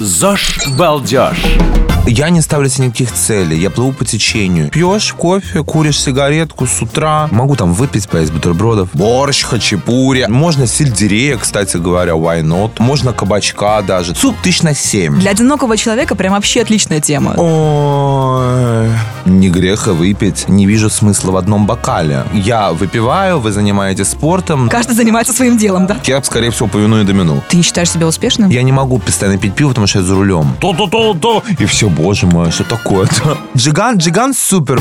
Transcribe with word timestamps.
ЗОЖ 0.00 0.60
Балдеж. 0.78 1.87
Я 2.10 2.30
не 2.30 2.40
ставлю 2.40 2.70
себе 2.70 2.86
никаких 2.86 3.12
целей, 3.12 3.58
я 3.58 3.68
плыву 3.68 3.92
по 3.92 4.02
течению. 4.02 4.70
Пьешь 4.70 5.12
кофе, 5.12 5.62
куришь 5.62 6.00
сигаретку 6.00 6.66
с 6.66 6.80
утра. 6.80 7.28
Могу 7.30 7.54
там 7.54 7.74
выпить, 7.74 8.08
поесть 8.08 8.32
бутербродов. 8.32 8.88
Борщ, 8.94 9.44
хачапури. 9.44 10.24
Можно 10.26 10.66
сельдерея, 10.66 11.36
кстати 11.36 11.76
говоря, 11.76 12.12
why 12.12 12.42
not. 12.42 12.70
Можно 12.78 13.12
кабачка 13.12 13.82
даже. 13.82 14.14
Суп 14.14 14.36
тысяч 14.42 14.62
на 14.62 14.74
семь. 14.74 15.20
Для 15.20 15.32
одинокого 15.32 15.76
человека 15.76 16.14
прям 16.14 16.32
вообще 16.32 16.62
отличная 16.62 17.00
тема. 17.00 17.34
Ой, 17.36 18.88
не 19.26 19.50
греха 19.50 19.92
выпить. 19.92 20.48
Не 20.48 20.64
вижу 20.64 20.88
смысла 20.88 21.32
в 21.32 21.36
одном 21.36 21.66
бокале. 21.66 22.24
Я 22.32 22.72
выпиваю, 22.72 23.38
вы 23.38 23.52
занимаетесь 23.52 24.08
спортом. 24.08 24.70
Каждый 24.70 24.94
занимается 24.94 25.34
своим 25.34 25.58
делом, 25.58 25.86
да? 25.86 25.98
Я, 26.04 26.22
скорее 26.22 26.52
всего, 26.52 26.68
повину 26.68 27.02
и 27.02 27.04
домину. 27.04 27.42
Ты 27.50 27.58
не 27.58 27.62
считаешь 27.62 27.90
себя 27.90 28.06
успешным? 28.06 28.48
Я 28.48 28.62
не 28.62 28.72
могу 28.72 28.98
постоянно 28.98 29.36
пить 29.38 29.54
пиво, 29.54 29.68
потому 29.68 29.86
что 29.86 29.98
я 29.98 30.04
за 30.06 30.14
рулем. 30.14 30.56
То-то-то-то. 30.58 31.42
И 31.58 31.66
все, 31.66 31.90
боже 31.98 32.26
мой, 32.26 32.50
что 32.50 32.64
такое-то? 32.64 33.38
Джиган, 33.56 33.96
Джиган 33.96 34.32
супер. 34.32 34.80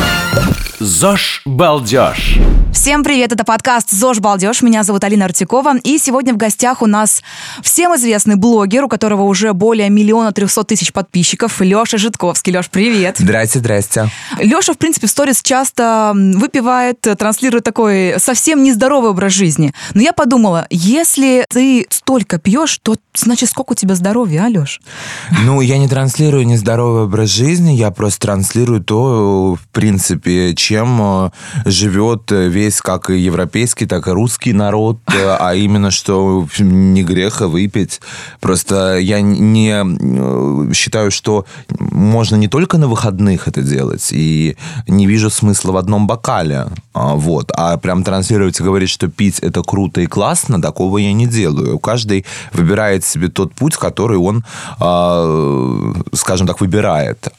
ЗОЖ 0.79 1.41
Балдеж. 1.45 2.37
Всем 2.71 3.03
привет, 3.03 3.31
это 3.31 3.43
подкаст 3.43 3.89
ЗОЖ 3.89 4.19
Балдеж. 4.19 4.61
Меня 4.61 4.83
зовут 4.83 5.03
Алина 5.03 5.25
Артикова. 5.25 5.77
И 5.79 5.97
сегодня 5.97 6.35
в 6.35 6.37
гостях 6.37 6.83
у 6.83 6.85
нас 6.85 7.23
всем 7.63 7.95
известный 7.95 8.35
блогер, 8.35 8.83
у 8.83 8.87
которого 8.87 9.23
уже 9.23 9.53
более 9.53 9.89
миллиона 9.89 10.31
трехсот 10.31 10.67
тысяч 10.67 10.93
подписчиков, 10.93 11.59
Леша 11.59 11.97
Житковский. 11.97 12.53
Леш, 12.55 12.69
привет. 12.69 13.17
Здрасте, 13.17 13.57
здрасте. 13.57 14.09
Леша, 14.37 14.73
в 14.73 14.77
принципе, 14.77 15.07
в 15.07 15.09
сторис 15.09 15.41
часто 15.41 16.13
выпивает, 16.13 17.01
транслирует 17.01 17.63
такой 17.63 18.19
совсем 18.19 18.63
нездоровый 18.63 19.09
образ 19.09 19.33
жизни. 19.33 19.73
Но 19.95 20.01
я 20.01 20.13
подумала, 20.13 20.67
если 20.69 21.45
ты 21.49 21.87
столько 21.89 22.37
пьешь, 22.37 22.77
то 22.83 22.95
значит 23.15 23.49
сколько 23.49 23.71
у 23.71 23.75
тебя 23.75 23.95
здоровья, 23.95 24.43
а, 24.45 24.49
Леш? 24.49 24.79
Ну, 25.43 25.61
я 25.61 25.79
не 25.79 25.87
транслирую 25.87 26.45
нездоровый 26.45 27.06
образ 27.07 27.29
жизни, 27.29 27.71
я 27.71 27.89
просто 27.91 28.19
транслирую 28.27 28.83
то, 28.83 29.55
в 29.55 29.67
принципе, 29.71 30.53
чем 30.55 30.99
э, 31.01 31.29
живет 31.65 32.31
э, 32.33 32.49
весь 32.49 32.81
как 32.81 33.09
и 33.09 33.17
европейский, 33.17 33.85
так 33.85 34.07
и 34.07 34.11
русский 34.11 34.51
народ, 34.51 34.99
э, 35.07 35.37
а 35.39 35.55
именно, 35.55 35.89
что 35.89 36.45
не 36.59 37.03
греха 37.03 37.47
выпить. 37.47 38.01
Просто 38.41 38.97
я 38.97 39.21
не 39.21 40.73
считаю, 40.73 41.11
что 41.11 41.45
можно 41.79 42.35
не 42.35 42.49
только 42.49 42.77
на 42.77 42.87
выходных 42.87 43.47
это 43.47 43.61
делать, 43.61 44.09
и 44.11 44.57
не 44.87 45.07
вижу 45.07 45.29
смысла 45.29 45.71
в 45.71 45.77
одном 45.77 46.07
бокале, 46.07 46.67
а, 46.93 47.15
вот, 47.15 47.51
а 47.55 47.77
прям 47.77 48.03
транслировать 48.03 48.59
и 48.59 48.63
говорить, 48.63 48.89
что 48.89 49.07
пить 49.07 49.39
это 49.39 49.61
круто 49.63 50.01
и 50.01 50.07
классно, 50.07 50.61
такого 50.61 50.97
я 50.97 51.13
не 51.13 51.27
делаю. 51.27 51.79
Каждый 51.79 52.25
выбирает 52.53 53.05
себе 53.05 53.29
тот 53.29 53.53
путь, 53.53 53.77
который 53.77 54.17
он, 54.17 54.43
а, 54.79 55.93
скажем 56.13 56.47
так, 56.47 56.59
выбирает. 56.59 56.86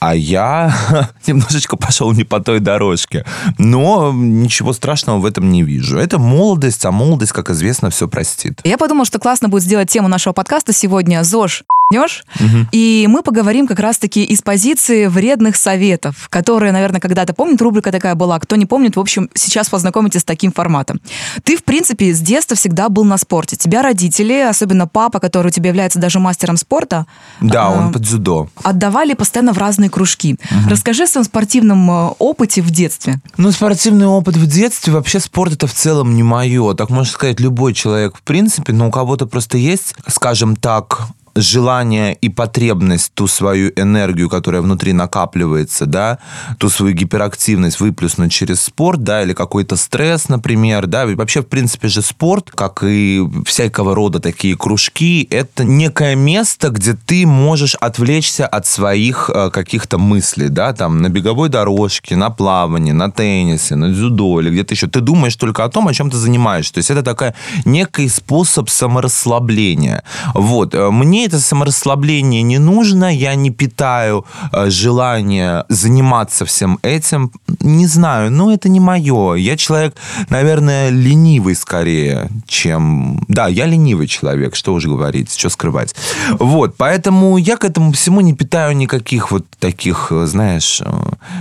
А 0.01 0.15
я 0.15 0.75
немножечко 1.27 1.77
пошел 1.77 2.13
не 2.13 2.25
по 2.25 2.41
той 2.41 2.61
дорожке. 2.61 3.25
Но 3.59 4.13
ничего 4.13 4.73
страшного 4.73 5.19
в 5.19 5.27
этом 5.27 5.51
не 5.51 5.63
вижу. 5.63 5.99
Это 5.99 6.19
молодость, 6.19 6.85
а 6.85 6.93
молодость, 6.93 7.33
как 7.33 7.51
известно, 7.51 7.91
все 7.91 8.09
простит. 8.09 8.61
Я 8.65 8.79
подумала, 8.79 9.05
что 9.05 9.19
классно 9.19 9.49
будет 9.49 9.63
сделать 9.63 9.91
тему 9.91 10.09
нашего 10.09 10.33
подкаста 10.33 10.73
сегодня 10.73 11.23
ЗОЖ 11.23 11.65
***нешь. 11.91 12.25
И 12.71 13.07
мы 13.09 13.23
поговорим 13.23 13.67
как 13.67 13.79
раз-таки 13.81 14.23
из 14.23 14.43
позиции 14.43 15.07
вредных 15.07 15.57
советов, 15.57 16.29
которые, 16.29 16.71
наверное, 16.73 17.01
когда-то 17.01 17.33
помнят, 17.33 17.61
рубрика 17.63 17.91
такая 17.91 18.15
была. 18.15 18.39
Кто 18.39 18.57
не 18.57 18.67
помнит, 18.67 18.97
в 18.97 19.01
общем, 19.01 19.31
сейчас 19.35 19.71
познакомитесь 19.71 20.21
с 20.21 20.25
таким 20.25 20.53
форматом. 20.53 21.01
Ты, 21.45 21.57
в 21.57 21.65
принципе, 21.65 22.13
с 22.13 22.21
детства 22.21 22.57
всегда 22.57 22.91
был 22.91 23.05
на 23.05 23.17
спорте. 23.17 23.57
Тебя 23.57 23.83
родители, 23.83 24.35
особенно 24.41 24.87
папа, 24.87 25.19
который 25.19 25.49
у 25.49 25.51
тебя 25.51 25.69
является 25.69 25.99
даже 25.99 26.19
мастером 26.19 26.59
спорта, 26.59 27.07
Да, 27.41 27.69
а, 27.69 27.71
он 27.71 27.93
под 27.93 28.03
дзюдо. 28.03 28.49
отдавали 28.63 29.15
постоянно 29.15 29.55
в 29.55 29.59
разные 29.59 29.89
кружки. 29.89 30.37
Расскажи 30.69 31.05
о 31.05 31.07
своем 31.07 31.25
спортивном 31.25 31.91
э, 31.91 32.11
опыте 32.19 32.61
в 32.61 32.71
детстве. 32.71 33.21
Ну, 33.39 33.51
спортивный 33.51 34.07
опыт 34.07 34.37
в 34.37 34.47
детстве, 34.47 34.93
вообще 34.93 35.21
спорт 35.21 35.55
это 35.55 35.67
в 35.67 35.73
целом 35.73 36.15
не 36.15 36.23
мое. 36.23 36.75
Так 36.75 36.91
можно 36.91 37.11
сказать, 37.11 37.41
любой 37.41 37.73
человек, 37.73 38.17
в 38.17 38.23
принципе, 38.23 38.73
но 38.75 38.89
у 38.89 38.91
кого-то 38.91 39.27
просто 39.27 39.57
есть, 39.57 39.95
скажем 40.07 40.55
так, 40.57 41.09
желание 41.41 42.15
и 42.15 42.29
потребность 42.29 43.13
ту 43.15 43.27
свою 43.27 43.73
энергию, 43.77 44.29
которая 44.29 44.63
внутри 44.63 44.93
накапливается, 44.93 45.87
да, 45.87 46.19
ту 46.59 46.69
свою 46.69 46.95
гиперактивность 46.95 47.81
выплюснуть 47.81 48.33
через 48.33 48.61
спорт, 48.61 49.03
да, 49.03 49.23
или 49.23 49.33
какой-то 49.33 49.77
стресс, 49.77 50.29
например, 50.29 50.87
да, 50.87 51.05
и 51.05 51.15
вообще, 51.15 51.43
в 51.43 51.47
принципе 51.47 51.89
же, 51.89 52.03
спорт, 52.03 52.51
как 52.51 52.83
и 52.83 53.23
всякого 53.47 53.95
рода 53.95 54.21
такие 54.21 54.57
кружки, 54.57 55.27
это 55.31 55.65
некое 55.65 56.15
место, 56.15 56.71
где 56.71 56.95
ты 56.95 57.27
можешь 57.27 57.75
отвлечься 57.75 58.47
от 58.47 58.67
своих 58.67 59.31
э, 59.33 59.51
каких-то 59.51 59.99
мыслей, 59.99 60.49
да, 60.49 60.73
там, 60.73 61.03
на 61.03 61.09
беговой 61.09 61.49
дорожке, 61.49 62.17
на 62.17 62.31
плавании, 62.31 62.93
на 62.93 63.11
теннисе, 63.11 63.77
на 63.77 63.91
дзюдо 63.91 64.41
или 64.41 64.51
где-то 64.51 64.75
еще. 64.75 64.87
Ты 64.87 65.01
думаешь 65.01 65.37
только 65.37 65.65
о 65.65 65.69
том, 65.69 65.89
о 65.89 65.95
чем 65.95 66.11
ты 66.11 66.17
занимаешься. 66.17 66.75
То 66.75 66.79
есть 66.79 66.91
это 66.91 67.03
такая 67.03 67.35
некий 67.65 68.09
способ 68.09 68.69
саморасслабления. 68.69 70.03
Вот. 70.35 70.75
Э, 70.75 70.91
Мне 70.91 71.28
это 71.29 71.41
саморасслабление 71.41 72.43
не 72.43 72.59
нужно, 72.59 73.15
я 73.15 73.35
не 73.35 73.51
питаю 73.51 74.25
э, 74.53 74.71
желания 74.71 75.65
заниматься 75.69 76.45
всем 76.45 76.79
этим. 76.83 77.31
Не 77.61 77.87
знаю, 77.87 78.33
ну 78.33 78.51
это 78.51 78.69
не 78.69 78.81
мое. 78.81 79.35
Я 79.35 79.57
человек, 79.57 79.95
наверное, 80.31 80.91
ленивый 80.91 81.55
скорее, 81.55 82.29
чем... 82.47 83.25
Да, 83.29 83.49
я 83.49 83.67
ленивый 83.67 84.07
человек, 84.07 84.57
что 84.57 84.75
уж 84.75 84.87
говорить, 84.87 85.35
что 85.37 85.51
скрывать. 85.51 85.95
Вот, 86.39 86.77
поэтому 86.77 87.37
я 87.37 87.57
к 87.57 87.65
этому 87.65 87.93
всему 87.93 88.21
не 88.21 88.35
питаю 88.35 88.77
никаких 88.77 89.31
вот 89.31 89.45
таких, 89.59 90.09
э, 90.11 90.27
знаешь, 90.27 90.81
э, 90.85 90.93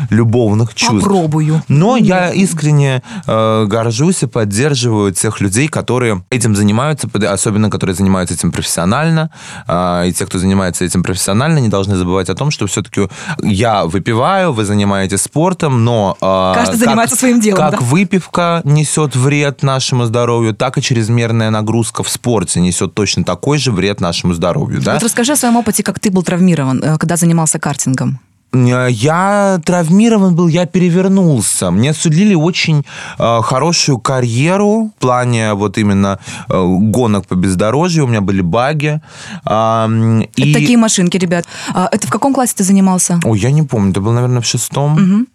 любовных 0.09 0.75
чувств. 0.75 1.07
Попробую. 1.07 1.61
Но 1.67 1.97
я 1.97 2.31
искренне 2.31 3.01
э, 3.25 3.65
горжусь 3.67 4.23
и 4.23 4.27
поддерживаю 4.27 5.13
тех 5.13 5.41
людей, 5.41 5.67
которые 5.67 6.23
этим 6.29 6.55
занимаются, 6.55 7.09
особенно 7.29 7.69
которые 7.69 7.95
занимаются 7.95 8.35
этим 8.35 8.51
профессионально. 8.51 9.29
Э, 9.67 10.07
и 10.07 10.13
те, 10.13 10.25
кто 10.25 10.37
занимается 10.39 10.85
этим 10.85 11.03
профессионально, 11.03 11.59
не 11.59 11.69
должны 11.69 11.95
забывать 11.95 12.29
о 12.29 12.35
том, 12.35 12.51
что 12.51 12.67
все-таки 12.67 13.07
я 13.43 13.85
выпиваю, 13.85 14.53
вы 14.53 14.65
занимаетесь 14.65 15.21
спортом, 15.21 15.83
но... 15.83 16.15
э, 16.21 16.53
Каждый 16.55 16.71
как- 16.71 16.79
занимается 16.79 17.15
своим 17.15 17.39
делом, 17.39 17.57
Как 17.59 17.71
да? 17.71 17.77
выпивка 17.81 18.61
несет 18.63 19.15
вред 19.15 19.63
нашему 19.63 20.05
здоровью, 20.05 20.53
так 20.53 20.77
и 20.77 20.81
чрезмерная 20.81 21.49
нагрузка 21.49 22.03
в 22.03 22.09
спорте 22.09 22.59
несет 22.61 22.93
точно 22.93 23.23
такой 23.23 23.57
же 23.57 23.71
вред 23.71 24.01
нашему 24.01 24.33
здоровью. 24.33 24.81
Да? 24.81 24.93
Вот 24.93 25.03
расскажи 25.03 25.33
о 25.33 25.35
своем 25.35 25.55
опыте, 25.57 25.83
как 25.83 25.99
ты 25.99 26.11
был 26.11 26.23
травмирован, 26.23 26.83
э, 26.83 26.97
когда 26.97 27.15
занимался 27.17 27.59
картингом. 27.59 28.19
Э, 28.53 28.87
Я 28.89 29.59
травмирован 29.65 30.35
был, 30.35 30.47
я 30.47 30.65
перевернулся. 30.65 31.71
Мне 31.71 31.93
судили 31.93 32.33
очень 32.35 32.85
э, 33.19 33.41
хорошую 33.41 33.97
карьеру 33.99 34.91
в 34.97 35.01
плане 35.01 35.53
вот 35.53 35.77
именно 35.77 36.19
э, 36.49 36.65
гонок 36.91 37.27
по 37.27 37.35
бездорожью. 37.35 38.05
У 38.05 38.07
меня 38.07 38.21
были 38.21 38.41
баги. 38.41 39.01
Ам, 39.45 40.21
Это 40.21 40.41
и- 40.41 40.53
такие 40.53 40.77
машинки, 40.77 41.17
ребят. 41.17 41.45
А, 41.73 41.89
Это 41.91 42.07
в 42.07 42.09
каком 42.11 42.33
классе 42.33 42.53
ты 42.57 42.63
занимался? 42.63 43.19
Ой, 43.23 43.39
я 43.39 43.51
не 43.51 43.63
помню, 43.63 43.91
это 43.91 44.01
был, 44.01 44.11
наверное, 44.13 44.41
в 44.41 44.45
шестом. 44.45 45.27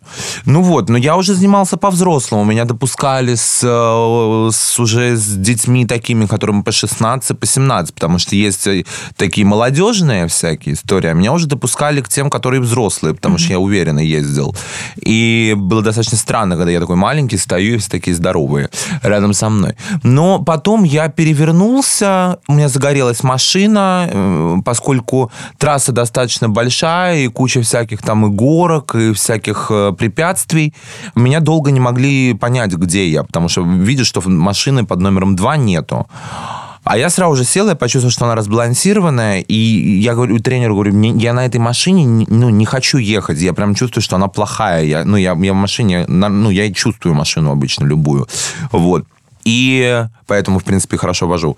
Ну 0.46 0.62
вот, 0.62 0.88
но 0.88 0.98
я 0.98 1.16
уже 1.16 1.34
занимался 1.34 1.76
по-взрослому. 1.76 2.44
Меня 2.44 2.64
допускали 2.64 3.34
с, 3.34 3.60
э, 3.62 4.50
с 4.52 4.80
уже 4.80 5.16
с 5.16 5.26
детьми 5.36 5.86
такими, 5.86 6.26
которым 6.26 6.62
по 6.64 6.72
16, 6.72 7.38
по 7.38 7.46
17, 7.46 7.94
потому 7.94 8.18
что 8.18 8.36
есть 8.36 8.66
э, 8.66 8.84
такие 9.16 9.46
молодежные 9.46 10.26
всякие 10.26 10.74
истории, 10.74 11.08
а 11.10 11.14
меня 11.14 11.32
уже 11.32 11.46
допускали 11.46 12.00
к 12.00 12.08
тем, 12.08 12.30
которые 12.30 12.60
взрослые, 12.60 13.01
потому 13.10 13.38
что 13.38 13.52
я 13.52 13.58
уверенно 13.58 14.00
ездил. 14.00 14.54
И 14.96 15.54
было 15.56 15.82
достаточно 15.82 16.18
странно, 16.18 16.56
когда 16.56 16.70
я 16.70 16.80
такой 16.80 16.96
маленький 16.96 17.36
стою, 17.36 17.74
и 17.74 17.78
все 17.78 17.90
такие 17.90 18.14
здоровые 18.16 18.70
рядом 19.02 19.34
со 19.34 19.48
мной. 19.48 19.76
Но 20.02 20.38
потом 20.38 20.84
я 20.84 21.08
перевернулся, 21.08 22.38
у 22.48 22.54
меня 22.54 22.68
загорелась 22.68 23.22
машина, 23.22 24.08
э, 24.10 24.56
поскольку 24.64 25.30
трасса 25.58 25.92
достаточно 25.92 26.48
большая, 26.48 27.18
и 27.18 27.28
куча 27.28 27.62
всяких 27.62 28.02
там 28.02 28.26
и 28.26 28.28
горок, 28.30 28.94
и 28.94 29.12
всяких 29.12 29.66
э, 29.70 29.92
препятствий, 29.98 30.74
меня 31.14 31.40
долго 31.40 31.70
не 31.70 31.80
могли 31.80 32.34
понять, 32.34 32.72
где 32.72 33.08
я, 33.08 33.22
потому 33.24 33.48
что 33.48 33.62
видят, 33.62 34.06
что 34.06 34.20
машины 34.28 34.84
под 34.86 35.00
номером 35.00 35.36
2 35.36 35.56
нету. 35.56 36.06
А 36.84 36.96
я 36.98 37.10
сразу 37.10 37.36
же 37.36 37.44
сел, 37.44 37.68
я 37.68 37.74
почувствовал, 37.76 38.10
что 38.12 38.24
она 38.24 38.34
разбалансированная, 38.34 39.40
и 39.40 39.54
я 40.00 40.14
говорю 40.14 40.38
тренеру, 40.40 40.74
говорю, 40.74 40.92
«Мне- 40.94 41.12
я 41.16 41.32
на 41.32 41.46
этой 41.46 41.60
машине 41.60 42.04
не- 42.04 42.26
ну, 42.28 42.50
не 42.50 42.64
хочу 42.66 42.98
ехать, 42.98 43.38
я 43.40 43.52
прям 43.52 43.74
чувствую, 43.74 44.02
что 44.02 44.16
она 44.16 44.26
плохая. 44.28 44.84
Я, 44.84 45.04
ну, 45.04 45.16
я, 45.16 45.34
я 45.40 45.52
в 45.52 45.56
машине, 45.56 46.04
ну, 46.08 46.50
я 46.50 46.64
и 46.64 46.72
чувствую 46.74 47.14
машину 47.14 47.50
обычно, 47.52 47.84
любую. 47.86 48.26
Вот. 48.72 49.04
И 49.44 50.04
поэтому, 50.26 50.58
в 50.58 50.64
принципе, 50.64 50.96
хорошо 50.96 51.26
вожу. 51.28 51.56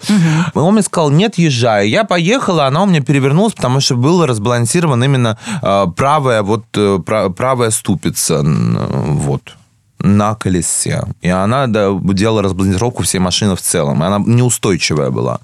Он 0.54 0.72
мне 0.74 0.82
сказал, 0.82 1.10
нет, 1.10 1.38
езжай. 1.38 1.88
Я 1.88 2.04
поехал, 2.04 2.60
а 2.60 2.66
она 2.66 2.82
у 2.82 2.86
меня 2.86 3.00
перевернулась, 3.02 3.54
потому 3.54 3.80
что 3.80 3.94
было 3.96 4.26
разбалансирован 4.26 5.04
именно 5.04 5.36
э, 5.62 5.86
правая, 5.96 6.42
вот, 6.42 6.64
э, 6.76 6.98
пра- 7.04 7.28
правая 7.30 7.70
ступица. 7.70 8.42
Вот 8.44 9.56
на 10.04 10.34
колесе. 10.34 11.02
И 11.22 11.28
она 11.28 11.66
делала 11.66 12.42
разбалансировку 12.42 13.02
всей 13.02 13.18
машины 13.18 13.56
в 13.56 13.60
целом. 13.60 14.02
Она 14.02 14.22
неустойчивая 14.24 15.10
была. 15.10 15.38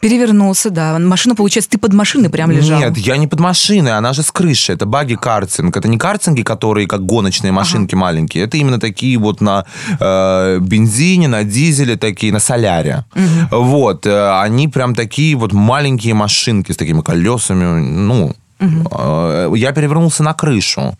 Перевернулся, 0.00 0.70
да. 0.70 0.98
Машина, 0.98 1.34
получается, 1.34 1.70
ты 1.70 1.78
под 1.78 1.92
машиной 1.92 2.30
прям 2.30 2.50
лежал. 2.50 2.78
Нет, 2.78 2.96
я 2.96 3.16
не 3.16 3.26
под 3.26 3.40
машиной, 3.40 3.92
она 3.98 4.12
же 4.12 4.22
с 4.22 4.30
крыши. 4.30 4.72
Это 4.72 4.86
баги-картинг. 4.86 5.76
Это 5.76 5.88
не 5.88 5.98
картинги, 5.98 6.42
которые 6.42 6.86
как 6.86 7.04
гоночные 7.04 7.52
машинки 7.52 7.96
маленькие. 7.96 8.44
Это 8.44 8.56
именно 8.56 8.78
такие 8.78 9.18
вот 9.18 9.40
на 9.40 9.64
э, 10.00 10.58
бензине, 10.60 11.28
на 11.28 11.44
дизеле, 11.44 11.96
такие, 11.96 12.32
на 12.32 12.40
соляре. 12.40 13.04
Вот. 13.50 14.06
э, 14.06 14.40
они 14.40 14.68
прям 14.68 14.94
такие 14.94 15.34
вот 15.36 15.52
маленькие 15.52 16.14
машинки 16.14 16.72
с 16.72 16.76
такими 16.76 17.02
колесами. 17.02 17.64
Ну, 17.80 18.34
э, 18.60 19.52
я 19.56 19.72
перевернулся 19.72 20.22
на 20.22 20.32
крышу. 20.32 20.96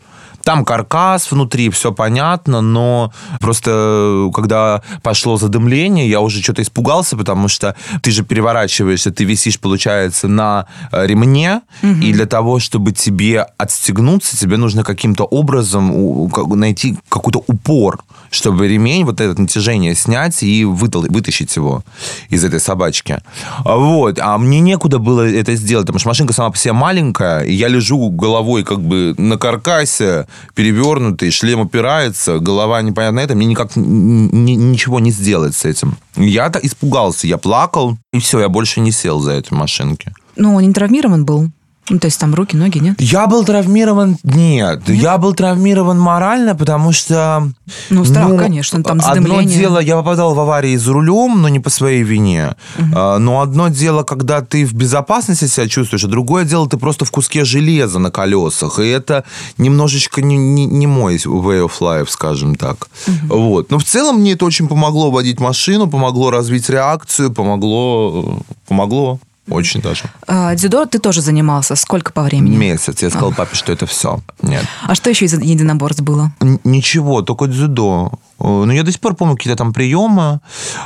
Там 0.48 0.64
каркас 0.64 1.30
внутри, 1.30 1.68
все 1.68 1.92
понятно, 1.92 2.62
но 2.62 3.12
просто 3.38 3.70
э, 3.70 4.30
когда 4.32 4.80
пошло 5.02 5.36
задымление, 5.36 6.08
я 6.08 6.22
уже 6.22 6.42
что-то 6.42 6.62
испугался, 6.62 7.18
потому 7.18 7.48
что 7.48 7.76
ты 8.00 8.10
же 8.10 8.24
переворачиваешься, 8.24 9.10
ты 9.10 9.24
висишь, 9.24 9.60
получается, 9.60 10.26
на 10.26 10.64
э, 10.90 11.06
ремне, 11.06 11.60
и 11.82 12.14
для 12.14 12.24
того, 12.24 12.60
чтобы 12.60 12.92
тебе 12.92 13.46
отстегнуться, 13.58 14.38
тебе 14.38 14.56
нужно 14.56 14.84
каким-то 14.84 15.24
образом 15.24 16.30
найти 16.58 16.96
какой-то 17.10 17.44
упор, 17.46 18.02
чтобы 18.30 18.68
ремень, 18.68 19.04
вот 19.04 19.20
это 19.20 19.40
натяжение 19.40 19.94
снять 19.94 20.42
и 20.42 20.64
вытащить 20.64 21.54
его 21.56 21.82
из 22.28 22.44
этой 22.44 22.60
собачки. 22.60 23.18
Вот. 23.64 24.18
А 24.20 24.38
мне 24.38 24.60
некуда 24.60 24.98
было 24.98 25.28
это 25.28 25.54
сделать, 25.54 25.86
потому 25.86 25.98
что 25.98 26.08
машинка 26.08 26.32
сама 26.32 26.50
по 26.50 26.56
себе 26.56 26.72
маленькая, 26.72 27.42
и 27.42 27.54
я 27.54 27.68
лежу 27.68 28.10
головой 28.10 28.64
как 28.64 28.80
бы 28.80 29.14
на 29.16 29.36
каркасе, 29.36 30.26
перевернутый, 30.54 31.30
шлем 31.30 31.60
упирается, 31.60 32.38
голова 32.38 32.82
непонятно 32.82 33.20
это, 33.20 33.34
мне 33.34 33.46
никак 33.46 33.76
ничего 33.76 35.00
не 35.00 35.10
сделать 35.10 35.54
с 35.54 35.64
этим. 35.64 35.96
Я-то 36.16 36.58
испугался, 36.58 37.26
я 37.26 37.38
плакал, 37.38 37.96
и 38.12 38.18
все, 38.18 38.40
я 38.40 38.48
больше 38.48 38.80
не 38.80 38.92
сел 38.92 39.20
за 39.20 39.32
этой 39.32 39.54
машинки. 39.54 40.12
Ну, 40.36 40.54
он 40.54 40.62
не 40.62 40.72
травмирован 40.72 41.24
был. 41.24 41.50
Ну, 41.90 41.98
то 41.98 42.06
есть 42.06 42.20
там 42.20 42.34
руки, 42.34 42.56
ноги, 42.56 42.78
нет? 42.78 43.00
Я 43.00 43.26
был 43.26 43.44
травмирован... 43.44 44.18
Нет, 44.22 44.88
я 44.88 45.18
был 45.18 45.34
травмирован 45.34 45.98
морально, 45.98 46.54
потому 46.54 46.92
что... 46.92 47.48
Ну, 47.90 48.04
страх, 48.04 48.36
конечно, 48.36 48.82
там 48.82 48.98
Одно 49.00 49.14
задымление. 49.14 49.58
дело, 49.58 49.78
я 49.78 49.96
попадал 49.96 50.34
в 50.34 50.40
аварии 50.40 50.76
за 50.76 50.92
рулем, 50.92 51.40
но 51.40 51.48
не 51.48 51.60
по 51.60 51.70
своей 51.70 52.02
вине. 52.02 52.56
А, 52.94 53.18
Но 53.18 53.40
одно 53.40 53.68
дело, 53.68 54.02
когда 54.02 54.40
ты 54.42 54.64
в 54.64 54.74
безопасности 54.74 55.46
себя 55.46 55.68
чувствуешь, 55.68 56.04
а 56.04 56.08
другое 56.08 56.44
дело, 56.44 56.68
ты 56.68 56.76
просто 56.76 57.04
в 57.04 57.10
куске 57.10 57.44
железа 57.44 57.98
на 57.98 58.10
колесах. 58.10 58.78
И 58.78 58.86
это 58.86 59.24
немножечко 59.56 60.22
не, 60.22 60.36
не, 60.36 60.66
не 60.66 60.86
мой 60.86 61.16
way 61.16 61.66
of 61.66 61.72
life, 61.80 62.08
скажем 62.08 62.54
так. 62.54 62.88
Вот. 63.28 63.70
Но 63.70 63.78
в 63.78 63.84
целом 63.84 64.20
мне 64.20 64.32
это 64.32 64.44
очень 64.44 64.68
помогло 64.68 65.10
водить 65.10 65.40
машину, 65.40 65.88
помогло 65.88 66.30
развить 66.30 66.68
реакцию, 66.68 67.32
помогло... 67.32 68.42
Помогло. 68.66 69.18
Очень 69.50 69.80
даже. 69.80 70.04
А, 70.26 70.54
дзюдо 70.54 70.84
ты 70.86 70.98
тоже 70.98 71.20
занимался. 71.20 71.76
Сколько 71.76 72.12
по 72.12 72.22
времени? 72.22 72.56
Месяц. 72.56 73.02
Я 73.02 73.10
сказал 73.10 73.32
папе, 73.32 73.56
что 73.56 73.72
это 73.72 73.86
все. 73.86 74.20
Нет. 74.42 74.64
А 74.86 74.94
что 74.94 75.10
еще 75.10 75.24
из 75.26 75.32
единоборств 75.32 76.02
было? 76.02 76.32
Н- 76.40 76.60
Ничего, 76.64 77.22
только 77.22 77.46
дзюдо. 77.46 78.10
Э, 78.40 78.44
Ну, 78.44 78.70
я 78.72 78.82
до 78.82 78.92
сих 78.92 79.00
пор 79.00 79.14
помню 79.14 79.36
какие-то 79.36 79.56
там 79.58 79.72
приемы, 79.72 80.40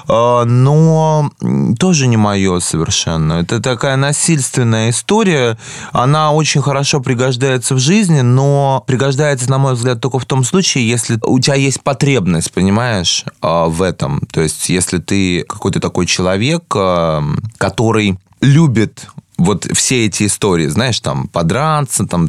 э, 0.08 0.44
но 0.44 1.30
тоже 1.78 2.06
не 2.06 2.16
мое 2.16 2.60
совершенно. 2.60 3.34
Это 3.34 3.60
такая 3.60 3.96
насильственная 3.96 4.90
история. 4.90 5.58
Она 5.92 6.32
очень 6.32 6.62
хорошо 6.62 7.00
пригождается 7.00 7.74
в 7.74 7.78
жизни, 7.78 8.20
но 8.22 8.82
пригождается, 8.86 9.50
на 9.50 9.58
мой 9.58 9.74
взгляд, 9.74 10.00
только 10.00 10.18
в 10.18 10.24
том 10.24 10.44
случае, 10.44 10.88
если 10.88 11.18
у 11.26 11.38
тебя 11.40 11.56
есть 11.56 11.82
потребность, 11.82 12.52
понимаешь, 12.52 13.24
э, 13.42 13.64
в 13.66 13.82
этом. 13.82 14.20
То 14.32 14.40
есть, 14.40 14.68
если 14.70 14.98
ты 14.98 15.42
какой-то 15.48 15.80
такой 15.80 16.06
человек, 16.06 16.62
который 17.58 18.18
любит 18.42 19.06
вот 19.38 19.66
все 19.74 20.06
эти 20.06 20.26
истории, 20.26 20.66
знаешь, 20.66 21.00
там, 21.00 21.26
подраться, 21.28 22.06
там, 22.06 22.28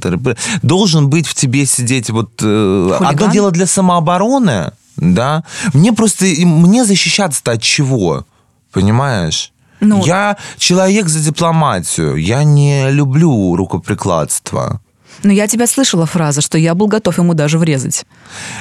должен 0.62 1.10
быть 1.10 1.28
в 1.28 1.36
тебе 1.36 1.66
сидеть 1.66 2.10
вот... 2.10 2.32
э, 2.42 2.92
Хулиган? 2.98 3.08
одно 3.08 3.28
дело 3.32 3.52
для 3.52 3.68
самообороны, 3.68 4.72
да, 4.96 5.44
мне 5.74 5.94
просто, 5.94 6.26
мне 6.26 6.86
защищаться-то 6.86 7.52
от 7.52 7.62
чего, 7.62 8.26
понимаешь? 8.72 9.52
Ну- 9.80 10.04
Я 10.06 10.38
человек 10.58 11.08
за 11.10 11.20
дипломатию, 11.20 12.16
я 12.16 12.44
не 12.44 12.90
люблю 12.90 13.56
рукоприкладство. 13.56 14.80
Ну, 15.22 15.32
я 15.32 15.48
тебя 15.48 15.68
слышала 15.68 16.06
фраза, 16.06 16.42
что 16.42 16.58
я 16.58 16.74
был 16.74 16.88
готов 16.88 17.18
ему 17.18 17.34
даже 17.34 17.58
врезать. 17.58 18.06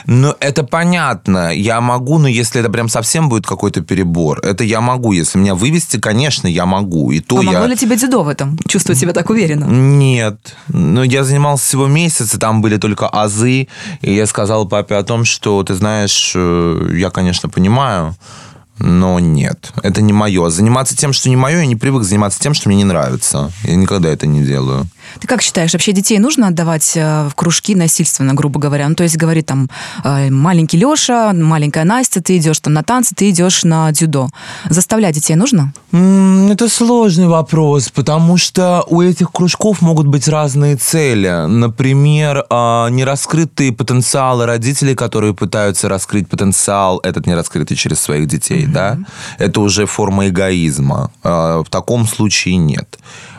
Ну, 0.06 0.34
это 0.40 0.62
понятно. 0.64 1.52
Я 1.54 1.80
могу, 1.80 2.18
но 2.18 2.28
если 2.28 2.60
это 2.60 2.70
прям 2.70 2.88
совсем 2.88 3.28
будет 3.28 3.46
какой-то 3.46 3.80
перебор, 3.80 4.40
это 4.40 4.62
я 4.64 4.80
могу. 4.80 5.12
Если 5.12 5.38
меня 5.38 5.54
вывести, 5.54 5.98
конечно, 5.98 6.46
я 6.46 6.66
могу. 6.66 7.10
И 7.10 7.20
то 7.20 7.36
Помогло 7.36 7.62
я... 7.62 7.66
ли 7.66 7.76
тебе 7.76 7.96
дзюдо 7.96 8.22
в 8.22 8.28
этом? 8.28 8.58
Чувствовать 8.68 9.00
себя 9.00 9.12
так 9.12 9.30
уверенно? 9.30 9.64
Нет. 9.64 10.54
Ну, 10.68 11.02
я 11.02 11.24
занимался 11.24 11.64
всего 11.66 11.86
месяц, 11.86 12.34
и 12.34 12.38
там 12.38 12.62
были 12.62 12.76
только 12.76 13.08
азы. 13.08 13.68
И 14.00 14.14
я 14.14 14.26
сказал 14.26 14.68
папе 14.68 14.96
о 14.96 15.02
том, 15.02 15.24
что, 15.24 15.62
ты 15.62 15.74
знаешь, 15.74 16.32
э, 16.34 16.96
я, 16.96 17.10
конечно, 17.10 17.48
понимаю, 17.48 18.14
но 18.78 19.20
нет, 19.20 19.72
это 19.82 20.02
не 20.02 20.12
мое. 20.12 20.48
Заниматься 20.50 20.96
тем, 20.96 21.12
что 21.12 21.28
не 21.28 21.36
мое, 21.36 21.58
я 21.58 21.66
не 21.66 21.76
привык 21.76 22.02
заниматься 22.02 22.40
тем, 22.40 22.52
что 22.52 22.68
мне 22.68 22.78
не 22.78 22.84
нравится. 22.84 23.52
Я 23.62 23.76
никогда 23.76 24.08
это 24.08 24.26
не 24.26 24.42
делаю. 24.42 24.88
Ты 25.20 25.26
как 25.26 25.42
считаешь, 25.42 25.72
вообще 25.72 25.92
детей 25.92 26.18
нужно 26.18 26.48
отдавать 26.48 26.92
э, 26.96 27.28
в 27.28 27.34
кружки 27.34 27.74
насильственно, 27.74 28.34
грубо 28.34 28.60
говоря? 28.60 28.88
Ну, 28.88 28.94
то 28.94 29.02
есть 29.02 29.16
говорит 29.16 29.46
там 29.46 29.68
э, 30.04 30.30
маленький 30.30 30.78
Леша, 30.78 31.32
маленькая 31.32 31.84
Настя, 31.84 32.22
ты 32.22 32.36
идешь 32.38 32.60
там 32.60 32.72
на 32.72 32.82
танцы, 32.82 33.14
ты 33.14 33.30
идешь 33.30 33.64
на 33.64 33.90
дзюдо. 33.92 34.28
Заставлять 34.68 35.14
детей 35.14 35.36
нужно? 35.36 35.72
Это 35.92 36.68
сложный 36.68 37.28
вопрос, 37.28 37.90
потому 37.90 38.36
что 38.36 38.84
у 38.88 39.02
этих 39.02 39.30
кружков 39.30 39.82
могут 39.82 40.06
быть 40.06 40.28
разные 40.28 40.76
цели. 40.76 41.46
Например, 41.46 42.44
а, 42.50 42.88
нераскрытые 42.88 43.72
потенциалы 43.72 44.46
родителей, 44.46 44.94
которые 44.94 45.34
пытаются 45.34 45.88
раскрыть 45.88 46.28
потенциал 46.28 47.00
этот 47.02 47.26
нераскрытый 47.26 47.76
через 47.76 48.00
своих 48.00 48.26
детей, 48.26 48.66
да? 48.66 48.98
Это 49.38 49.60
уже 49.60 49.86
форма 49.86 50.28
эгоизма. 50.28 51.10
А, 51.22 51.62
В 51.62 51.68
таком 51.68 52.06
случае 52.06 52.56
нет. 52.56 52.98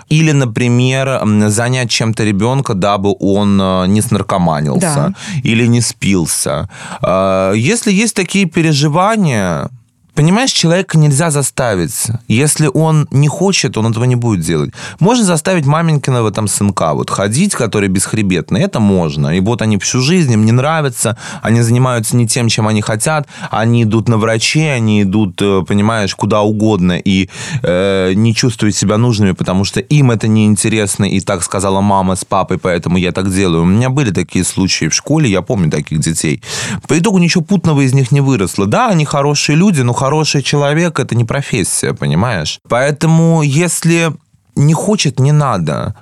Или, 0.09 0.31
например, 0.31 1.21
занять 1.49 1.89
чем-то 1.89 2.23
ребенка, 2.23 2.73
дабы 2.73 3.13
он 3.19 3.59
э, 3.61 3.87
не 3.87 4.01
снаркоманился 4.01 4.79
Да. 4.81 5.13
или 5.43 5.65
не 5.67 5.81
спился. 5.81 6.69
А, 7.01 7.51
Если 7.53 7.91
есть 7.91 8.15
такие 8.15 8.45
переживания, 8.45 9.69
Понимаешь, 10.15 10.51
человека 10.51 10.97
нельзя 10.99 11.31
заставить. 11.31 12.07
Если 12.27 12.69
он 12.71 13.07
не 13.09 13.27
хочет, 13.27 13.77
он 13.77 13.87
этого 13.87 14.03
не 14.03 14.15
будет 14.15 14.41
делать. 14.41 14.71
Можно 14.99 15.25
заставить 15.25 15.65
маменькиного 15.65 16.31
там 16.31 16.47
сынка 16.47 16.93
вот 16.93 17.09
ходить, 17.09 17.55
который 17.55 17.89
бесхребетный. 17.89 18.61
Это 18.61 18.79
можно. 18.79 19.35
И 19.35 19.39
вот 19.39 19.63
они 19.63 19.79
всю 19.79 20.01
жизнь, 20.01 20.31
им 20.31 20.45
не 20.45 20.51
нравится, 20.51 21.17
они 21.41 21.61
занимаются 21.61 22.15
не 22.15 22.27
тем, 22.27 22.47
чем 22.47 22.67
они 22.67 22.81
хотят, 22.81 23.27
они 23.49 23.83
идут 23.83 24.07
на 24.07 24.17
врачей, 24.17 24.75
они 24.75 25.01
идут, 25.01 25.41
э, 25.41 25.63
понимаешь, 25.67 26.13
куда 26.13 26.41
угодно 26.41 26.93
и 26.93 27.29
э, 27.63 28.13
не 28.13 28.35
чувствуют 28.35 28.75
себя 28.75 28.97
нужными, 28.97 29.31
потому 29.31 29.65
что 29.65 29.79
им 29.79 30.11
это 30.11 30.27
неинтересно, 30.27 31.05
и 31.05 31.21
так 31.21 31.43
сказала 31.43 31.81
мама 31.81 32.15
с 32.15 32.23
папой, 32.23 32.59
поэтому 32.59 32.97
я 32.97 33.11
так 33.11 33.33
делаю. 33.33 33.63
У 33.63 33.65
меня 33.65 33.89
были 33.89 34.11
такие 34.11 34.45
случаи 34.45 34.89
в 34.89 34.93
школе, 34.93 35.27
я 35.27 35.41
помню 35.41 35.71
таких 35.71 35.99
детей. 35.99 36.43
По 36.87 36.99
итогу 36.99 37.17
ничего 37.17 37.43
путного 37.43 37.81
из 37.81 37.93
них 37.93 38.11
не 38.11 38.21
выросло. 38.21 38.67
Да, 38.67 38.89
они 38.89 39.05
хорошие 39.05 39.55
люди, 39.55 39.81
но 39.81 39.93
хороший 40.03 40.41
человек– 40.41 40.99
это 40.99 41.15
не 41.15 41.23
профессия, 41.23 41.93
понимаешь? 41.93 42.59
Поэтому 42.67 43.41
если 43.41 44.11
не 44.55 44.73
хочет, 44.73 45.19
не 45.19 45.31
надо. 45.31 45.95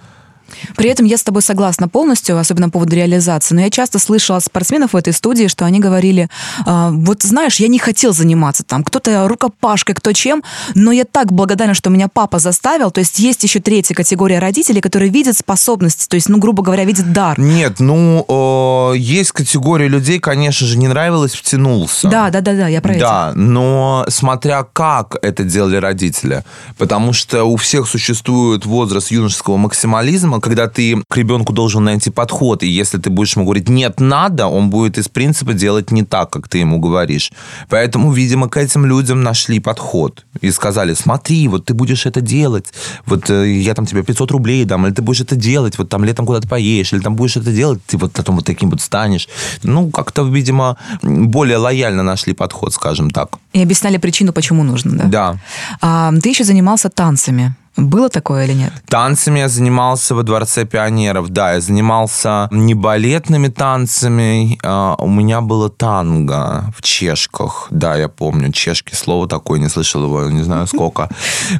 При 0.75 0.89
этом 0.89 1.05
я 1.05 1.17
с 1.17 1.23
тобой 1.23 1.41
согласна 1.41 1.87
полностью, 1.87 2.37
особенно 2.37 2.67
по 2.67 2.73
поводу 2.73 2.95
реализации. 2.95 3.55
Но 3.55 3.61
я 3.61 3.69
часто 3.69 3.99
слышала 3.99 4.37
от 4.37 4.43
спортсменов 4.45 4.93
в 4.93 4.95
этой 4.95 5.13
студии, 5.13 5.47
что 5.47 5.65
они 5.65 5.79
говорили, 5.79 6.29
«А, 6.65 6.89
вот 6.91 7.23
знаешь, 7.23 7.57
я 7.57 7.67
не 7.67 7.79
хотел 7.79 8.13
заниматься 8.13 8.63
там, 8.63 8.83
кто-то 8.83 9.27
рукопашкой, 9.27 9.95
кто 9.95 10.13
чем, 10.13 10.43
но 10.75 10.91
я 10.91 11.05
так 11.05 11.31
благодарна, 11.31 11.73
что 11.73 11.89
меня 11.89 12.07
папа 12.07 12.39
заставил. 12.39 12.91
То 12.91 12.99
есть 12.99 13.19
есть 13.19 13.43
еще 13.43 13.59
третья 13.59 13.93
категория 13.93 14.39
родителей, 14.39 14.81
которые 14.81 15.11
видят 15.11 15.37
способности, 15.37 16.07
то 16.07 16.15
есть, 16.15 16.29
ну, 16.29 16.37
грубо 16.37 16.63
говоря, 16.63 16.83
видят 16.85 17.13
дар. 17.13 17.39
Нет, 17.39 17.79
ну, 17.79 18.93
есть 18.95 19.31
категория 19.31 19.87
людей, 19.87 20.19
конечно 20.19 20.67
же, 20.67 20.77
не 20.77 20.87
нравилось, 20.87 21.33
втянулся. 21.33 22.07
Да, 22.07 22.29
да, 22.29 22.41
да, 22.41 22.53
да, 22.53 22.67
я 22.67 22.81
про 22.81 22.93
это. 22.93 22.99
Да, 22.99 23.31
но 23.35 24.05
смотря 24.09 24.63
как 24.63 25.17
это 25.21 25.43
делали 25.43 25.77
родители. 25.77 26.43
Потому 26.77 27.13
что 27.13 27.43
у 27.43 27.55
всех 27.55 27.87
существует 27.87 28.65
возраст 28.65 29.11
юношеского 29.11 29.57
максимализма, 29.57 30.40
когда 30.41 30.67
ты 30.67 31.01
к 31.07 31.17
ребенку 31.17 31.53
должен 31.53 31.83
найти 31.83 32.09
подход. 32.09 32.63
И 32.63 32.67
если 32.67 32.97
ты 32.97 33.09
будешь 33.09 33.35
ему 33.35 33.45
говорить 33.45 33.69
«нет, 33.69 33.99
надо», 33.99 34.47
он 34.47 34.69
будет 34.69 34.97
из 34.97 35.07
принципа 35.07 35.53
делать 35.53 35.91
не 35.91 36.03
так, 36.03 36.29
как 36.29 36.47
ты 36.47 36.57
ему 36.57 36.79
говоришь. 36.79 37.31
Поэтому, 37.69 38.11
видимо, 38.11 38.49
к 38.49 38.57
этим 38.57 38.85
людям 38.85 39.23
нашли 39.23 39.59
подход. 39.59 40.25
И 40.41 40.51
сказали 40.51 40.93
«смотри, 40.93 41.47
вот 41.47 41.65
ты 41.65 41.73
будешь 41.73 42.05
это 42.05 42.21
делать, 42.21 42.73
вот 43.05 43.29
э, 43.29 43.51
я 43.51 43.73
там 43.73 43.85
тебе 43.85 44.03
500 44.03 44.31
рублей 44.31 44.65
дам, 44.65 44.85
или 44.85 44.93
ты 44.93 45.01
будешь 45.01 45.21
это 45.21 45.35
делать, 45.35 45.77
вот 45.77 45.89
там 45.89 46.03
летом 46.03 46.25
куда-то 46.25 46.47
поедешь, 46.47 46.93
или 46.93 47.01
там 47.01 47.15
будешь 47.15 47.37
это 47.37 47.51
делать, 47.51 47.79
ты 47.85 47.97
вот 47.97 48.11
потом 48.11 48.35
вот 48.35 48.45
таким 48.45 48.69
вот 48.69 48.81
станешь». 48.81 49.29
Ну, 49.63 49.89
как-то, 49.89 50.23
видимо, 50.23 50.77
более 51.01 51.57
лояльно 51.57 52.03
нашли 52.03 52.33
подход, 52.33 52.73
скажем 52.73 53.09
так. 53.09 53.37
И 53.53 53.61
объясняли 53.61 53.97
причину, 53.97 54.33
почему 54.33 54.63
нужно, 54.63 54.97
да? 54.97 55.05
Да. 55.05 55.37
А, 55.81 56.11
ты 56.21 56.29
еще 56.29 56.43
занимался 56.43 56.89
танцами. 56.89 57.55
Было 57.77 58.09
такое 58.09 58.45
или 58.45 58.53
нет? 58.53 58.73
Танцами 58.87 59.39
я 59.39 59.47
занимался 59.47 60.13
во 60.13 60.23
Дворце 60.23 60.65
пионеров, 60.65 61.29
да. 61.29 61.53
Я 61.53 61.61
занимался 61.61 62.47
не 62.51 62.73
балетными 62.73 63.47
танцами, 63.47 64.59
а 64.63 64.95
у 64.99 65.07
меня 65.07 65.41
было 65.41 65.69
танго 65.69 66.73
в 66.77 66.81
чешках. 66.81 67.67
Да, 67.71 67.95
я 67.95 68.09
помню, 68.09 68.51
чешки, 68.51 68.93
слово 68.93 69.27
такое, 69.27 69.59
не 69.59 69.69
слышал 69.69 70.03
его, 70.03 70.29
не 70.29 70.43
знаю 70.43 70.67
сколько. 70.67 71.09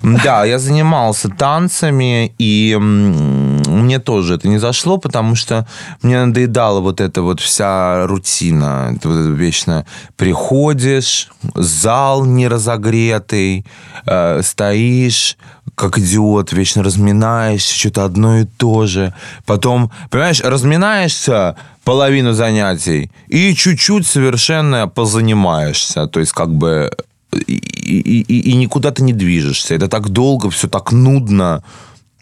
Да, 0.01 0.43
я 0.43 0.59
занимался 0.59 1.29
танцами, 1.29 2.35
и 2.37 2.77
мне 2.77 3.99
тоже 3.99 4.35
это 4.35 4.47
не 4.47 4.57
зашло, 4.57 4.97
потому 4.97 5.35
что 5.35 5.65
мне 6.01 6.25
надоедала 6.25 6.81
вот 6.81 6.99
эта 6.99 7.21
вот 7.21 7.39
вся 7.39 8.05
рутина. 8.05 8.97
Вот 9.03 9.37
вечно 9.37 9.85
приходишь, 10.17 11.29
зал 11.55 12.25
не 12.25 12.47
разогретый, 12.47 13.65
э, 14.05 14.41
стоишь, 14.43 15.37
как 15.75 15.97
идиот, 15.97 16.53
вечно 16.53 16.83
разминаешься, 16.83 17.75
что-то 17.77 18.05
одно 18.05 18.39
и 18.39 18.45
то 18.45 18.85
же. 18.85 19.13
Потом, 19.45 19.91
понимаешь, 20.09 20.41
разминаешься 20.41 21.55
половину 21.83 22.33
занятий 22.33 23.11
и 23.27 23.55
чуть-чуть 23.55 24.05
совершенно 24.05 24.87
позанимаешься. 24.87 26.07
То 26.07 26.19
есть 26.19 26.33
как 26.33 26.53
бы 26.53 26.91
и, 27.31 27.53
и, 27.53 28.21
и, 28.21 28.51
и 28.51 28.53
никуда 28.55 28.91
ты 28.91 29.03
не 29.03 29.13
движешься. 29.13 29.75
Это 29.75 29.87
так 29.87 30.09
долго, 30.09 30.49
все 30.49 30.67
так 30.67 30.91
нудно. 30.91 31.63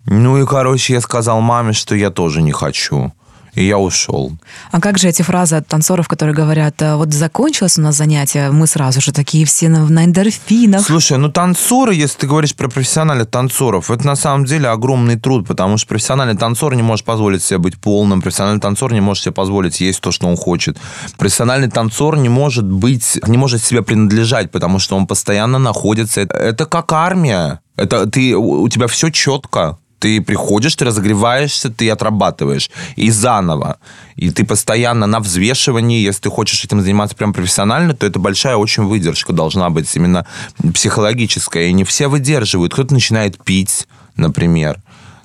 Ну 0.05 0.41
и, 0.41 0.45
короче, 0.45 0.93
я 0.93 1.01
сказал 1.01 1.41
маме, 1.41 1.73
что 1.73 1.95
я 1.95 2.09
тоже 2.09 2.41
не 2.41 2.51
хочу 2.51 3.11
и 3.53 3.65
я 3.65 3.77
ушел. 3.77 4.31
А 4.71 4.79
как 4.79 4.97
же 4.97 5.09
эти 5.09 5.21
фразы 5.21 5.55
от 5.55 5.67
танцоров, 5.67 6.07
которые 6.07 6.35
говорят, 6.35 6.81
«А 6.81 6.97
вот 6.97 7.13
закончилось 7.13 7.77
у 7.77 7.81
нас 7.81 7.95
занятие, 7.95 8.51
мы 8.51 8.67
сразу 8.67 9.01
же 9.01 9.11
такие 9.11 9.45
все 9.45 9.69
на, 9.69 9.87
на 9.87 10.05
эндорфинах? 10.05 10.85
Слушай, 10.85 11.17
ну 11.17 11.29
танцоры, 11.29 11.93
если 11.93 12.19
ты 12.19 12.27
говоришь 12.27 12.55
про 12.55 12.69
профессиональных 12.69 13.29
танцоров, 13.29 13.91
это 13.91 14.05
на 14.05 14.15
самом 14.15 14.45
деле 14.45 14.69
огромный 14.69 15.17
труд, 15.17 15.47
потому 15.47 15.77
что 15.77 15.87
профессиональный 15.87 16.37
танцор 16.37 16.75
не 16.75 16.83
может 16.83 17.05
позволить 17.05 17.43
себе 17.43 17.59
быть 17.59 17.79
полным, 17.79 18.21
профессиональный 18.21 18.61
танцор 18.61 18.93
не 18.93 19.01
может 19.01 19.23
себе 19.23 19.33
позволить 19.33 19.81
есть 19.81 20.01
то, 20.01 20.11
что 20.11 20.27
он 20.27 20.37
хочет. 20.37 20.77
Профессиональный 21.17 21.69
танцор 21.69 22.17
не 22.17 22.29
может 22.29 22.65
быть, 22.65 23.19
не 23.27 23.37
может 23.37 23.63
себе 23.63 23.81
принадлежать, 23.81 24.51
потому 24.51 24.79
что 24.79 24.95
он 24.95 25.07
постоянно 25.07 25.59
находится. 25.59 26.21
Это 26.21 26.65
как 26.65 26.91
армия. 26.91 27.61
Это 27.75 28.07
ты, 28.07 28.35
у 28.35 28.67
тебя 28.67 28.87
все 28.87 29.09
четко. 29.09 29.77
Ты 29.99 30.21
приходишь, 30.21 30.75
ты 30.75 30.85
разогреваешься, 30.85 31.69
ты 31.69 31.89
отрабатываешь. 31.89 32.71
И 32.95 33.11
заново. 33.11 33.77
И 34.15 34.31
ты 34.31 34.45
постоянно 34.45 35.07
на 35.07 35.19
взвешивании. 35.19 36.01
Если 36.01 36.21
ты 36.21 36.29
хочешь 36.29 36.63
этим 36.63 36.81
заниматься 36.81 37.15
прям 37.15 37.33
профессионально, 37.33 37.93
то 37.93 38.05
это 38.05 38.17
большая 38.17 38.55
очень 38.55 38.83
выдержка 38.83 39.33
должна 39.33 39.69
быть 39.69 39.93
именно 39.95 40.25
психологическая. 40.73 41.65
И 41.65 41.73
не 41.73 41.83
все 41.83 42.07
выдерживают. 42.07 42.73
Кто-то 42.73 42.93
начинает 42.93 43.43
пить, 43.43 43.87
например. 44.15 44.79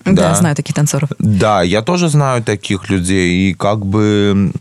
Да, 0.04 0.30
да, 0.30 0.34
знаю 0.34 0.56
таких 0.56 0.74
танцоров. 0.74 1.10
Да, 1.18 1.62
я 1.62 1.80
тоже 1.80 2.08
знаю 2.08 2.42
таких 2.42 2.90
людей. 2.90 3.50
И 3.50 3.54
как 3.54 3.86
бы 3.86 4.52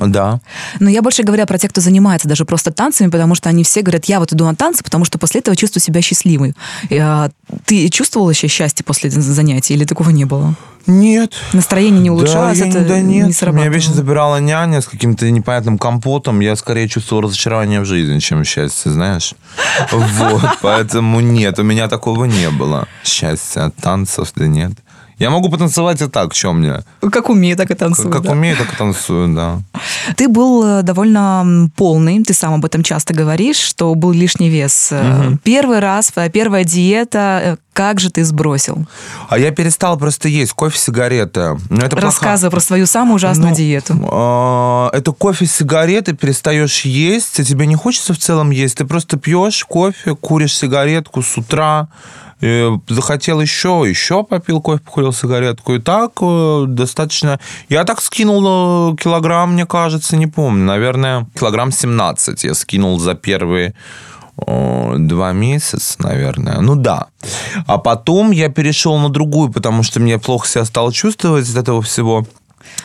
да. 0.00 0.40
Но 0.80 0.90
я 0.90 1.02
больше 1.02 1.22
говорю 1.22 1.46
про 1.46 1.58
тех, 1.58 1.70
кто 1.70 1.80
занимается 1.80 2.28
даже 2.28 2.44
просто 2.44 2.72
танцами, 2.72 3.10
потому 3.10 3.34
что 3.34 3.48
они 3.48 3.64
все 3.64 3.82
говорят, 3.82 4.06
я 4.06 4.20
вот 4.20 4.32
иду 4.32 4.44
на 4.44 4.54
танцы, 4.54 4.82
потому 4.84 5.04
что 5.04 5.18
после 5.18 5.40
этого 5.40 5.56
чувствую 5.56 5.82
себя 5.82 6.00
счастливой. 6.02 6.54
А, 6.90 7.30
ты 7.64 7.88
чувствовал 7.88 8.28
еще 8.30 8.48
счастье 8.48 8.84
после 8.84 9.10
занятий 9.10 9.74
или 9.74 9.84
такого 9.84 10.10
не 10.10 10.24
было? 10.24 10.54
Нет. 10.86 11.32
Настроение 11.52 12.00
не 12.02 12.10
улучшалось, 12.10 12.58
да, 12.58 12.66
это 12.66 12.80
да, 12.84 13.00
нет. 13.00 13.28
не 13.28 13.32
срабатывало? 13.32 13.66
Меня 13.66 13.74
вечно 13.74 13.94
забирала 13.94 14.36
няня 14.36 14.82
с 14.82 14.86
каким-то 14.86 15.30
непонятным 15.30 15.78
компотом. 15.78 16.40
Я 16.40 16.56
скорее 16.56 16.88
чувствовал 16.88 17.22
разочарование 17.22 17.80
в 17.80 17.86
жизни, 17.86 18.18
чем 18.18 18.44
счастье, 18.44 18.92
знаешь. 18.92 19.34
Вот, 19.90 20.42
поэтому 20.62 21.20
нет, 21.20 21.58
у 21.58 21.62
меня 21.62 21.88
такого 21.88 22.26
не 22.26 22.50
было. 22.50 22.86
Счастья 23.02 23.66
от 23.66 23.76
танцев, 23.76 24.32
да 24.36 24.46
нет. 24.46 24.72
Я 25.18 25.30
могу 25.30 25.48
потанцевать 25.48 26.02
и 26.02 26.08
так, 26.08 26.34
что 26.34 26.52
мне. 26.52 26.82
Как 27.12 27.30
умею, 27.30 27.56
так 27.56 27.70
и 27.70 27.74
танцую. 27.74 28.10
Как 28.10 28.22
да. 28.22 28.32
умею, 28.32 28.56
так 28.56 28.72
и 28.72 28.76
танцую, 28.76 29.34
да. 29.34 29.60
Ты 30.16 30.28
был 30.28 30.64
э, 30.64 30.82
довольно 30.82 31.70
полный, 31.76 32.22
ты 32.24 32.34
сам 32.34 32.54
об 32.54 32.64
этом 32.64 32.82
часто 32.82 33.14
говоришь, 33.14 33.58
что 33.58 33.94
был 33.94 34.12
лишний 34.12 34.48
вес. 34.48 34.92
Угу. 34.92 35.38
Первый 35.44 35.78
раз, 35.78 36.12
первая 36.32 36.64
диета, 36.64 37.40
э, 37.42 37.56
как 37.72 38.00
же 38.00 38.10
ты 38.10 38.24
сбросил? 38.24 38.86
А 39.28 39.38
я 39.38 39.50
перестал 39.50 39.98
просто 39.98 40.28
есть 40.28 40.52
кофе, 40.52 40.78
сигареты. 40.78 41.58
Но 41.70 41.84
это 41.84 41.96
Рассказывай 41.96 42.50
плохо. 42.50 42.50
про 42.50 42.60
свою 42.60 42.86
самую 42.86 43.16
ужасную 43.16 43.50
ну, 43.50 43.56
диету. 43.56 43.94
Э, 43.94 44.96
это 44.96 45.12
кофе, 45.12 45.46
сигареты, 45.46 46.14
перестаешь 46.14 46.82
есть, 46.84 47.40
а 47.40 47.44
тебе 47.44 47.66
не 47.66 47.76
хочется 47.76 48.14
в 48.14 48.18
целом 48.18 48.50
есть. 48.50 48.76
Ты 48.76 48.84
просто 48.84 49.16
пьешь 49.16 49.64
кофе, 49.64 50.14
куришь 50.14 50.56
сигаретку 50.56 51.22
с 51.22 51.36
утра, 51.36 51.88
захотел 52.88 53.40
еще, 53.40 53.84
еще 53.86 54.22
попил 54.24 54.60
кофе, 54.60 54.82
покурил 54.82 55.12
сигаретку. 55.12 55.74
И 55.74 55.78
так 55.78 56.12
э, 56.20 56.64
достаточно... 56.68 57.40
Я 57.68 57.84
так 57.84 58.00
скинул 58.00 58.92
э, 58.92 58.96
килограмм, 58.96 59.52
мне 59.52 59.66
кажется, 59.66 60.16
не 60.16 60.26
помню. 60.26 60.64
Наверное, 60.64 61.26
килограмм 61.38 61.72
17 61.72 62.44
я 62.44 62.54
скинул 62.54 62.98
за 62.98 63.14
первые 63.14 63.74
два 64.36 65.32
месяца, 65.32 65.94
наверное. 65.98 66.60
Ну 66.60 66.74
да. 66.74 67.06
А 67.66 67.78
потом 67.78 68.32
я 68.32 68.48
перешел 68.48 68.98
на 68.98 69.08
другую, 69.08 69.50
потому 69.52 69.82
что 69.82 70.00
мне 70.00 70.18
плохо 70.18 70.48
себя 70.48 70.64
стало 70.64 70.92
чувствовать 70.92 71.48
от 71.48 71.56
этого 71.56 71.82
всего. 71.82 72.26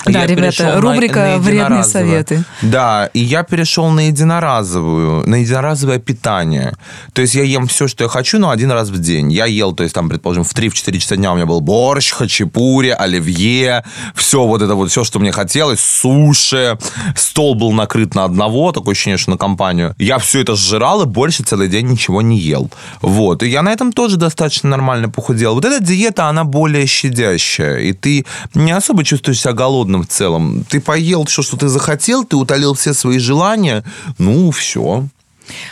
Да, 0.05 0.21
я 0.21 0.27
ребята, 0.27 0.79
рубрика 0.79 1.19
на, 1.19 1.31
на 1.33 1.37
«Вредные 1.39 1.83
советы». 1.83 2.43
Да, 2.61 3.09
и 3.13 3.19
я 3.19 3.43
перешел 3.43 3.89
на 3.89 4.07
единоразовую, 4.07 5.27
на 5.27 5.35
единоразовое 5.35 5.99
питание. 5.99 6.75
То 7.13 7.21
есть 7.21 7.35
я 7.35 7.43
ем 7.43 7.67
все, 7.67 7.87
что 7.87 8.03
я 8.03 8.09
хочу, 8.09 8.39
но 8.39 8.49
один 8.49 8.71
раз 8.71 8.89
в 8.89 8.99
день. 8.99 9.31
Я 9.31 9.45
ел, 9.45 9.73
то 9.73 9.83
есть 9.83 9.93
там, 9.95 10.09
предположим, 10.09 10.43
в 10.43 10.53
3-4 10.53 10.97
часа 10.99 11.15
дня 11.15 11.31
у 11.31 11.35
меня 11.35 11.45
был 11.45 11.61
борщ, 11.61 12.11
хачапури, 12.11 12.89
оливье, 12.89 13.83
все 14.15 14.45
вот 14.45 14.61
это 14.61 14.75
вот, 14.75 14.89
все, 14.89 15.03
что 15.03 15.19
мне 15.19 15.31
хотелось, 15.31 15.79
суши, 15.79 16.77
стол 17.15 17.55
был 17.55 17.71
накрыт 17.71 18.15
на 18.15 18.23
одного, 18.23 18.71
такое 18.71 18.93
ощущение, 18.93 19.17
что 19.17 19.31
на 19.31 19.37
компанию. 19.37 19.95
Я 19.97 20.17
все 20.17 20.41
это 20.41 20.55
сжирал 20.55 21.03
и 21.03 21.05
больше 21.05 21.43
целый 21.43 21.67
день 21.67 21.87
ничего 21.87 22.21
не 22.21 22.37
ел. 22.37 22.69
Вот, 23.01 23.43
и 23.43 23.49
я 23.49 23.61
на 23.61 23.71
этом 23.71 23.91
тоже 23.91 24.17
достаточно 24.17 24.69
нормально 24.69 25.09
похудел. 25.09 25.55
Вот 25.55 25.65
эта 25.65 25.83
диета, 25.83 26.27
она 26.27 26.43
более 26.43 26.85
щадящая, 26.85 27.79
и 27.79 27.93
ты 27.93 28.25
не 28.53 28.71
особо 28.71 29.03
чувствуешь 29.03 29.41
себя 29.41 29.53
голодным 29.53 29.68
голодным 29.69 30.03
в 30.03 30.07
целом. 30.07 30.65
Ты 30.67 30.81
поел 30.81 31.25
все, 31.25 31.41
что 31.41 31.57
ты 31.57 31.67
захотел, 31.67 32.25
ты 32.25 32.35
утолил 32.35 32.73
все 32.73 32.93
свои 32.93 33.19
желания, 33.19 33.83
ну, 34.17 34.51
все. 34.51 35.05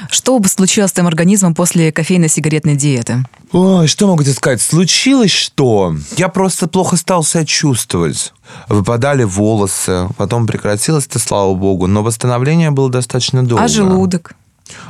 Что 0.09 0.39
бы 0.39 0.47
случилось 0.47 0.89
с 0.89 0.93
твоим 0.93 1.07
организмом 1.07 1.53
после 1.53 1.91
кофейно-сигаретной 1.91 2.75
диеты? 2.75 3.23
Ой, 3.51 3.87
что 3.87 4.07
могу 4.07 4.23
тебе 4.23 4.33
сказать? 4.33 4.61
Случилось 4.61 5.31
что? 5.31 5.95
Я 6.17 6.29
просто 6.29 6.67
плохо 6.67 6.95
стал 6.95 7.23
себя 7.23 7.45
чувствовать. 7.45 8.33
Выпадали 8.69 9.23
волосы, 9.23 10.09
потом 10.17 10.47
прекратилось 10.47 11.05
это, 11.05 11.19
слава 11.19 11.53
богу, 11.53 11.87
но 11.87 12.01
восстановление 12.01 12.71
было 12.71 12.89
достаточно 12.89 13.45
долго. 13.45 13.63
А 13.63 13.67
желудок? 13.67 14.33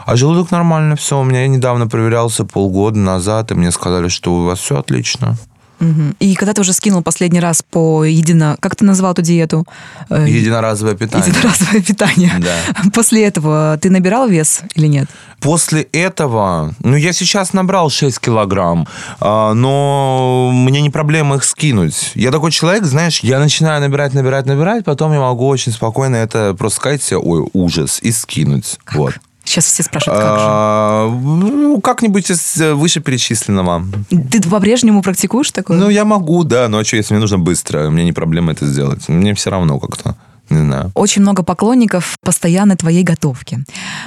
А 0.06 0.16
желудок 0.16 0.52
нормально 0.52 0.96
все. 0.96 1.20
У 1.20 1.24
меня 1.24 1.42
я 1.42 1.48
недавно 1.48 1.88
проверялся 1.88 2.46
полгода 2.46 2.98
назад, 2.98 3.52
и 3.52 3.56
мне 3.56 3.72
сказали, 3.72 4.08
что 4.08 4.34
у 4.34 4.46
вас 4.46 4.60
все 4.60 4.78
отлично. 4.78 5.38
Угу. 5.80 6.16
И 6.20 6.36
когда 6.36 6.54
ты 6.54 6.62
уже 6.62 6.74
скинул 6.74 7.02
последний 7.02 7.40
раз 7.40 7.62
по 7.62 8.04
едино... 8.04 8.58
Как 8.60 8.76
ты 8.76 8.86
назвал 8.86 9.14
эту 9.14 9.22
диету? 9.22 9.66
Э, 10.10 10.26
Единоразовое 10.28 10.96
питание. 10.96 11.30
Единоразовое 11.30 11.82
питание. 11.82 12.32
Да. 12.40 12.90
После 12.94 13.26
этого 13.26 13.78
ты 13.82 13.90
набирал 13.90 14.28
вес 14.28 14.62
или 14.76 14.88
нет? 14.88 15.08
После 15.40 15.84
этого... 15.84 16.74
Ну, 16.84 16.96
я 16.96 17.14
сейчас 17.14 17.54
набрал 17.54 17.90
6 17.90 18.20
килограмм, 18.20 18.88
а, 19.20 19.54
но 19.54 20.52
мне 20.52 20.82
не 20.82 20.90
проблема 20.90 21.36
их 21.36 21.44
скинуть. 21.44 22.12
Я 22.16 22.32
такой 22.32 22.52
человек, 22.52 22.86
знаешь, 22.86 23.20
я 23.20 23.40
начинаю 23.40 23.80
набирать, 23.82 24.14
набирать, 24.14 24.46
набирать, 24.46 24.84
потом 24.84 25.14
я 25.14 25.20
могу 25.20 25.48
очень 25.48 25.72
спокойно 25.72 26.16
это 26.16 26.56
просто 26.58 26.78
сказать 26.78 27.04
себе, 27.04 27.18
ой, 27.18 27.48
ужас, 27.54 28.00
и 28.02 28.12
скинуть. 28.12 28.80
Как? 28.84 28.98
Вот. 28.98 29.14
Сейчас 29.48 29.66
все 29.66 29.82
спрашивают, 29.82 30.22
как 30.22 30.40
же? 30.40 30.46
А, 30.46 31.10
ну, 31.10 31.80
как-нибудь 31.80 32.30
из 32.30 32.58
э, 32.58 32.74
вышеперечисленного. 32.74 33.86
Ты 34.10 34.42
по-прежнему 34.42 35.02
практикуешь 35.02 35.52
такое? 35.52 35.78
Ну, 35.78 35.90
я 35.90 36.04
могу, 36.04 36.44
да. 36.44 36.68
Но 36.68 36.80
а 36.80 36.84
что, 36.84 36.98
если 36.98 37.14
мне 37.14 37.22
нужно 37.22 37.40
быстро? 37.40 37.90
Мне 37.90 38.04
не 38.04 38.12
проблема 38.12 38.52
это 38.52 38.66
сделать. 38.66 39.08
Мне 39.08 39.34
все 39.36 39.50
равно 39.50 39.80
как-то. 39.80 40.18
Не 40.50 40.60
знаю. 40.60 40.92
Очень 40.96 41.22
много 41.22 41.44
поклонников 41.44 42.18
постоянно 42.22 42.76
твоей 42.76 43.04
готовки. 43.04 43.60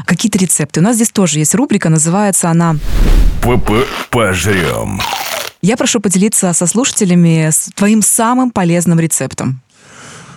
Какие-то 0.04 0.38
рецепты. 0.38 0.80
У 0.80 0.82
нас 0.82 0.96
здесь 0.96 1.10
тоже 1.10 1.38
есть 1.38 1.54
рубрика, 1.54 1.88
называется 1.88 2.50
она 2.50 2.76
ПП 3.40 3.70
пожрем. 4.10 5.00
Я 5.62 5.78
прошу 5.78 6.00
поделиться 6.00 6.52
со 6.52 6.66
слушателями 6.66 7.48
с 7.50 7.70
твоим 7.74 8.02
самым 8.02 8.50
полезным 8.50 9.00
рецептом. 9.00 9.62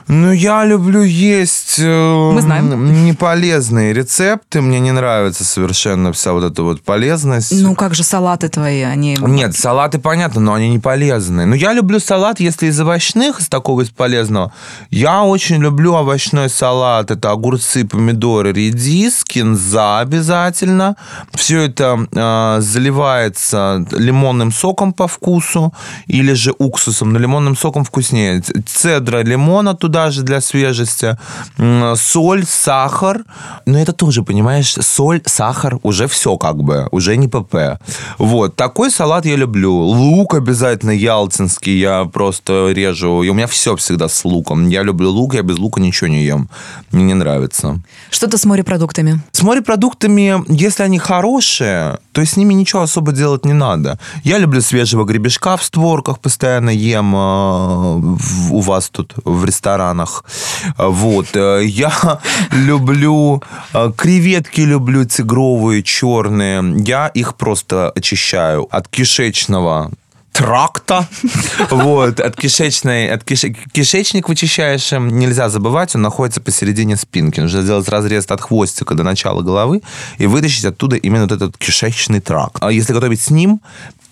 Ну, 0.07 0.31
я 0.31 0.65
люблю 0.65 1.01
есть 1.01 1.79
э, 1.79 2.31
Мы 2.33 2.41
знаем. 2.41 3.05
неполезные 3.05 3.93
рецепты. 3.93 4.61
Мне 4.61 4.79
не 4.79 4.91
нравится 4.91 5.43
совершенно 5.43 6.11
вся 6.11 6.33
вот 6.33 6.43
эта 6.43 6.61
вот 6.63 6.81
полезность. 6.81 7.53
Ну 7.61 7.73
как 7.75 7.95
же 7.95 8.03
салаты 8.03 8.49
твои, 8.49 8.81
они... 8.81 9.17
Нет, 9.21 9.55
салаты 9.55 9.99
понятно, 9.99 10.41
но 10.41 10.53
они 10.53 10.69
не 10.69 10.79
полезные. 10.79 11.47
Но 11.47 11.55
я 11.55 11.73
люблю 11.73 11.99
салат, 11.99 12.39
если 12.39 12.67
из 12.67 12.79
овощных, 12.79 13.39
из 13.39 13.47
такого 13.47 13.81
из 13.81 13.89
полезного. 13.89 14.51
Я 14.89 15.23
очень 15.23 15.61
люблю 15.61 15.95
овощной 15.95 16.49
салат. 16.49 17.09
Это 17.09 17.31
огурцы, 17.31 17.85
помидоры, 17.85 18.51
редис, 18.51 19.23
кинза 19.23 19.99
обязательно. 19.99 20.95
Все 21.33 21.61
это 21.61 22.07
э, 22.11 22.61
заливается 22.61 23.85
лимонным 23.91 24.51
соком 24.51 24.91
по 24.91 25.07
вкусу 25.07 25.73
или 26.07 26.33
же 26.33 26.53
уксусом. 26.57 27.13
Но 27.13 27.19
лимонным 27.19 27.55
соком 27.55 27.83
вкуснее. 27.85 28.41
Цедра 28.65 29.23
лимона 29.23 29.73
туда 29.75 29.92
же 30.11 30.23
для 30.23 30.41
свежести. 30.41 31.17
Соль, 31.95 32.45
сахар. 32.45 33.23
Но 33.65 33.79
это 33.79 33.93
тоже, 33.93 34.23
понимаешь, 34.23 34.73
соль, 34.81 35.21
сахар, 35.25 35.79
уже 35.83 36.07
все 36.07 36.37
как 36.37 36.57
бы, 36.63 36.87
уже 36.91 37.17
не 37.17 37.27
ПП. 37.27 37.79
Вот, 38.17 38.55
такой 38.55 38.91
салат 38.91 39.25
я 39.25 39.35
люблю. 39.35 39.73
Лук 39.73 40.33
обязательно 40.35 40.91
ялтинский, 40.91 41.77
я 41.79 42.05
просто 42.05 42.71
режу. 42.71 43.23
И 43.23 43.29
у 43.29 43.33
меня 43.33 43.47
все 43.47 43.75
всегда 43.75 44.07
с 44.09 44.25
луком. 44.25 44.67
Я 44.69 44.83
люблю 44.83 45.09
лук, 45.11 45.33
я 45.35 45.41
без 45.43 45.57
лука 45.57 45.81
ничего 45.81 46.07
не 46.09 46.23
ем. 46.23 46.49
Мне 46.91 47.03
не 47.03 47.13
нравится. 47.13 47.79
Что-то 48.11 48.37
с 48.37 48.45
морепродуктами. 48.45 49.21
С 49.31 49.41
морепродуктами, 49.43 50.43
если 50.51 50.83
они 50.83 50.99
хорошие, 50.99 51.99
то 52.11 52.25
с 52.25 52.37
ними 52.37 52.53
ничего 52.53 52.81
особо 52.81 53.11
делать 53.11 53.45
не 53.45 53.53
надо. 53.53 53.97
Я 54.23 54.37
люблю 54.37 54.61
свежего 54.61 55.03
гребешка 55.05 55.57
в 55.57 55.63
створках, 55.63 56.19
постоянно 56.19 56.69
ем 56.69 57.11
в- 57.13 58.53
у 58.53 58.59
вас 58.59 58.89
тут 58.89 59.13
в 59.23 59.43
ресторанах. 59.83 60.23
Вот. 60.77 61.27
Э, 61.35 61.61
Я 61.65 61.91
люблю 62.51 63.41
э, 63.73 63.91
креветки, 63.97 64.61
люблю 64.61 65.05
тигровые, 65.05 65.83
черные. 65.83 66.63
Я 66.85 67.07
их 67.07 67.35
просто 67.35 67.91
очищаю 67.95 68.67
от 68.71 68.87
кишечного 68.87 69.91
тракта. 70.31 71.07
Вот, 71.69 72.19
от 72.19 72.35
кишечной, 72.35 73.09
от 73.09 73.23
кише- 73.23 73.55
кишечник 73.71 74.29
вычищаешь, 74.29 74.93
им, 74.93 75.07
нельзя 75.19 75.49
забывать, 75.49 75.95
он 75.95 76.01
находится 76.01 76.41
посередине 76.41 76.97
спинки. 76.97 77.39
Нужно 77.41 77.61
сделать 77.61 77.89
разрез 77.89 78.25
от 78.29 78.41
хвостика 78.41 78.95
до 78.95 79.03
начала 79.03 79.41
головы 79.41 79.81
и 80.19 80.27
вытащить 80.27 80.65
оттуда 80.65 80.95
именно 80.95 81.23
вот 81.23 81.31
этот 81.31 81.57
кишечный 81.57 82.19
тракт. 82.19 82.57
А 82.61 82.71
если 82.71 82.93
готовить 82.93 83.21
с 83.21 83.29
ним, 83.31 83.59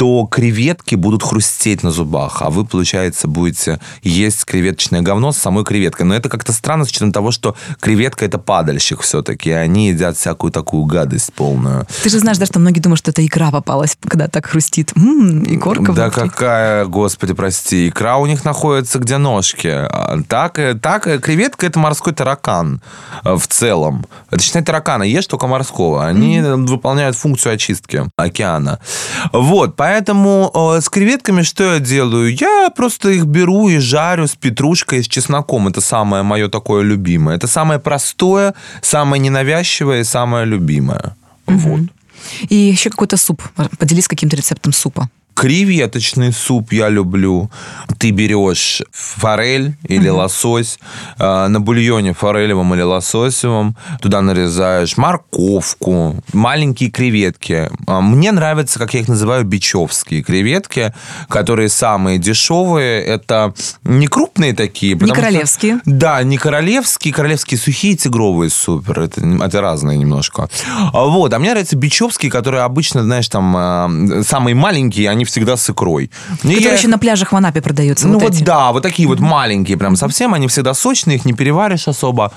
то 0.01 0.25
креветки 0.25 0.95
будут 0.95 1.21
хрустеть 1.21 1.83
на 1.83 1.91
зубах, 1.91 2.41
а 2.41 2.49
вы, 2.49 2.65
получается, 2.65 3.27
будете 3.27 3.79
есть 4.01 4.45
креветочное 4.45 5.01
говно 5.03 5.31
с 5.31 5.37
самой 5.37 5.63
креветкой. 5.63 6.07
Но 6.07 6.15
это 6.15 6.27
как-то 6.27 6.53
странно 6.53 6.85
с 6.85 6.89
учетом 6.89 7.11
того, 7.11 7.29
что 7.29 7.55
креветка– 7.79 8.25
это 8.25 8.39
падальщик 8.39 9.01
все-таки, 9.01 9.49
и 9.49 9.53
они 9.53 9.89
едят 9.89 10.17
всякую 10.17 10.51
такую 10.51 10.85
гадость 10.85 11.31
полную. 11.33 11.85
Ты 12.01 12.09
же 12.09 12.17
знаешь, 12.17 12.39
да, 12.39 12.47
что 12.47 12.57
многие 12.57 12.79
думают, 12.79 12.97
что 12.97 13.11
это 13.11 13.23
икра 13.23 13.51
попалась, 13.51 13.95
когда 14.01 14.27
так 14.27 14.47
хрустит. 14.47 14.91
М, 14.97 15.43
икорка 15.43 15.91
Да 15.93 16.09
внутри. 16.09 16.29
какая, 16.29 16.85
господи, 16.85 17.35
прости, 17.35 17.89
икра 17.89 18.17
у 18.17 18.25
них 18.25 18.43
находится 18.43 18.97
где 18.97 19.19
ножки. 19.19 19.67
А 19.67 20.17
Так, 20.27 20.57
э, 20.57 20.73
так 20.73 21.05
э, 21.05 21.19
креветка 21.19 21.67
это 21.67 21.77
морской 21.77 22.13
таракан 22.13 22.81
э, 23.23 23.35
в 23.35 23.45
целом. 23.47 24.07
Это 24.31 24.41
считай 24.41 24.63
таракана, 24.63 25.03
ешь 25.03 25.27
только 25.27 25.45
морского. 25.45 26.07
Они 26.07 26.39
э, 26.39 26.55
выполняют 26.55 27.15
функцию 27.15 27.53
очистки 27.53 28.09
океана. 28.15 28.79
Вот, 29.31 29.75
поэтому 29.75 29.90
э, 29.99 30.81
с 30.81 30.89
креветками 30.89 31.41
что 31.43 31.73
я 31.73 31.79
делаю? 31.79 32.33
Я 32.33 32.69
просто 32.75 33.09
их 33.09 33.25
беру 33.25 33.69
и 33.69 33.79
жарю 33.79 34.27
с 34.27 34.35
петрушкой 34.35 34.99
и 34.99 35.03
с 35.03 35.07
чесноком. 35.07 35.67
Это 35.67 35.81
самое 35.81 36.23
мое 36.23 36.49
такое 36.49 36.83
любимое. 36.83 37.35
Это 37.35 37.47
самое 37.47 37.79
простое, 37.79 38.53
самое 38.81 39.19
ненавязчивое 39.19 40.01
и 40.01 40.03
самое 40.03 40.45
любимое. 40.45 41.15
Вот. 41.47 41.81
И 42.49 42.55
еще 42.55 42.89
какой-то 42.89 43.17
суп. 43.17 43.41
Поделись 43.77 44.07
каким-то 44.07 44.35
рецептом 44.35 44.73
супа. 44.73 45.09
Креветочный 45.41 46.31
суп 46.31 46.71
я 46.71 46.87
люблю. 46.89 47.49
Ты 47.97 48.11
берешь 48.11 48.83
форель 48.91 49.73
или 49.87 50.07
лосось, 50.07 50.77
э, 51.17 51.47
на 51.47 51.59
бульоне 51.59 52.13
форелевом 52.13 52.75
или 52.75 52.83
лососевом, 52.83 53.75
туда 54.03 54.21
нарезаешь 54.21 54.97
морковку, 54.97 56.23
маленькие 56.31 56.91
креветки. 56.91 57.71
А 57.87 58.01
Мне 58.01 58.31
нравятся, 58.31 58.77
как 58.77 58.93
я 58.93 58.99
их 58.99 59.07
называю, 59.07 59.43
бичевские 59.43 60.21
креветки, 60.21 60.93
которые 61.27 61.69
самые 61.69 62.19
дешевые. 62.19 63.03
Это 63.03 63.55
не 63.83 64.05
крупные 64.05 64.53
такие. 64.53 64.95
что- 64.95 65.07
королевские. 65.11 65.79
да, 65.87 66.21
не 66.21 66.37
королевские, 66.37 67.15
королевские 67.15 67.57
сухие, 67.57 67.97
тигровые 67.97 68.51
супер. 68.51 68.99
Это, 68.99 69.21
это 69.43 69.59
разные 69.59 69.97
немножко. 69.97 70.49
А 70.93 71.05
Вот, 71.05 71.33
а 71.33 71.39
мне 71.39 71.49
нравятся 71.49 71.77
бичевские, 71.77 72.31
которые 72.31 72.61
обычно, 72.61 73.01
знаешь, 73.01 73.27
там 73.27 74.21
самые 74.23 74.53
маленькие, 74.53 75.09
они 75.09 75.25
всегда 75.31 75.57
с 75.57 75.69
икрой. 75.69 76.11
Которые 76.41 76.61
я 76.61 76.73
еще 76.73 76.87
на 76.87 76.97
пляжах 76.97 77.31
в 77.31 77.35
Анапе 77.35 77.61
продаются. 77.61 78.07
ну 78.07 78.19
вот 78.19 78.31
вот 78.31 78.43
да, 78.43 78.71
вот 78.71 78.83
такие 78.83 79.07
вот 79.07 79.19
маленькие 79.19 79.77
прям 79.77 79.95
совсем, 79.95 80.33
они 80.33 80.47
всегда 80.47 80.73
сочные, 80.73 81.17
их 81.17 81.25
не 81.25 81.33
переваришь 81.33 81.87
особо. 81.87 82.31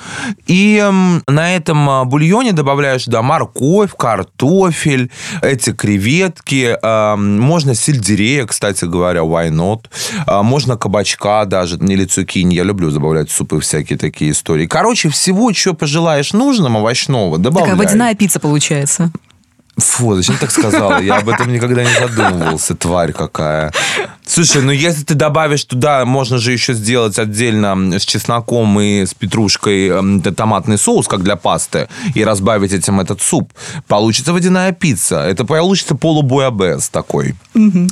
И 0.47 0.77
эм, 0.77 1.23
на 1.27 1.55
этом 1.55 1.89
а, 1.89 2.05
бульоне 2.05 2.53
добавляешь 2.53 3.05
туда 3.05 3.23
морковь, 3.23 3.91
картофель, 3.97 5.11
эти 5.43 5.73
креветки, 5.73 6.77
эм, 6.81 7.41
можно 7.41 7.75
сельдерея, 7.75 8.47
кстати 8.47 8.85
говоря, 8.85 9.21
why 9.21 9.51
not, 9.51 9.87
А, 10.27 10.43
можно 10.43 10.77
кабачка 10.77 11.45
даже, 11.45 11.77
или 11.77 12.05
цукини, 12.05 12.55
я 12.55 12.65
люблю 12.65 12.91
добавлять 12.91 13.31
в 13.31 13.33
супы 13.33 13.61
всякие 13.61 13.99
такие 13.99 14.31
истории. 14.31 14.67
Короче, 14.67 15.09
всего, 15.09 15.53
что 15.53 15.75
пожелаешь 15.75 16.33
нужным 16.33 16.77
овощного, 16.77 17.39
добавляй. 17.39 17.71
Такая 17.71 17.87
водяная 17.87 18.15
пицца 18.15 18.41
получается. 18.41 19.11
Фу, 19.77 20.15
зачем 20.15 20.37
так 20.39 20.51
сказала? 20.51 21.01
Я 21.01 21.19
об 21.19 21.29
этом 21.29 21.53
никогда 21.53 21.83
не 21.83 21.93
задумывался, 21.93 22.75
тварь 22.75 23.13
какая. 23.13 23.73
Слушай, 24.27 24.63
ну 24.63 24.71
если 24.71 25.03
ты 25.03 25.15
добавишь 25.15 25.65
туда, 25.65 26.05
можно 26.05 26.39
же 26.39 26.53
еще 26.53 26.75
сделать 26.75 27.19
отдельно 27.19 27.99
с 27.99 28.05
чесноком 28.05 28.81
и 28.81 29.05
с 29.05 29.15
петрушкой 29.15 29.91
томатный 30.37 30.79
соус, 30.79 31.09
как 31.09 31.23
для 31.23 31.37
пасты, 31.37 31.89
и 32.15 32.25
разбавить 32.25 32.73
этим 32.73 33.01
этот 33.01 33.21
суп. 33.21 33.53
Получится 33.89 34.33
водяная 34.33 34.73
пицца. 34.73 35.21
Это 35.21 35.45
получится 35.45 35.95
полубуябес 35.95 36.89
такой. 36.89 37.35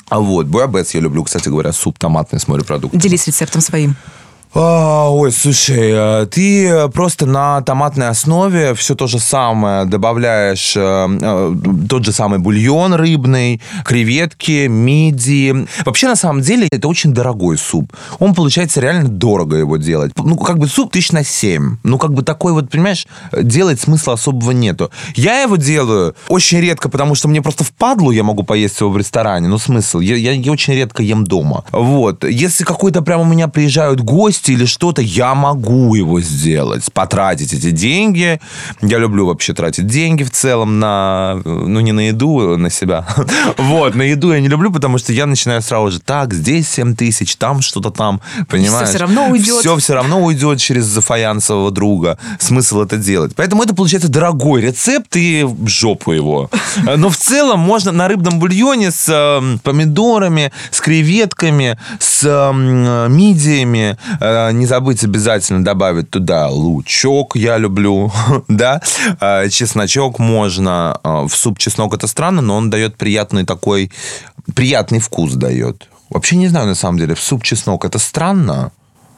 А 0.09 0.21
вот, 0.21 0.47
буябес 0.47 0.95
я 0.95 1.01
люблю, 1.01 1.25
кстати 1.25 1.49
говоря, 1.49 1.73
суп 1.73 1.99
томатный 1.99 2.39
с 2.39 2.47
морепродуктами. 2.49 3.01
Делись 3.01 3.27
рецептом 3.27 3.61
своим. 3.61 3.97
А, 4.55 5.09
ой, 5.09 5.33
слушай, 5.33 5.93
э, 5.95 6.27
ты 6.27 6.87
просто 6.93 7.25
на 7.25 7.63
томатной 7.63 8.09
основе 8.09 8.75
все 8.75 8.95
то 8.95 9.07
же 9.07 9.19
самое 9.19 9.87
добавляешь, 9.87 10.75
э, 10.77 11.09
э, 11.23 11.55
тот 11.89 12.05
же 12.05 12.13
самый 12.13 12.39
бульон 12.39 12.93
рыбный, 12.93 13.63
креветки, 13.83 14.67
мидии. 14.67 15.67
Вообще, 15.87 16.07
на 16.07 16.17
самом 16.17 16.43
деле, 16.43 16.69
это 16.71 16.87
очень 16.87 17.15
дорогой 17.15 17.57
суп. 17.57 17.95
Он 18.19 18.35
получается 18.35 18.83
реально 18.83 19.09
дорого 19.09 19.57
его 19.57 19.79
делать. 19.79 20.13
Ну, 20.19 20.37
как 20.37 20.59
бы 20.59 20.67
суп 20.67 20.93
тысяч 20.93 21.13
на 21.13 21.25
семь. 21.25 21.79
Ну, 21.83 21.97
как 21.97 22.13
бы 22.13 22.23
такой 22.23 22.53
вот, 22.53 22.69
понимаешь, 22.69 23.07
делать 23.33 23.81
смысла 23.81 24.15
особого 24.15 24.51
нету. 24.51 24.91
Я 25.15 25.41
его 25.41 25.57
делаю 25.57 26.15
очень 26.29 26.61
редко, 26.61 26.91
потому 26.91 27.15
что 27.15 27.27
мне 27.27 27.41
просто 27.41 27.65
впадлу 27.65 28.11
я 28.11 28.23
могу 28.23 28.43
поесть 28.43 28.79
его 28.81 28.91
в 28.91 28.99
ресторане. 28.99 29.49
Ну, 29.49 29.57
смысл? 29.57 30.01
Я, 30.01 30.17
я, 30.17 30.33
я 30.33 30.53
очень 30.53 30.75
редко 30.75 31.03
ем 31.03 31.25
дома. 31.25 31.65
Вот. 31.73 32.25
Если 32.25 32.65
какой-то 32.65 33.01
прям 33.01 33.23
у 33.23 33.25
меня 33.25 33.49
приезжают 33.49 34.03
гости 34.03 34.42
или 34.49 34.65
что-то, 34.65 35.03
я 35.03 35.35
могу 35.35 35.95
его 35.95 36.21
сделать, 36.21 36.93
потратить 36.93 37.53
эти 37.53 37.71
деньги. 37.71 38.41
Я 38.81 38.99
люблю 38.99 39.27
вообще 39.27 39.53
тратить 39.55 39.87
деньги 39.87 40.23
в 40.23 40.31
целом 40.31 40.79
на, 40.79 41.41
ну, 41.45 41.81
не 41.81 41.93
на 41.93 42.09
еду, 42.09 42.57
на 42.57 42.71
себя. 42.71 43.07
Вот, 43.57 43.95
на 43.95 44.03
еду 44.03 44.33
я 44.33 44.41
не 44.41 44.49
люблю, 44.49 44.73
потому 44.73 44.99
что 44.99 45.13
я 45.13 45.27
начинаю 45.27 45.63
сразу 45.63 45.91
же, 45.93 46.01
так, 46.01 46.35
здесь 46.35 46.69
7 46.69 46.95
тысяч, 46.97 47.37
там 47.37 47.63
что-то 47.63 47.91
там, 47.91 48.21
понимаешь? 48.49 48.89
всё 48.89 48.99
равно 48.99 49.29
уйдет. 49.29 49.61
Все 49.61 49.77
все 49.77 49.95
равно 49.95 50.23
уйдет 50.23 50.59
через 50.59 50.93
фаянсового 50.93 51.71
друга. 51.71 52.19
Смысл 52.39 52.83
это 52.83 52.97
делать. 52.97 53.33
Поэтому 53.37 53.63
это 53.63 53.75
получается 53.75 54.09
дорогой 54.09 54.63
рецепт 54.63 55.17
и 55.17 55.45
в 55.45 55.69
жопу 55.69 56.13
его. 56.13 56.51
Но 56.97 57.09
в 57.09 57.17
целом 57.17 57.61
можно 57.61 57.93
на 57.93 58.09
рыбном 58.09 58.39
бульоне 58.39 58.91
с 58.91 59.09
э, 59.09 59.59
помидорами, 59.63 60.53
с 60.71 60.81
креветками, 60.81 61.79
с 61.99 62.23
э, 62.25 63.09
мидиями. 63.09 63.97
Э, 64.33 64.53
не 64.53 64.67
забыть 64.67 65.05
обязательно 65.05 65.65
добавить 65.65 66.11
туда 66.11 66.49
лучок, 66.49 67.37
я 67.37 67.59
люблю, 67.59 68.11
да, 68.49 68.81
Э, 69.21 69.49
чесночок 69.49 70.19
можно. 70.19 70.99
Э, 71.05 71.27
В 71.27 71.35
суп 71.35 71.59
чеснок 71.59 71.95
это 71.95 72.07
странно, 72.07 72.43
но 72.43 72.57
он 72.57 72.71
дает 72.71 72.97
приятный 72.97 73.45
такой, 73.45 73.91
приятный 74.55 74.99
вкус 75.01 75.35
дает. 75.35 75.89
Вообще 76.11 76.37
не 76.37 76.49
знаю, 76.49 76.67
на 76.67 76.75
самом 76.75 76.99
деле, 76.99 77.15
в 77.15 77.21
суп 77.21 77.43
чеснок 77.43 77.85
это 77.85 77.99
странно? 77.99 78.71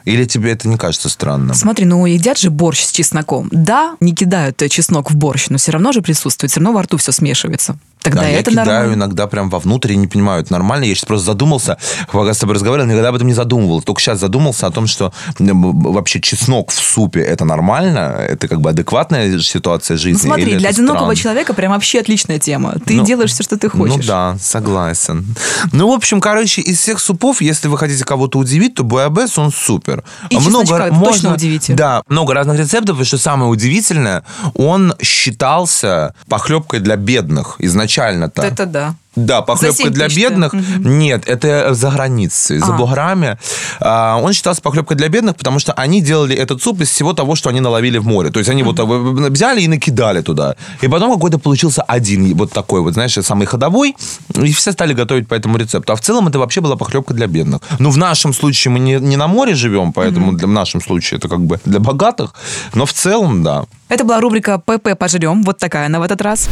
Или 0.04 0.26
тебе 0.26 0.52
это 0.52 0.68
не 0.68 0.76
кажется 0.76 1.08
странным? 1.08 1.54
Смотри, 1.54 1.86
ну 1.86 2.04
едят 2.06 2.38
же 2.38 2.50
борщ 2.50 2.84
с 2.84 2.92
чесноком. 2.92 3.48
Да, 3.50 3.96
не 4.00 4.14
кидают 4.14 4.62
чеснок 4.70 5.10
в 5.10 5.16
борщ, 5.16 5.48
но 5.48 5.56
все 5.56 5.72
равно 5.72 5.92
же 5.92 6.02
присутствует, 6.02 6.50
все 6.50 6.60
равно 6.60 6.72
во 6.72 6.82
рту 6.82 6.98
все 6.98 7.10
смешивается. 7.12 7.78
Тогда 8.04 8.20
да, 8.20 8.28
это 8.28 8.50
я 8.50 8.62
кидаю 8.62 8.66
нормально. 8.66 8.94
иногда 8.94 9.26
прям 9.26 9.48
вовнутрь 9.50 9.92
и 9.92 9.96
не 9.96 10.06
понимаю, 10.06 10.42
это 10.42 10.52
нормально. 10.52 10.84
Я 10.84 10.94
сейчас 10.94 11.06
просто 11.06 11.26
задумался, 11.26 11.78
пока 12.12 12.34
с 12.34 12.38
тобой 12.38 12.54
разговаривал, 12.54 12.86
никогда 12.88 13.08
об 13.08 13.14
этом 13.14 13.26
не 13.26 13.34
задумывал. 13.34 13.80
Только 13.82 14.00
сейчас 14.02 14.20
задумался 14.20 14.66
о 14.66 14.70
том, 14.70 14.86
что 14.86 15.12
вообще 15.38 16.20
чеснок 16.20 16.70
в 16.70 16.74
супе 16.74 17.20
это 17.20 17.44
нормально, 17.44 18.14
это 18.28 18.46
как 18.46 18.60
бы 18.60 18.70
адекватная 18.70 19.38
ситуация 19.40 19.94
Ну, 19.94 19.98
жизни. 20.00 20.20
смотри, 20.26 20.44
или 20.52 20.58
для 20.58 20.68
одинокого 20.68 20.98
странно? 21.14 21.16
человека 21.16 21.54
прям 21.54 21.72
вообще 21.72 22.00
отличная 22.00 22.38
тема. 22.38 22.74
Ты 22.84 22.94
Ну, 22.94 23.04
делаешь 23.06 23.30
все, 23.30 23.42
что 23.42 23.56
ты 23.56 23.68
хочешь. 23.70 23.96
Ну 23.96 24.02
да, 24.06 24.36
согласен. 24.40 25.34
Ну, 25.72 25.90
в 25.90 25.94
общем, 25.94 26.20
короче, 26.20 26.60
из 26.60 26.78
всех 26.78 27.00
супов, 27.00 27.40
если 27.40 27.68
вы 27.68 27.78
хотите 27.78 28.04
кого-то 28.04 28.38
удивить, 28.38 28.74
то 28.74 28.84
буябес, 28.84 29.38
он 29.38 29.50
супер. 29.50 30.04
И 30.28 30.36
чесночка 30.36 30.90
точно 31.02 31.32
удивите. 31.34 31.72
Да, 31.74 32.02
много 32.08 32.34
разных 32.34 32.58
рецептов, 32.58 33.00
и 33.00 33.04
что 33.04 33.16
самое 33.16 33.50
удивительное, 33.50 34.24
он 34.54 34.94
считался 35.02 36.14
похлебкой 36.28 36.80
для 36.80 36.96
бедных 36.96 37.56
изначально-то. 37.94 38.42
Это 38.42 38.66
да. 38.66 38.94
Да, 39.16 39.42
похлебка 39.42 39.82
7 39.84 39.90
для 39.92 40.08
бедных. 40.08 40.52
да. 40.52 40.88
Нет, 40.88 41.28
это 41.28 41.74
за 41.74 41.90
границей, 41.90 42.58
за 42.58 42.74
А. 42.74 42.76
буграми. 42.76 43.38
А, 43.80 44.18
Он 44.22 44.32
считался 44.32 44.60
похлебкой 44.60 44.96
для 44.96 45.08
бедных, 45.08 45.36
потому 45.36 45.58
что 45.58 45.72
они 45.72 46.00
делали 46.00 46.34
этот 46.36 46.62
суп 46.62 46.80
из 46.80 46.88
всего 46.90 47.12
того, 47.12 47.34
что 47.36 47.50
они 47.50 47.60
наловили 47.60 47.98
в 47.98 48.06
море. 48.06 48.30
То 48.30 48.38
есть 48.40 48.50
они 48.50 48.62
вот 48.62 48.78
э, 48.78 48.84
взяли 49.30 49.60
и 49.62 49.68
накидали 49.68 50.20
туда. 50.22 50.56
И 50.82 50.88
потом 50.88 51.12
какой-то 51.12 51.38
получился 51.38 51.82
один 51.82 52.34
вот 52.36 52.52
такой 52.52 52.80
вот, 52.80 52.94
знаешь, 52.94 53.12
самый 53.22 53.46
ходовой. 53.46 53.94
И 54.34 54.52
все 54.52 54.72
стали 54.72 54.94
готовить 54.94 55.28
по 55.28 55.34
этому 55.34 55.56
рецепту. 55.58 55.92
А 55.92 55.96
в 55.96 56.00
целом 56.00 56.28
это 56.28 56.38
вообще 56.38 56.60
была 56.60 56.76
похлебка 56.76 57.14
для 57.14 57.26
бедных. 57.26 57.60
Ну, 57.78 57.90
в 57.90 57.96
нашем 57.98 58.32
случае 58.34 58.72
мы 58.72 58.80
не, 58.80 58.94
не 59.00 59.16
на 59.16 59.26
море 59.28 59.54
живем, 59.54 59.92
поэтому 59.92 60.32
для, 60.32 60.46
в 60.48 60.50
нашем 60.50 60.80
случае 60.80 61.18
это 61.18 61.28
как 61.28 61.40
бы 61.40 61.60
для 61.64 61.78
богатых. 61.80 62.34
Но 62.74 62.84
в 62.86 62.92
целом, 62.92 63.42
да. 63.42 63.64
Это 63.88 64.04
была 64.04 64.20
рубрика 64.20 64.58
«ПП 64.58 64.96
пожрем». 64.98 65.42
Вот 65.44 65.58
такая 65.58 65.86
она 65.86 66.00
в 66.00 66.02
этот 66.02 66.20
раз. 66.22 66.48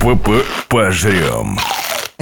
ПП 0.00 0.28
пожрем. 0.68 1.58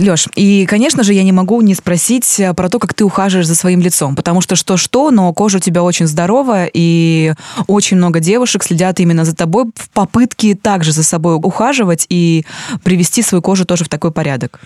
Леш, 0.01 0.29
и, 0.35 0.67
конечно 0.67 1.03
же, 1.03 1.13
я 1.13 1.23
не 1.23 1.33
могу 1.33 1.61
не 1.61 1.75
спросить 1.75 2.41
э, 2.41 2.55
про 2.55 2.69
то, 2.69 2.79
как 2.79 2.95
ты 2.95 3.05
ухаживаешь 3.05 3.47
за 3.47 3.55
своим 3.55 3.81
лицом, 3.81 4.17
потому 4.17 4.41
что 4.41 4.57
что-что, 4.57 5.11
но 5.11 5.33
кожа 5.35 5.59
у 5.59 5.61
тебя 5.61 5.83
очень 5.83 6.07
здоровая, 6.07 6.71
и 6.73 7.35
очень 7.67 7.97
много 7.99 8.19
девушек 8.21 8.63
следят 8.65 8.99
именно 9.01 9.25
за 9.25 9.35
тобой 9.37 9.67
в 9.75 9.91
попытке 9.91 10.55
также 10.55 10.93
за 10.93 11.03
собой 11.05 11.35
ухаживать 11.37 12.07
и 12.09 12.45
привести 12.83 13.23
свою 13.23 13.43
кожу 13.43 13.65
тоже 13.65 13.85
в 13.85 13.89
такой 13.89 14.11
порядок. 14.11 14.61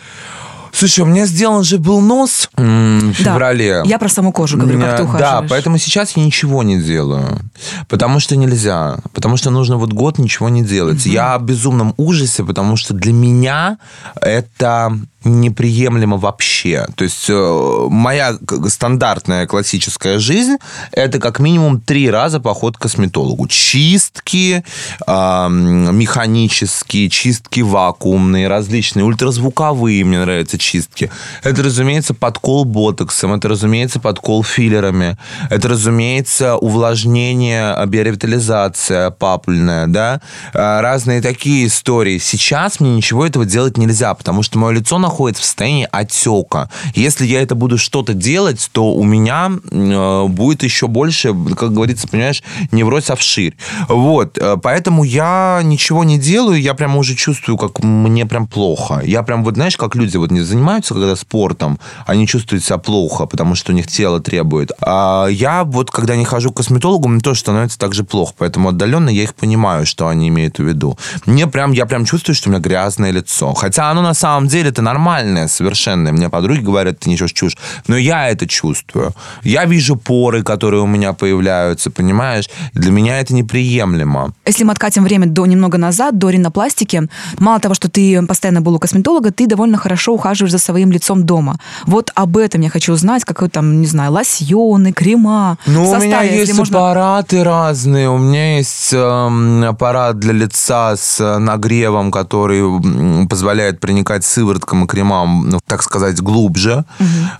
Слушай, 0.77 1.03
у 1.03 1.07
меня 1.07 1.25
сделан 1.27 1.62
же 1.62 1.79
был 1.79 2.01
нос 2.01 2.51
м, 2.57 3.12
в 3.12 3.23
Да, 3.23 3.35
феврале. 3.35 3.83
я 3.85 3.97
про 3.97 4.09
саму 4.09 4.33
кожу 4.33 4.59
говорю, 4.59 4.81
как 4.81 4.97
ты 4.97 5.03
Меня- 5.05 5.09
ухаживаешь. 5.09 5.42
Да, 5.42 5.47
поэтому 5.49 5.79
сейчас 5.79 6.16
я 6.16 6.25
ничего 6.25 6.64
не 6.64 6.83
делаю. 6.83 7.38
Потому 7.88 8.18
что 8.18 8.35
нельзя. 8.35 8.97
Потому 9.12 9.37
что 9.37 9.51
нужно 9.51 9.77
вот 9.77 9.92
год 9.92 10.18
ничего 10.18 10.49
не 10.49 10.64
делать. 10.64 11.07
Я 11.07 11.38
в 11.38 11.44
безумном 11.44 11.94
ужасе, 11.97 12.42
потому 12.42 12.75
что 12.75 12.92
для 12.92 13.12
меня 13.12 13.79
это 14.20 14.99
неприемлемо 15.24 16.16
вообще. 16.16 16.87
То 16.94 17.04
есть 17.04 17.26
э, 17.28 17.87
моя 17.90 18.37
стандартная 18.68 19.46
классическая 19.46 20.18
жизнь 20.18 20.56
это 20.92 21.18
как 21.18 21.40
минимум 21.40 21.80
три 21.80 22.10
раза 22.10 22.40
поход 22.40 22.76
к 22.76 22.82
косметологу. 22.82 23.48
Чистки 23.48 24.64
ам, 25.06 25.96
механические, 25.96 27.08
чистки 27.08 27.60
вакуумные, 27.60 28.48
различные, 28.48 29.04
ультразвуковые 29.04 30.04
мне 30.04 30.20
нравятся 30.20 30.58
чистки. 30.58 31.10
Это, 31.42 31.62
разумеется, 31.62 32.14
подкол 32.14 32.64
ботоксом, 32.64 33.32
это, 33.34 33.48
разумеется, 33.48 34.00
подкол 34.00 34.44
филлерами, 34.44 35.16
это, 35.50 35.68
разумеется, 35.68 36.56
увлажнение, 36.56 37.74
биоревитализация 37.87 39.10
папульная, 39.10 39.87
да, 39.87 40.20
А, 40.52 40.80
разные 40.82 41.20
такие 41.22 41.66
истории. 41.66 42.18
Сейчас 42.18 42.80
мне 42.80 42.96
ничего 42.96 43.26
этого 43.26 43.44
делать 43.44 43.76
нельзя, 43.76 44.12
потому 44.14 44.42
что 44.42 44.58
мое 44.58 44.74
лицо 44.74 44.98
находится 44.98 45.13
в 45.18 45.37
состоянии 45.37 45.88
отека. 45.90 46.68
Если 46.94 47.27
я 47.27 47.42
это 47.42 47.55
буду 47.55 47.79
что-то 47.79 48.14
делать, 48.14 48.68
то 48.72 48.92
у 48.92 49.05
меня 49.05 49.53
э, 49.70 50.27
будет 50.29 50.62
еще 50.62 50.87
больше, 50.87 51.35
как 51.57 51.72
говорится, 51.72 52.09
понимаешь, 52.09 52.42
невроз 52.72 53.05
вширь. 53.16 53.57
Вот, 53.88 54.38
э, 54.38 54.57
поэтому 54.62 55.05
я 55.05 55.61
ничего 55.62 56.05
не 56.05 56.18
делаю, 56.18 56.61
я 56.61 56.74
прямо 56.74 56.98
уже 56.98 57.14
чувствую, 57.14 57.59
как 57.59 57.83
мне 57.83 58.27
прям 58.27 58.46
плохо. 58.46 59.03
Я 59.05 59.22
прям, 59.22 59.44
вот 59.44 59.55
знаешь, 59.55 59.77
как 59.77 59.94
люди 59.94 60.16
вот 60.16 60.31
не 60.31 60.40
занимаются, 60.40 60.94
когда 60.94 61.16
спортом, 61.16 61.79
они 62.07 62.27
чувствуют 62.27 62.64
себя 62.64 62.79
плохо, 62.79 63.27
потому 63.27 63.55
что 63.55 63.72
у 63.72 63.74
них 63.74 63.87
тело 63.87 64.20
требует. 64.20 64.72
А 64.81 65.27
я 65.27 65.64
вот, 65.64 65.90
когда 65.90 66.16
не 66.16 66.24
хожу 66.24 66.53
к 66.53 66.57
косметологу, 66.57 67.09
мне 67.09 67.20
тоже 67.20 67.40
становится 67.40 67.79
так 67.79 67.94
же 67.94 68.05
плохо, 68.05 68.33
поэтому 68.38 68.70
отдаленно 68.70 69.11
я 69.11 69.22
их 69.22 69.35
понимаю, 69.35 69.87
что 69.87 70.09
они 70.09 70.29
имеют 70.29 70.59
в 70.59 70.62
виду. 70.62 70.98
Мне 71.27 71.46
прям, 71.46 71.72
я 71.72 71.87
прям 71.87 72.05
чувствую, 72.05 72.35
что 72.35 72.48
у 72.48 72.53
меня 72.53 72.61
грязное 72.61 73.11
лицо. 73.11 73.53
Хотя 73.55 73.90
оно 73.90 74.03
на 74.03 74.14
самом 74.14 74.48
деле 74.48 74.70
это 74.70 74.83
нормальное, 75.05 75.49
совершенное. 75.49 76.12
Мне 76.12 76.29
подруги 76.29 76.61
говорят, 76.61 76.99
ты 76.99 77.11
несешь 77.11 77.33
чушь. 77.33 77.57
Но 77.88 77.97
я 77.97 78.31
это 78.31 78.47
чувствую. 78.47 79.12
Я 79.43 79.67
вижу 79.67 79.97
поры, 79.97 80.43
которые 80.43 80.83
у 80.83 80.87
меня 80.87 81.12
появляются, 81.12 81.90
понимаешь? 81.90 82.49
Для 82.75 82.90
меня 82.90 83.21
это 83.21 83.35
неприемлемо. 83.35 84.33
Если 84.47 84.64
мы 84.64 84.73
откатим 84.73 85.05
время 85.05 85.27
до 85.27 85.47
немного 85.47 85.79
назад, 85.79 86.19
до 86.19 86.31
ринопластики, 86.31 87.03
мало 87.38 87.61
того, 87.61 87.75
что 87.75 87.88
ты 87.88 88.27
постоянно 88.27 88.61
был 88.61 88.75
у 88.75 88.79
косметолога, 88.79 89.31
ты 89.31 89.47
довольно 89.47 89.77
хорошо 89.77 90.14
ухаживаешь 90.14 90.53
за 90.53 90.59
своим 90.59 90.93
лицом 90.93 91.25
дома. 91.25 91.59
Вот 91.87 92.11
об 92.14 92.37
этом 92.37 92.62
я 92.62 92.71
хочу 92.71 92.93
узнать, 92.93 93.25
какой 93.25 93.49
там, 93.49 93.81
не 93.81 93.87
знаю, 93.87 94.12
лосьоны, 94.12 94.93
крема, 94.93 95.59
Ну, 95.67 95.90
у 95.90 95.97
меня 95.97 96.23
есть 96.23 96.55
можно... 96.55 96.79
аппараты 96.79 97.45
разные. 97.45 98.09
У 98.09 98.19
меня 98.19 98.57
есть 98.57 98.93
эм, 98.95 99.64
аппарат 99.64 100.19
для 100.19 100.33
лица 100.33 100.97
с 100.97 101.21
э, 101.21 101.38
нагревом, 101.38 102.11
который 102.11 102.62
позволяет 103.29 103.81
проникать 103.81 104.25
сывороткам 104.25 104.85
и 104.85 104.93
кремам, 104.94 105.48
ну, 105.48 105.59
так 105.66 105.83
сказать, 105.83 106.20
глубже. 106.20 106.85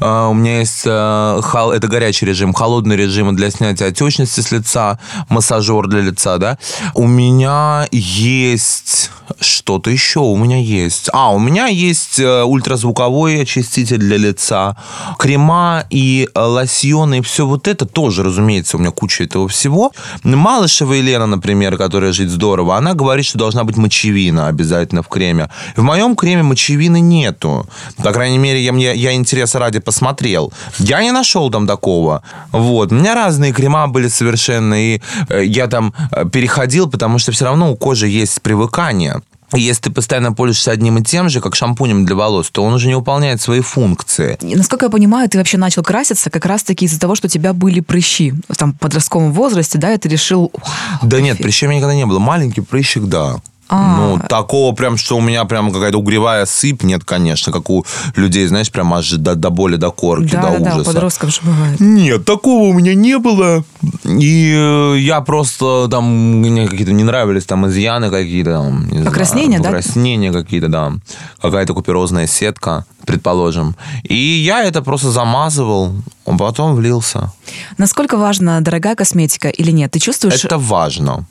Э, 0.01 0.27
у 0.31 0.35
меня 0.35 0.59
есть, 0.61 0.85
хол- 0.85 1.73
это 1.73 1.87
горячий 1.87 2.27
режим, 2.27 2.53
холодный 2.53 2.97
режим 2.97 3.35
для 3.37 3.51
снятия 3.51 3.89
отечности 3.89 4.41
с 4.41 4.51
лица, 4.53 4.99
массажер 5.29 5.87
для 5.87 6.01
лица, 6.01 6.39
да. 6.39 6.59
У 6.95 7.07
меня 7.07 7.87
есть 7.93 9.11
что-то 9.41 9.91
еще, 9.91 10.21
у 10.21 10.37
меня 10.37 10.59
есть. 10.59 11.09
А, 11.13 11.33
у 11.33 11.39
меня 11.39 11.67
есть 11.67 12.19
э, 12.19 12.43
ультразвуковой 12.43 13.43
очиститель 13.43 13.99
для 13.99 14.17
лица, 14.17 14.77
крема 15.19 15.85
и 15.91 16.29
лосьоны, 16.35 17.19
и 17.19 17.23
все 17.23 17.47
вот 17.47 17.69
это 17.69 17.87
тоже, 17.87 18.23
разумеется, 18.23 18.77
у 18.77 18.81
меня 18.81 18.91
куча 18.91 19.25
этого 19.25 19.49
всего. 19.49 19.93
Малышева 20.23 20.93
Елена, 20.93 21.27
например, 21.27 21.77
которая 21.77 22.13
жить 22.13 22.31
здорово, 22.31 22.77
она 22.77 22.95
говорит, 22.95 23.25
что 23.25 23.39
должна 23.39 23.65
быть 23.65 23.77
мочевина 23.77 24.49
обязательно 24.49 25.03
в 25.03 25.09
креме. 25.09 25.49
В 25.77 25.83
моем 25.83 26.17
креме 26.17 26.43
мочевины 26.43 27.01
нету. 27.35 27.67
По 28.03 28.13
крайней 28.13 28.39
мере, 28.39 28.61
я, 28.61 28.73
мне, 28.73 28.95
я 28.95 29.13
интереса 29.13 29.59
ради 29.59 29.81
посмотрел. 29.81 30.53
Я 30.79 31.03
не 31.03 31.13
нашел 31.13 31.51
там 31.51 31.67
такого. 31.67 32.23
Вот. 32.53 32.93
У 32.93 32.95
меня 32.95 33.15
разные 33.15 33.53
крема 33.53 33.89
были 33.89 34.09
совершенно, 34.09 34.75
и 34.75 35.01
э, 35.29 35.45
я 35.45 35.67
там 35.67 35.93
э, 36.11 36.25
переходил, 36.29 36.91
потому 36.91 37.19
что 37.19 37.33
все 37.33 37.45
равно 37.45 37.73
у 37.73 37.77
кожи 37.77 38.09
есть 38.09 38.41
привыкание. 38.43 39.21
Если 39.53 39.83
ты 39.83 39.91
постоянно 39.91 40.33
пользуешься 40.33 40.73
одним 40.73 40.99
и 40.99 41.03
тем 41.03 41.29
же, 41.29 41.41
как 41.41 41.55
шампунем 41.55 42.05
для 42.05 42.17
волос, 42.17 42.51
то 42.51 42.65
он 42.65 42.75
уже 42.75 42.89
не 42.89 42.97
выполняет 42.97 43.41
свои 43.41 43.61
функции. 43.61 44.37
И, 44.41 44.57
Насколько 44.57 44.87
я 44.87 44.91
понимаю, 44.91 45.29
ты 45.29 45.39
вообще 45.39 45.59
начал 45.59 45.83
краситься 45.83 46.29
как 46.31 46.47
раз-таки 46.47 46.87
из-за 46.87 46.99
того, 46.99 47.15
что 47.15 47.27
у 47.27 47.31
тебя 47.31 47.53
были 47.53 47.81
прыщи. 47.81 48.35
Там, 48.57 48.73
в 48.73 48.79
подростковом 48.79 49.33
возрасте, 49.33 49.79
да, 49.79 49.93
и 49.93 49.99
ты 49.99 50.09
решил... 50.09 50.51
«Вау, 50.55 50.99
Да 51.03 51.21
нет, 51.21 51.35
эффект». 51.35 51.43
прыщей 51.43 51.67
у 51.67 51.71
меня 51.71 51.79
никогда 51.79 51.95
не 51.95 52.07
было. 52.07 52.19
Маленький 52.19 52.63
прыщик, 52.63 53.05
да. 53.05 53.37
А. 53.69 53.97
Ну, 53.99 54.21
такого 54.29 54.75
прям, 54.75 54.97
что 54.97 55.17
у 55.17 55.21
меня 55.21 55.45
прям 55.47 55.73
какая-то 55.73 55.99
угревая 55.99 56.45
сыпь, 56.45 56.83
нет, 56.83 57.03
конечно, 57.05 57.53
как 57.53 57.71
у 57.71 57.87
людей, 58.15 58.47
знаешь, 58.47 58.71
прям 58.71 58.93
аж 58.93 59.11
до, 59.13 59.35
до 59.35 59.51
боли, 59.51 59.77
до 59.77 59.91
корки, 59.91 60.33
Да, 60.33 60.43
до 60.43 60.59
да, 60.59 60.59
да, 60.59 60.75
ужаса. 60.77 60.85
подростков 60.93 61.31
же 61.31 61.41
бывает. 61.43 61.81
Нет, 61.81 62.25
такого 62.25 62.69
у 62.69 62.73
меня 62.75 62.95
не 62.95 63.19
было. 63.19 63.65
И 64.05 64.53
э, 64.55 64.97
я 64.99 65.21
просто 65.23 65.89
там, 65.91 66.05
мне 66.41 66.69
какие-то 66.69 66.93
не 66.93 67.05
нравились 67.05 67.45
там 67.47 67.67
изъяны 67.67 68.11
какие-то. 68.11 68.53
Там, 68.53 68.85
не 68.85 68.99
знаю, 68.99 69.07
Покраснения, 69.07 69.59
да? 69.59 69.65
Покраснения 69.65 70.33
какие-то, 70.33 70.69
да. 70.69 70.93
Какая-то 71.41 71.75
куперозная 71.75 72.27
сетка, 72.27 72.85
предположим. 73.07 73.77
И 74.03 74.15
я 74.15 74.63
это 74.63 74.83
просто 74.83 75.11
замазывал, 75.11 75.95
а 76.27 76.37
потом 76.37 76.75
влился. 76.75 77.33
Насколько 77.79 78.17
важна 78.19 78.61
дорогая 78.61 78.95
косметика 78.95 79.49
или 79.49 79.71
нет? 79.71 79.93
Ты 79.93 79.99
чувствуешь... 80.01 80.45
Это 80.45 80.59
важно. 80.59 81.27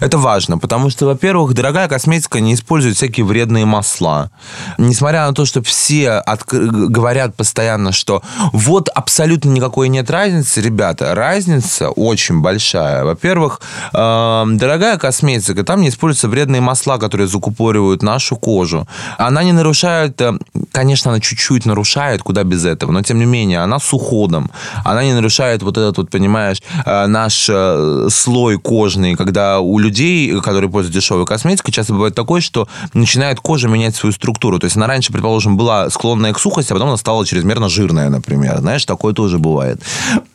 Это 0.00 0.18
важно, 0.18 0.58
потому 0.58 0.90
что, 0.90 1.06
во-первых, 1.06 1.54
дорогая 1.54 1.88
косметика 1.88 2.40
не 2.40 2.54
использует 2.54 2.96
всякие 2.96 3.24
вредные 3.24 3.64
масла. 3.64 4.30
Несмотря 4.78 5.26
на 5.26 5.34
то, 5.34 5.44
что 5.44 5.62
все 5.62 6.22
откр- 6.26 6.88
говорят 6.88 7.34
постоянно, 7.36 7.92
что 7.92 8.22
вот 8.52 8.88
абсолютно 8.88 9.50
никакой 9.50 9.88
нет 9.88 10.10
разницы, 10.10 10.60
ребята, 10.60 11.14
разница 11.14 11.90
очень 11.90 12.40
большая. 12.40 13.04
Во-первых, 13.04 13.60
э, 13.92 14.44
дорогая 14.46 14.98
косметика, 14.98 15.64
там 15.64 15.80
не 15.80 15.88
используются 15.88 16.28
вредные 16.28 16.60
масла, 16.60 16.98
которые 16.98 17.26
закупоривают 17.26 18.02
нашу 18.02 18.36
кожу. 18.36 18.86
Она 19.18 19.42
не 19.44 19.52
нарушает, 19.52 20.20
э, 20.20 20.32
конечно, 20.72 21.10
она 21.10 21.20
чуть-чуть 21.20 21.66
нарушает, 21.66 22.22
куда 22.22 22.44
без 22.44 22.64
этого, 22.64 22.92
но 22.92 23.02
тем 23.02 23.18
не 23.18 23.26
менее, 23.26 23.60
она 23.60 23.78
с 23.78 23.92
уходом. 23.92 24.50
Она 24.84 25.04
не 25.04 25.12
нарушает 25.12 25.62
вот 25.62 25.76
этот 25.76 25.98
вот, 25.98 26.10
понимаешь, 26.10 26.62
э, 26.86 27.06
наш 27.06 27.46
э, 27.50 28.08
слой 28.10 28.58
кожный, 28.58 29.14
когда 29.14 29.60
у 29.64 29.78
людей, 29.78 30.40
которые 30.40 30.70
пользуются 30.70 31.00
дешевой 31.00 31.26
косметикой, 31.26 31.72
часто 31.72 31.92
бывает 31.92 32.14
такое, 32.14 32.40
что 32.40 32.68
начинает 32.92 33.40
кожа 33.40 33.68
менять 33.68 33.96
свою 33.96 34.12
структуру. 34.12 34.58
То 34.58 34.66
есть 34.66 34.76
она 34.76 34.86
раньше, 34.86 35.12
предположим, 35.12 35.56
была 35.56 35.90
склонная 35.90 36.32
к 36.32 36.38
сухости, 36.38 36.72
а 36.72 36.74
потом 36.74 36.88
она 36.88 36.96
стала 36.96 37.26
чрезмерно 37.26 37.68
жирная, 37.68 38.08
например. 38.08 38.58
Знаешь, 38.58 38.84
такое 38.84 39.14
тоже 39.14 39.38
бывает. 39.38 39.82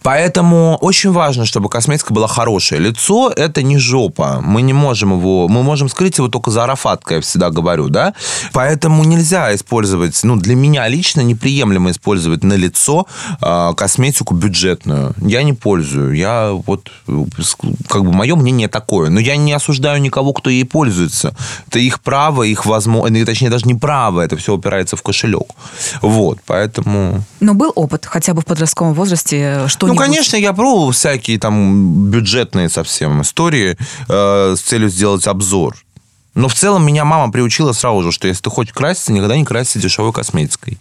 Поэтому 0.01 0.77
очень 0.81 1.11
важно, 1.11 1.45
чтобы 1.45 1.69
косметика 1.69 2.13
была 2.13 2.27
хорошая. 2.27 2.79
Лицо– 2.79 3.31
это 3.35 3.61
не 3.63 3.77
жопа. 3.77 4.41
Мы 4.43 4.61
не 4.61 4.73
можем 4.73 5.13
его... 5.13 5.47
Мы 5.47 5.63
можем 5.63 5.89
скрыть 5.89 6.17
его 6.17 6.27
только 6.27 6.51
за 6.51 6.63
арафаткой, 6.63 7.17
я 7.17 7.21
всегда 7.21 7.49
говорю, 7.49 7.89
да? 7.89 8.13
Поэтому 8.53 9.03
нельзя 9.03 9.53
использовать... 9.55 10.19
Ну, 10.23 10.35
для 10.35 10.55
меня 10.55 10.87
лично 10.87 11.21
неприемлемо 11.21 11.91
использовать 11.91 12.43
на 12.43 12.53
лицо 12.53 13.07
э, 13.41 13.73
косметику 13.75 14.33
бюджетную. 14.33 15.13
Я 15.17 15.43
не 15.43 15.53
пользую. 15.53 16.15
Я 16.15 16.51
вот... 16.51 16.91
Как 17.87 18.03
бы 18.03 18.11
мое 18.11 18.35
мнение 18.35 18.67
такое. 18.67 19.09
Но 19.19 19.23
я 19.23 19.35
не 19.35 19.51
осуждаю 19.51 19.99
никого, 19.99 20.31
кто 20.31 20.49
ей 20.49 20.63
пользуется. 20.63 21.35
Это 21.67 21.79
их 21.79 21.99
право, 21.99 22.43
их 22.43 22.65
возможность... 22.65 23.25
Точнее, 23.25 23.49
даже 23.49 23.65
не 23.65 23.75
право. 23.75 24.21
Это 24.21 24.37
все 24.37 24.53
упирается 24.53 24.95
в 24.95 25.01
кошелек. 25.01 25.49
Вот, 26.01 26.39
поэтому... 26.45 27.21
Но 27.41 27.53
был 27.53 27.73
опыт 27.75 28.05
хотя 28.05 28.33
бы 28.33 28.39
в 28.39 28.45
подростковом 28.45 28.93
возрасте? 28.93 29.67
Что 29.67 29.87
ну, 29.87 29.95
конечно, 29.95 30.37
я 30.37 30.53
пробовал 30.53 30.91
всякие 30.91 31.37
там 31.37 32.09
бюджетные 32.09 32.69
совсем 32.69 33.21
истории 33.21 33.77
э, 34.07 34.55
с 34.55 34.61
целью 34.61 34.87
сделать 34.87 35.27
обзор. 35.27 35.75
Но 36.33 36.47
в 36.47 36.53
целом 36.53 36.85
меня 36.85 37.03
мама 37.03 37.29
приучила 37.29 37.73
сразу 37.73 38.03
же, 38.03 38.11
что 38.13 38.29
если 38.29 38.43
ты 38.43 38.49
хочешь 38.49 38.73
краситься, 38.73 39.11
никогда 39.11 39.35
не 39.35 39.43
красься 39.43 39.79
дешевой 39.79 40.13
косметикой. 40.13 40.77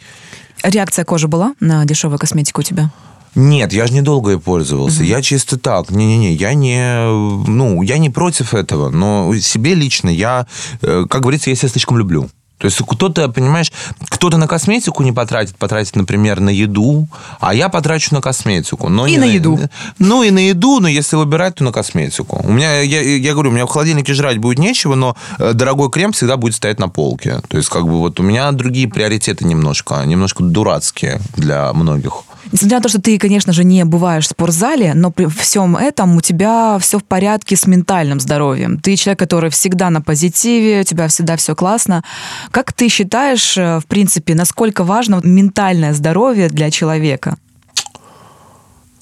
Реакция 0.62 1.04
кожи 1.04 1.26
была 1.26 1.56
на 1.58 1.84
дешевую 1.84 2.20
косметику 2.20 2.60
у 2.60 2.64
тебя? 2.64 2.92
Нет, 3.34 3.72
я 3.72 3.86
же 3.86 3.92
недолго 3.92 4.32
ей 4.32 4.38
пользовался. 4.38 4.98
Угу. 4.98 5.04
Я 5.04 5.22
чисто 5.22 5.58
так. 5.58 5.90
Не-не-не, 5.90 6.34
я 6.34 6.54
не, 6.54 7.04
ну, 7.48 7.82
я 7.82 7.98
не 7.98 8.10
против 8.10 8.54
этого. 8.54 8.90
Но 8.90 9.34
себе 9.36 9.74
лично 9.74 10.08
я, 10.08 10.46
э, 10.82 11.04
как 11.08 11.22
говорится, 11.22 11.50
я 11.50 11.56
себя 11.56 11.68
слишком 11.68 11.98
люблю. 11.98 12.28
То 12.58 12.66
есть 12.66 12.82
кто-то, 12.86 13.28
понимаешь, 13.28 13.72
кто-то 14.08 14.36
на 14.36 14.48
косметику 14.48 15.04
не 15.04 15.12
потратит, 15.12 15.56
потратит, 15.56 15.94
например, 15.94 16.40
на 16.40 16.50
еду, 16.50 17.06
а 17.38 17.54
я 17.54 17.68
потрачу 17.68 18.12
на 18.14 18.20
косметику. 18.20 18.88
Но 18.88 19.06
и 19.06 19.16
на, 19.16 19.26
на 19.26 19.30
еду. 19.30 19.58
Ну, 19.98 20.24
и 20.24 20.30
на 20.30 20.40
еду, 20.40 20.80
но 20.80 20.88
если 20.88 21.14
выбирать, 21.14 21.56
то 21.56 21.64
на 21.64 21.70
косметику. 21.70 22.40
У 22.44 22.50
меня, 22.50 22.80
я, 22.80 23.00
я 23.00 23.32
говорю, 23.32 23.50
у 23.50 23.52
меня 23.52 23.64
в 23.64 23.70
холодильнике 23.70 24.12
жрать 24.12 24.38
будет 24.38 24.58
нечего, 24.58 24.96
но 24.96 25.16
э, 25.38 25.52
дорогой 25.52 25.88
крем 25.90 26.10
всегда 26.10 26.36
будет 26.36 26.56
стоять 26.56 26.80
на 26.80 26.88
полке. 26.88 27.40
То 27.48 27.56
есть, 27.56 27.68
как 27.68 27.84
бы 27.84 27.98
вот 27.98 28.18
у 28.18 28.24
меня 28.24 28.50
другие 28.50 28.88
приоритеты 28.88 29.44
немножко, 29.44 30.04
немножко 30.04 30.42
дурацкие 30.42 31.20
для 31.36 31.72
многих. 31.72 32.24
Несмотря 32.52 32.78
на 32.78 32.82
то, 32.82 32.88
что 32.88 33.00
ты, 33.00 33.18
конечно 33.18 33.52
же, 33.52 33.64
не 33.64 33.84
бываешь 33.84 34.24
в 34.24 34.30
спортзале, 34.30 34.94
но 34.94 35.10
при 35.10 35.26
всем 35.26 35.76
этом 35.76 36.16
у 36.16 36.20
тебя 36.20 36.78
все 36.80 36.98
в 36.98 37.04
порядке 37.04 37.56
с 37.56 37.66
ментальным 37.66 38.20
здоровьем. 38.20 38.78
Ты 38.78 38.96
человек, 38.96 39.18
который 39.18 39.50
всегда 39.50 39.90
на 39.90 40.00
позитиве, 40.00 40.80
у 40.80 40.84
тебя 40.84 41.08
всегда 41.08 41.36
все 41.36 41.54
классно. 41.54 42.02
Как 42.50 42.72
ты 42.72 42.88
считаешь, 42.88 43.56
э, 43.56 43.80
в 43.80 43.86
принципе, 43.86 44.34
насколько 44.34 44.84
важно 44.84 45.20
ментальное 45.22 45.92
здоровье 45.92 46.48
для 46.48 46.70
человека? 46.70 47.36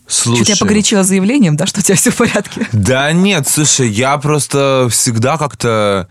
Слушай. 0.08 0.38
Чуть 0.38 0.48
я 0.50 0.56
погорячила 0.56 1.02
заявлением, 1.02 1.56
да, 1.56 1.66
что 1.66 1.80
у 1.80 1.82
тебя 1.82 1.96
все 1.96 2.10
в 2.10 2.16
порядке? 2.16 2.66
Да 2.72 3.12
нет, 3.12 3.48
слушай, 3.48 3.88
я 3.88 4.16
просто 4.18 4.88
всегда 4.90 5.36
как-то 5.36 6.08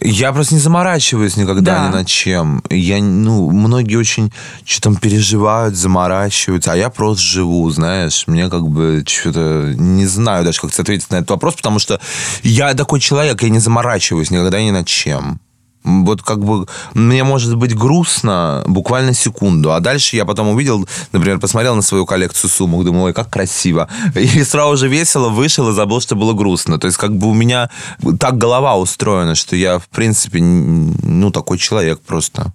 я 0.00 0.32
просто 0.32 0.54
не 0.54 0.60
заморачиваюсь 0.60 1.36
никогда 1.36 1.76
да. 1.76 1.88
ни 1.88 1.92
над 1.92 2.06
чем. 2.06 2.62
Я, 2.70 3.02
ну, 3.02 3.50
многие 3.50 3.96
очень 3.96 4.32
что 4.64 4.82
там 4.82 4.96
переживают, 4.96 5.76
заморачиваются, 5.76 6.72
а 6.72 6.76
я 6.76 6.90
просто 6.90 7.22
живу, 7.22 7.68
знаешь. 7.70 8.24
Мне 8.26 8.48
как 8.48 8.68
бы 8.68 9.04
что-то... 9.06 9.72
Не 9.76 10.06
знаю 10.06 10.44
даже, 10.44 10.60
как 10.60 10.78
ответить 10.78 11.10
на 11.10 11.16
этот 11.16 11.30
вопрос, 11.30 11.54
потому 11.54 11.78
что 11.78 12.00
я 12.42 12.74
такой 12.74 13.00
человек, 13.00 13.42
я 13.42 13.48
не 13.48 13.58
заморачиваюсь 13.58 14.30
никогда 14.30 14.60
ни 14.60 14.70
над 14.70 14.86
чем. 14.86 15.40
Вот 15.86 16.22
как 16.22 16.44
бы 16.44 16.66
мне 16.94 17.22
может 17.22 17.56
быть 17.56 17.74
грустно 17.74 18.64
буквально 18.66 19.14
секунду, 19.14 19.72
а 19.72 19.80
дальше 19.80 20.16
я 20.16 20.24
потом 20.24 20.48
увидел, 20.48 20.86
например, 21.12 21.38
посмотрел 21.38 21.76
на 21.76 21.82
свою 21.82 22.06
коллекцию 22.06 22.50
сумок, 22.50 22.84
думал, 22.84 23.04
ой, 23.04 23.12
как 23.12 23.30
красиво. 23.30 23.88
И 24.14 24.42
сразу 24.42 24.76
же 24.76 24.88
весело 24.88 25.28
вышел 25.28 25.68
и 25.70 25.72
забыл, 25.72 26.00
что 26.00 26.16
было 26.16 26.32
грустно. 26.32 26.78
То 26.78 26.88
есть 26.88 26.98
как 26.98 27.16
бы 27.16 27.28
у 27.28 27.34
меня 27.34 27.70
так 28.18 28.36
голова 28.36 28.76
устроена, 28.76 29.34
что 29.34 29.56
я, 29.56 29.78
в 29.78 29.88
принципе, 29.88 30.40
ну, 30.42 31.30
такой 31.30 31.58
человек 31.58 32.00
просто. 32.00 32.52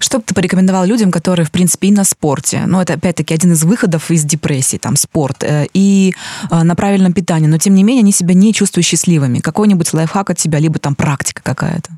Что 0.00 0.18
бы 0.18 0.24
ты 0.24 0.34
порекомендовал 0.34 0.84
людям, 0.86 1.10
которые, 1.10 1.46
в 1.46 1.50
принципе, 1.50 1.88
и 1.88 1.92
на 1.92 2.04
спорте, 2.04 2.64
ну, 2.66 2.80
это, 2.80 2.94
опять-таки, 2.94 3.34
один 3.34 3.52
из 3.52 3.64
выходов 3.64 4.10
из 4.10 4.24
депрессии, 4.24 4.78
там, 4.78 4.96
спорт, 4.96 5.44
э, 5.44 5.66
и 5.74 6.14
э, 6.50 6.62
на 6.62 6.74
правильном 6.74 7.12
питании, 7.12 7.46
но, 7.46 7.58
тем 7.58 7.74
не 7.74 7.84
менее, 7.84 8.02
они 8.02 8.12
себя 8.12 8.34
не 8.34 8.52
чувствуют 8.52 8.86
счастливыми. 8.86 9.40
Какой-нибудь 9.40 9.92
лайфхак 9.92 10.30
от 10.30 10.38
тебя, 10.38 10.58
либо 10.58 10.78
там 10.78 10.94
практика 10.94 11.42
какая-то? 11.42 11.90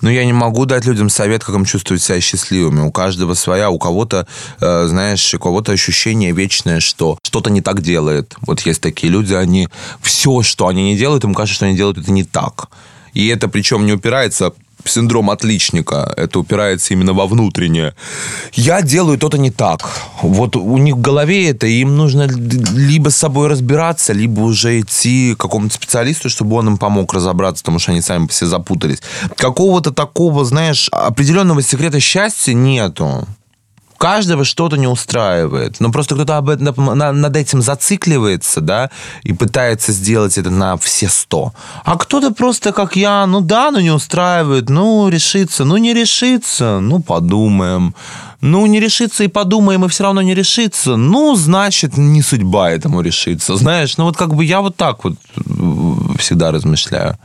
Но 0.00 0.10
я 0.10 0.24
не 0.24 0.32
могу 0.32 0.66
дать 0.66 0.84
людям 0.84 1.08
совет, 1.08 1.42
как 1.44 1.54
им 1.54 1.64
чувствовать 1.64 2.02
себя 2.02 2.20
счастливыми. 2.20 2.80
У 2.80 2.92
каждого 2.92 3.34
своя, 3.34 3.70
у 3.70 3.78
кого-то, 3.78 4.26
э, 4.60 4.86
знаешь, 4.86 5.34
у 5.34 5.38
кого-то 5.38 5.72
ощущение 5.72 6.32
вечное, 6.32 6.80
что 6.80 7.18
что-то 7.22 7.50
не 7.50 7.62
так 7.62 7.80
делает. 7.80 8.34
Вот 8.42 8.60
есть 8.60 8.80
такие 8.80 9.10
люди, 9.10 9.34
они 9.34 9.68
все, 10.00 10.42
что 10.42 10.68
они 10.68 10.84
не 10.84 10.96
делают, 10.96 11.24
им 11.24 11.34
кажется, 11.34 11.56
что 11.56 11.66
они 11.66 11.76
делают 11.76 11.98
это 11.98 12.12
не 12.12 12.24
так. 12.24 12.68
И 13.14 13.28
это 13.28 13.48
причем 13.48 13.86
не 13.86 13.94
упирается 13.94 14.52
синдром 14.90 15.30
отличника. 15.30 16.12
Это 16.16 16.40
упирается 16.40 16.94
именно 16.94 17.12
во 17.12 17.26
внутреннее. 17.26 17.94
Я 18.52 18.82
делаю 18.82 19.18
то-то 19.18 19.38
не 19.38 19.50
так. 19.50 19.88
Вот 20.22 20.56
у 20.56 20.78
них 20.78 20.96
в 20.96 21.00
голове 21.00 21.50
это, 21.50 21.66
им 21.66 21.96
нужно 21.96 22.28
либо 22.28 23.10
с 23.10 23.16
собой 23.16 23.48
разбираться, 23.48 24.12
либо 24.12 24.40
уже 24.40 24.80
идти 24.80 25.34
к 25.34 25.40
какому-то 25.40 25.74
специалисту, 25.74 26.28
чтобы 26.28 26.56
он 26.56 26.68
им 26.68 26.78
помог 26.78 27.12
разобраться, 27.14 27.62
потому 27.62 27.78
что 27.78 27.92
они 27.92 28.00
сами 28.00 28.26
все 28.28 28.46
запутались. 28.46 29.02
Какого-то 29.36 29.92
такого, 29.92 30.44
знаешь, 30.44 30.88
определенного 30.92 31.62
секрета 31.62 32.00
счастья 32.00 32.52
нету 32.52 33.26
каждого 33.96 34.44
что-то 34.44 34.76
не 34.76 34.86
устраивает. 34.86 35.80
Но 35.80 35.90
просто 35.90 36.14
кто-то 36.14 36.36
об 36.36 36.48
этом, 36.48 36.86
над 36.96 37.36
этим 37.36 37.62
зацикливается, 37.62 38.60
да, 38.60 38.90
и 39.22 39.32
пытается 39.32 39.92
сделать 39.92 40.38
это 40.38 40.50
на 40.50 40.76
все 40.76 41.08
сто. 41.08 41.52
А 41.84 41.96
кто-то 41.96 42.32
просто, 42.32 42.72
как 42.72 42.96
я, 42.96 43.26
ну 43.26 43.40
да, 43.40 43.70
ну 43.70 43.80
не 43.80 43.90
устраивает, 43.90 44.68
ну 44.68 45.08
решится, 45.08 45.64
ну 45.64 45.76
не 45.76 45.94
решится, 45.94 46.80
ну 46.80 47.00
подумаем. 47.00 47.94
Ну, 48.42 48.66
не 48.66 48.80
решится 48.80 49.24
и 49.24 49.28
подумаем, 49.28 49.84
и 49.84 49.88
все 49.88 50.04
равно 50.04 50.20
не 50.22 50.34
решится. 50.34 50.96
Ну, 50.96 51.34
значит, 51.34 51.96
не 51.96 52.22
судьба 52.22 52.70
этому 52.70 53.00
решиться. 53.00 53.56
Знаешь, 53.56 53.96
ну 53.96 54.04
вот 54.04 54.16
как 54.16 54.34
бы 54.34 54.44
я 54.44 54.60
вот 54.60 54.76
так 54.76 55.04
вот 55.04 55.14
э, 55.14 56.18
всегда 56.18 56.52
размышляю. 56.52 57.18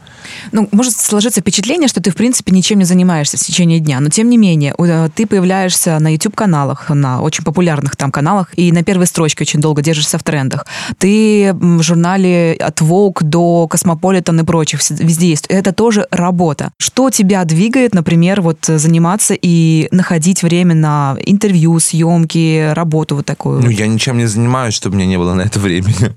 Ну, 0.51 0.67
может 0.71 0.97
сложиться 0.97 1.41
впечатление, 1.41 1.87
что 1.87 2.01
ты, 2.01 2.11
в 2.11 2.15
принципе, 2.15 2.51
ничем 2.51 2.79
не 2.79 2.85
занимаешься 2.85 3.37
в 3.37 3.39
течение 3.39 3.79
дня. 3.79 3.99
Но, 3.99 4.09
тем 4.09 4.29
не 4.29 4.37
менее, 4.37 4.73
э, 4.77 5.09
ты 5.13 5.25
появляешься 5.25 5.99
на 5.99 6.13
YouTube-каналах, 6.13 6.89
на 6.89 7.21
очень 7.21 7.43
популярных 7.43 7.95
там 7.95 8.11
каналах, 8.11 8.47
и 8.55 8.71
на 8.71 8.83
первой 8.83 9.07
строчке 9.07 9.43
очень 9.43 9.61
долго 9.61 9.81
держишься 9.81 10.17
в 10.17 10.23
трендах. 10.23 10.65
Ты 10.97 11.53
в 11.53 11.81
журнале 11.81 12.53
от 12.53 12.81
Vogue 12.81 13.19
до 13.21 13.67
Cosmopolitan 13.71 14.41
и 14.41 14.45
прочих 14.45 14.81
везде 14.89 15.29
есть. 15.29 15.47
Это 15.47 15.71
тоже 15.73 16.07
работа. 16.11 16.71
Что 16.77 17.09
тебя 17.09 17.43
двигает, 17.45 17.93
например, 17.93 18.41
вот 18.41 18.65
заниматься 18.65 19.35
и 19.39 19.87
находить 19.91 20.43
время 20.43 20.75
на 20.75 21.17
интервью, 21.25 21.79
съемки, 21.79 22.71
работу 22.73 23.15
вот 23.15 23.25
такую? 23.25 23.61
Ну, 23.61 23.69
я 23.69 23.87
ничем 23.87 24.17
не 24.17 24.25
занимаюсь, 24.25 24.73
чтобы 24.73 24.95
у 24.95 24.99
меня 24.99 25.07
не 25.07 25.17
было 25.17 25.33
на 25.33 25.41
это 25.41 25.59
времени. 25.59 26.13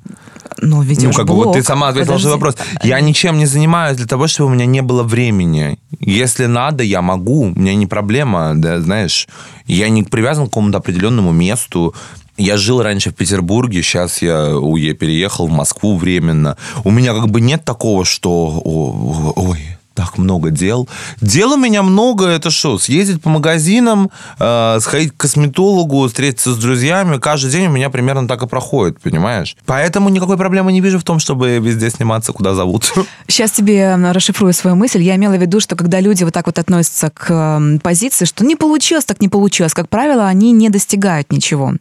Ну, 0.58 0.82
ведешь 0.82 1.04
Ну, 1.04 1.12
как 1.12 1.26
блог. 1.26 1.38
бы 1.38 1.44
вот 1.44 1.52
ты 1.54 1.62
сама 1.62 1.88
ответила 1.88 2.18
на 2.18 2.30
вопрос. 2.30 2.56
Я 2.82 3.00
ничем 3.00 3.38
не 3.38 3.46
занимаюсь 3.46 3.96
для 3.96 4.06
того, 4.06 4.26
чтобы 4.26 4.50
у 4.50 4.54
меня 4.54 4.66
не 4.66 4.82
было 4.82 5.02
времени. 5.02 5.78
Если 6.00 6.46
надо, 6.46 6.82
я 6.82 7.02
могу. 7.02 7.42
У 7.42 7.58
меня 7.58 7.74
не 7.74 7.86
проблема, 7.86 8.52
да, 8.54 8.80
знаешь. 8.80 9.28
Я 9.66 9.88
не 9.88 10.02
привязан 10.02 10.46
к 10.46 10.50
какому-то 10.50 10.78
определенному 10.78 11.32
месту. 11.32 11.94
Я 12.36 12.56
жил 12.56 12.82
раньше 12.82 13.10
в 13.10 13.14
Петербурге, 13.14 13.82
сейчас 13.82 14.20
я, 14.20 14.52
я 14.76 14.94
переехал 14.94 15.46
в 15.46 15.52
Москву 15.52 15.96
временно. 15.96 16.56
У 16.82 16.90
меня 16.90 17.14
как 17.14 17.28
бы 17.28 17.40
нет 17.40 17.64
такого, 17.64 18.04
что 18.04 18.60
ой, 18.64 19.58
так 19.94 20.18
много 20.18 20.50
дел. 20.50 20.88
Дел 21.20 21.52
у 21.52 21.56
меня 21.56 21.82
много. 21.82 22.26
Это 22.26 22.50
что? 22.50 22.78
Съездить 22.78 23.22
по 23.22 23.30
магазинам, 23.30 24.10
э, 24.38 24.78
сходить 24.80 25.12
к 25.12 25.16
косметологу, 25.16 26.06
встретиться 26.06 26.52
с 26.52 26.56
друзьями. 26.56 27.18
Каждый 27.18 27.50
день 27.52 27.66
у 27.66 27.70
меня 27.70 27.90
примерно 27.90 28.26
так 28.26 28.42
и 28.42 28.46
проходит, 28.46 29.00
понимаешь? 29.00 29.56
Поэтому 29.66 30.08
никакой 30.08 30.36
проблемы 30.36 30.72
не 30.72 30.80
вижу 30.80 30.98
в 30.98 31.04
том, 31.04 31.18
чтобы 31.18 31.58
везде 31.58 31.90
сниматься, 31.90 32.32
куда 32.32 32.54
зовут. 32.54 32.92
Сейчас 33.28 33.52
тебе 33.52 33.94
расшифрую 34.12 34.52
свою 34.52 34.76
мысль. 34.76 35.02
Я 35.02 35.14
имела 35.14 35.34
в 35.34 35.40
виду, 35.40 35.60
что 35.60 35.76
когда 35.76 36.00
люди 36.00 36.24
вот 36.24 36.34
так 36.34 36.46
вот 36.46 36.58
относятся 36.58 37.10
к 37.10 37.60
позиции, 37.82 38.24
что 38.24 38.44
не 38.44 38.56
получилось, 38.56 39.04
так 39.04 39.20
не 39.20 39.28
получилось, 39.28 39.74
как 39.74 39.88
правило, 39.88 40.26
они 40.26 40.52
не 40.52 40.70
достигают 40.70 41.30
ничего. 41.30 41.74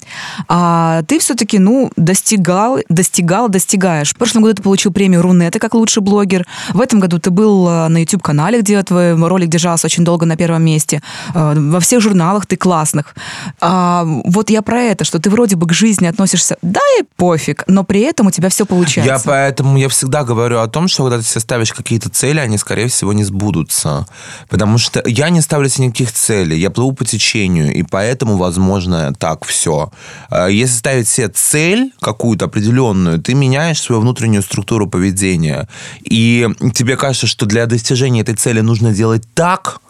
А 0.47 1.01
ты 1.03 1.19
все-таки, 1.19 1.57
ну, 1.57 1.91
достигал, 1.95 2.79
достигал, 2.89 3.49
достигаешь. 3.49 4.11
В 4.11 4.15
прошлом 4.15 4.43
году 4.43 4.55
ты 4.55 4.61
получил 4.61 4.93
премию 4.93 5.21
Рунета 5.21 5.59
как 5.59 5.73
лучший 5.73 6.03
блогер. 6.03 6.45
В 6.73 6.81
этом 6.81 6.99
году 6.99 7.19
ты 7.19 7.31
был 7.31 7.67
э, 7.67 7.87
на 7.87 8.02
YouTube-канале, 8.03 8.61
где 8.61 8.81
твой 8.83 9.15
ролик 9.15 9.49
держался 9.49 9.87
очень 9.87 10.03
долго 10.03 10.25
на 10.25 10.35
первом 10.35 10.63
месте. 10.63 11.01
Э, 11.33 11.53
во 11.55 11.79
всех 11.79 12.01
журналах 12.01 12.45
ты 12.45 12.55
классных. 12.55 13.15
А, 13.61 14.03
вот 14.05 14.49
я 14.49 14.61
про 14.61 14.81
это, 14.81 15.03
что 15.03 15.19
ты 15.19 15.29
вроде 15.29 15.55
бы 15.55 15.67
к 15.67 15.73
жизни 15.73 16.07
относишься, 16.07 16.57
да 16.61 16.81
и 16.99 17.03
пофиг, 17.15 17.63
но 17.67 17.83
при 17.83 18.01
этом 18.01 18.27
у 18.27 18.31
тебя 18.31 18.49
все 18.49 18.65
получается. 18.65 19.13
Я 19.13 19.19
поэтому, 19.23 19.77
я 19.77 19.89
всегда 19.89 20.23
говорю 20.23 20.59
о 20.59 20.67
том, 20.67 20.87
что 20.87 21.03
когда 21.03 21.17
ты 21.17 21.23
себе 21.23 21.41
ставишь 21.41 21.73
какие-то 21.73 22.09
цели, 22.09 22.39
они, 22.39 22.57
скорее 22.57 22.87
всего, 22.87 23.13
не 23.13 23.23
сбудутся. 23.23 24.05
Потому 24.49 24.77
что 24.77 25.01
я 25.05 25.29
не 25.29 25.41
ставлю 25.41 25.69
себе 25.69 25.87
никаких 25.87 26.11
целей, 26.11 26.59
я 26.59 26.69
плыву 26.69 26.93
по 26.93 27.05
течению, 27.05 27.73
и 27.73 27.83
поэтому, 27.83 28.37
возможно, 28.37 29.13
так 29.17 29.45
все. 29.45 29.91
А 30.29 30.47
если 30.47 30.75
ставить 30.75 31.07
себе 31.07 31.29
цель 31.29 31.93
какую-то 32.01 32.45
определенную, 32.45 33.19
ты 33.19 33.33
меняешь 33.33 33.81
свою 33.81 34.01
внутреннюю 34.01 34.43
структуру 34.43 34.87
поведения. 34.87 35.67
И 36.03 36.47
тебе 36.73 36.97
кажется, 36.97 37.27
что 37.27 37.45
для 37.45 37.65
достижения 37.65 37.92
этой 38.21 38.35
цели 38.35 38.61
нужно 38.61 38.93
делать 38.93 39.23
так, 39.33 39.81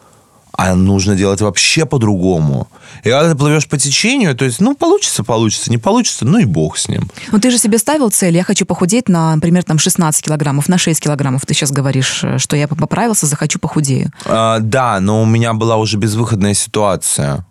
а 0.55 0.75
нужно 0.75 1.15
делать 1.15 1.41
вообще 1.41 1.85
по-другому. 1.85 2.67
И 3.03 3.09
когда 3.09 3.29
ты 3.29 3.35
плывешь 3.35 3.67
по 3.67 3.77
течению, 3.77 4.35
то 4.35 4.45
есть, 4.45 4.61
ну, 4.61 4.75
получится, 4.75 5.23
получится, 5.23 5.71
не 5.71 5.79
получится, 5.79 6.25
ну 6.25 6.37
и 6.37 6.45
бог 6.45 6.77
с 6.77 6.87
ним. 6.87 7.09
Ну, 7.31 7.39
ты 7.39 7.49
же 7.49 7.57
себе 7.57 7.79
ставил 7.79 8.11
цель, 8.11 8.35
я 8.35 8.43
хочу 8.43 8.65
похудеть 8.65 9.09
на, 9.09 9.35
например, 9.35 9.63
там 9.63 9.79
16 9.79 10.23
килограммов, 10.23 10.69
на 10.69 10.77
6 10.77 10.99
килограммов. 10.99 11.45
Ты 11.45 11.53
сейчас 11.55 11.71
говоришь, 11.71 12.23
э, 12.23 12.37
что 12.37 12.55
я 12.55 12.67
поправился, 12.67 13.25
захочу 13.25 13.57
похудею. 13.57 14.11
А, 14.25 14.59
да, 14.59 14.99
но 14.99 15.23
у 15.23 15.25
меня 15.25 15.53
была 15.53 15.77
уже 15.77 15.97
безвыходная 15.97 16.53
ситуация. 16.53 17.45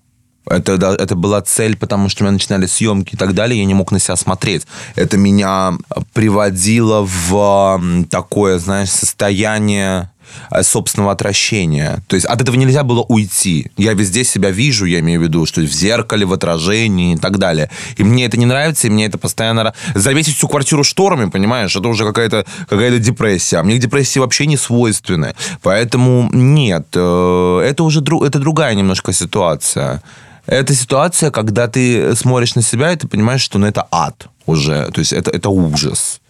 Это, 0.46 0.72
это 0.72 1.14
была 1.14 1.40
цель, 1.40 1.76
потому 1.76 2.08
что 2.08 2.22
у 2.22 2.24
меня 2.24 2.32
начинали 2.32 2.66
съемки 2.66 3.14
и 3.14 3.16
так 3.16 3.34
далее, 3.34 3.58
я 3.58 3.64
не 3.64 3.74
мог 3.74 3.92
на 3.92 3.98
себя 3.98 4.16
смотреть. 4.16 4.66
Это 4.96 5.16
меня 5.16 5.74
приводило 6.12 7.06
в 7.06 8.06
такое, 8.10 8.58
знаешь, 8.58 8.90
состояние 8.90 10.11
собственного 10.62 11.12
отвращения. 11.12 12.02
То 12.06 12.16
есть 12.16 12.26
от 12.26 12.40
этого 12.40 12.56
нельзя 12.56 12.82
было 12.82 13.02
уйти. 13.02 13.70
Я 13.76 13.94
везде 13.94 14.24
себя 14.24 14.50
вижу, 14.50 14.86
я 14.86 15.00
имею 15.00 15.20
в 15.20 15.22
виду, 15.24 15.46
что 15.46 15.60
в 15.60 15.72
зеркале, 15.72 16.26
в 16.26 16.32
отражении 16.32 17.14
и 17.14 17.18
так 17.18 17.38
далее. 17.38 17.70
И 17.96 18.04
мне 18.04 18.26
это 18.26 18.36
не 18.36 18.46
нравится, 18.46 18.86
и 18.86 18.90
мне 18.90 19.06
это 19.06 19.18
постоянно... 19.18 19.74
Завесить 19.94 20.36
всю 20.36 20.48
квартиру 20.48 20.84
шторами, 20.84 21.30
понимаешь, 21.30 21.74
это 21.76 21.88
уже 21.88 22.04
какая-то 22.04 22.46
какая 22.68 22.98
депрессия. 22.98 23.58
А 23.58 23.62
мне 23.62 23.78
депрессии 23.78 24.18
вообще 24.18 24.46
не 24.46 24.56
свойственны. 24.56 25.34
Поэтому 25.62 26.28
нет, 26.32 26.86
э, 26.94 27.66
это 27.66 27.84
уже 27.84 28.00
друг, 28.00 28.24
это 28.24 28.38
другая 28.38 28.74
немножко 28.74 29.12
ситуация. 29.12 30.02
Это 30.46 30.74
ситуация, 30.74 31.30
когда 31.30 31.68
ты 31.68 32.16
смотришь 32.16 32.54
на 32.56 32.62
себя, 32.62 32.92
и 32.92 32.96
ты 32.96 33.06
понимаешь, 33.06 33.42
что 33.42 33.58
ну, 33.58 33.66
это 33.66 33.86
ад 33.90 34.28
уже. 34.46 34.90
То 34.92 35.00
есть 35.00 35.12
это, 35.12 35.30
это 35.30 35.50
ужас. 35.50 36.21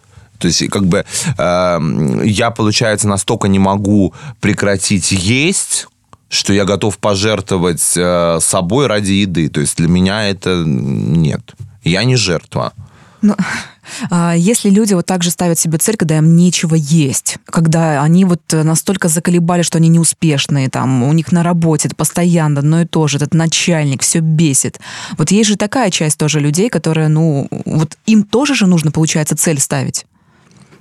То 0.43 0.47
есть, 0.47 0.67
как 0.67 0.85
бы 0.85 1.05
э, 1.37 1.79
я, 2.25 2.51
получается, 2.51 3.07
настолько 3.07 3.47
не 3.47 3.59
могу 3.59 4.13
прекратить 4.41 5.13
есть, 5.13 5.87
что 6.27 6.51
я 6.51 6.65
готов 6.65 6.97
пожертвовать 6.97 7.93
э, 7.95 8.39
собой 8.41 8.87
ради 8.87 9.13
еды. 9.13 9.47
То 9.47 9.61
есть 9.61 9.77
для 9.77 9.87
меня 9.87 10.27
это 10.27 10.61
нет. 10.65 11.53
Я 11.85 12.03
не 12.03 12.17
жертва. 12.17 12.73
Ну, 13.21 13.37
а 14.09 14.35
если 14.35 14.69
люди 14.69 14.93
вот 14.93 15.05
так 15.05 15.23
же 15.23 15.31
ставят 15.31 15.57
себе 15.57 15.77
цель, 15.77 15.95
когда 15.95 16.17
им 16.17 16.35
нечего 16.35 16.75
есть, 16.75 17.37
когда 17.45 18.03
они 18.03 18.25
вот 18.25 18.41
настолько 18.51 19.07
заколебали, 19.07 19.61
что 19.61 19.77
они 19.77 19.87
неуспешные, 19.87 20.69
там, 20.69 21.03
у 21.03 21.13
них 21.13 21.31
на 21.31 21.41
работе 21.41 21.87
это 21.87 21.95
постоянно 21.95 22.59
одно 22.59 22.81
и 22.81 22.85
то 22.85 23.07
же, 23.07 23.15
этот 23.15 23.33
начальник 23.33 24.01
все 24.01 24.19
бесит. 24.19 24.81
Вот 25.17 25.31
есть 25.31 25.47
же 25.47 25.55
такая 25.55 25.89
часть 25.89 26.17
тоже 26.17 26.41
людей, 26.41 26.69
которая, 26.69 27.07
ну, 27.07 27.47
вот 27.63 27.97
им 28.07 28.23
тоже 28.23 28.55
же 28.55 28.67
нужно, 28.67 28.91
получается, 28.91 29.37
цель 29.37 29.61
ставить. 29.61 30.05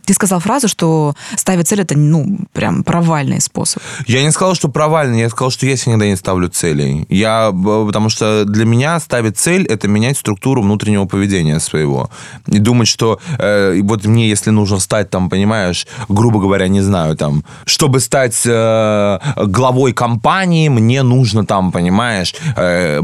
Ты 0.04 0.14
сказал 0.14 0.40
фразу, 0.40 0.68
что 0.68 1.14
ставить 1.36 1.68
цель 1.68 1.80
это, 1.80 1.96
ну, 1.96 2.40
прям 2.52 2.82
провальный 2.82 3.40
способ. 3.40 3.82
Я 4.06 4.22
не 4.22 4.32
сказал, 4.32 4.54
что 4.54 4.68
провальный, 4.68 5.20
я 5.20 5.30
сказал, 5.30 5.50
что 5.50 5.66
я 5.66 5.72
никогда 5.72 6.06
не 6.06 6.16
ставлю 6.16 6.48
целей. 6.48 7.06
Я, 7.08 7.52
потому 7.52 8.08
что 8.08 8.44
для 8.44 8.64
меня 8.64 8.98
ставить 9.00 9.38
цель 9.38 9.64
это 9.66 9.86
менять 9.88 10.18
структуру 10.18 10.62
внутреннего 10.62 11.04
поведения 11.04 11.60
своего. 11.60 12.10
И 12.46 12.58
думать, 12.58 12.88
что 12.88 13.20
э, 13.38 13.80
вот 13.82 14.04
мне, 14.04 14.28
если 14.28 14.50
нужно 14.50 14.80
стать 14.80 15.10
там, 15.10 15.30
понимаешь, 15.30 15.86
грубо 16.08 16.40
говоря, 16.40 16.68
не 16.68 16.80
знаю, 16.80 17.16
там, 17.16 17.44
чтобы 17.64 18.00
стать 18.00 18.40
э, 18.44 19.18
главой 19.36 19.92
компании, 19.92 20.68
мне 20.68 21.02
нужно 21.02 21.46
там, 21.46 21.70
понимаешь, 21.70 22.34
э, 22.56 23.02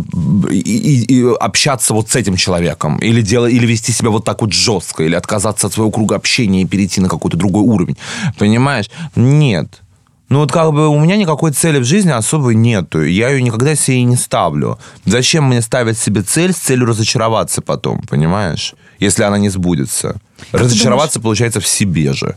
и, 0.50 1.04
и 1.04 1.34
общаться 1.40 1.94
вот 1.94 2.10
с 2.10 2.16
этим 2.16 2.36
человеком. 2.36 2.98
Или, 2.98 3.22
делать, 3.22 3.52
или 3.52 3.66
вести 3.66 3.92
себя 3.92 4.10
вот 4.10 4.24
так 4.24 4.40
вот 4.40 4.52
жестко, 4.52 5.04
или 5.04 5.14
отказаться 5.14 5.68
от 5.68 5.72
своего 5.72 5.90
круга 5.90 6.16
общения 6.16 6.62
и 6.62 6.66
перейти 6.66 6.87
перейти 6.88 7.00
на 7.00 7.08
какой-то 7.08 7.36
другой 7.36 7.62
уровень. 7.62 7.96
Понимаешь? 8.38 8.90
Нет. 9.14 9.82
Ну 10.28 10.40
вот 10.40 10.52
как 10.52 10.72
бы 10.72 10.88
у 10.88 10.98
меня 10.98 11.16
никакой 11.16 11.52
цели 11.52 11.78
в 11.78 11.84
жизни 11.84 12.10
особой 12.10 12.54
нету. 12.54 13.02
Я 13.02 13.30
ее 13.30 13.42
никогда 13.42 13.74
себе 13.74 13.98
и 13.98 14.04
не 14.04 14.16
ставлю. 14.16 14.78
Зачем 15.06 15.44
мне 15.44 15.62
ставить 15.62 15.98
себе 15.98 16.22
цель 16.22 16.52
с 16.52 16.58
целью 16.58 16.86
разочароваться 16.86 17.62
потом, 17.62 18.02
понимаешь? 18.02 18.74
Если 18.98 19.22
она 19.22 19.38
не 19.38 19.48
сбудется. 19.48 20.16
Как 20.50 20.60
разочароваться 20.60 21.20
получается 21.20 21.60
в 21.60 21.66
себе 21.66 22.12
же. 22.12 22.36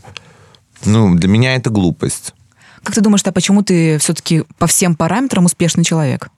Ну, 0.84 1.14
для 1.14 1.28
меня 1.28 1.54
это 1.54 1.70
глупость. 1.70 2.34
Как 2.82 2.94
ты 2.94 3.00
думаешь, 3.00 3.22
а 3.24 3.32
почему 3.32 3.62
ты 3.62 3.98
все-таки 3.98 4.44
по 4.58 4.66
всем 4.66 4.94
параметрам 4.94 5.44
успешный 5.44 5.84
человек? 5.84 6.28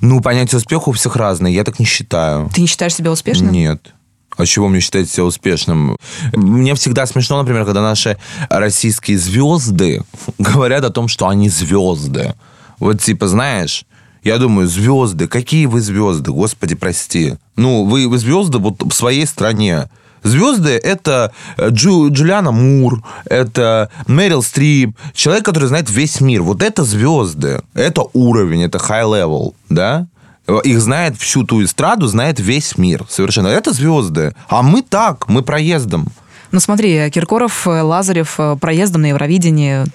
Ну, 0.00 0.20
понятие 0.20 0.58
успеха 0.58 0.88
у 0.88 0.92
всех 0.92 1.16
разное. 1.16 1.50
Я 1.50 1.64
так 1.64 1.78
не 1.78 1.86
считаю. 1.86 2.50
Ты 2.52 2.60
не 2.60 2.66
считаешь 2.66 2.94
себя 2.94 3.10
успешным? 3.12 3.52
Нет. 3.52 3.94
А 4.36 4.46
чего 4.46 4.68
мне 4.68 4.80
считать 4.80 5.10
себя 5.10 5.24
успешным? 5.24 5.96
Мне 6.32 6.74
всегда 6.74 7.06
смешно, 7.06 7.38
например, 7.38 7.64
когда 7.64 7.82
наши 7.82 8.16
российские 8.48 9.18
звезды 9.18 10.02
говорят 10.38 10.84
о 10.84 10.90
том, 10.90 11.08
что 11.08 11.28
они 11.28 11.48
звезды. 11.48 12.34
Вот 12.78 13.00
типа, 13.00 13.28
знаешь, 13.28 13.84
я 14.24 14.38
думаю, 14.38 14.68
звезды, 14.68 15.26
какие 15.26 15.66
вы 15.66 15.80
звезды, 15.80 16.30
господи, 16.30 16.74
прости. 16.74 17.34
Ну, 17.56 17.84
вы, 17.84 18.08
вы 18.08 18.18
звезды 18.18 18.58
вот 18.58 18.82
в 18.82 18.92
своей 18.92 19.26
стране. 19.26 19.88
Звезды– 20.22 20.70
это 20.82 21.32
Джу, 21.60 22.08
Джулиана 22.10 22.52
Мур, 22.52 23.02
это 23.24 23.90
Мэрил 24.06 24.42
Стрип, 24.42 24.96
человек, 25.14 25.44
который 25.44 25.66
знает 25.66 25.90
весь 25.90 26.20
мир. 26.20 26.42
Вот 26.42 26.62
это 26.62 26.84
звезды, 26.84 27.62
это 27.74 28.04
уровень, 28.12 28.62
это 28.62 28.78
high 28.78 29.04
level, 29.04 29.54
да? 29.68 30.06
Их 30.64 30.80
знает 30.80 31.16
всю 31.16 31.44
ту 31.44 31.62
эстраду, 31.62 32.06
знает 32.06 32.40
весь 32.40 32.76
мир 32.76 33.04
совершенно. 33.08 33.48
Это 33.48 33.72
звезды. 33.72 34.34
А 34.48 34.62
мы 34.62 34.82
так, 34.82 35.28
мы 35.28 35.42
проездом. 35.42 36.08
Ну 36.50 36.60
смотри, 36.60 37.08
Киркоров, 37.10 37.66
Лазарев 37.66 38.38
проездом 38.60 39.02
на 39.02 39.06
Евровидении, 39.06 39.86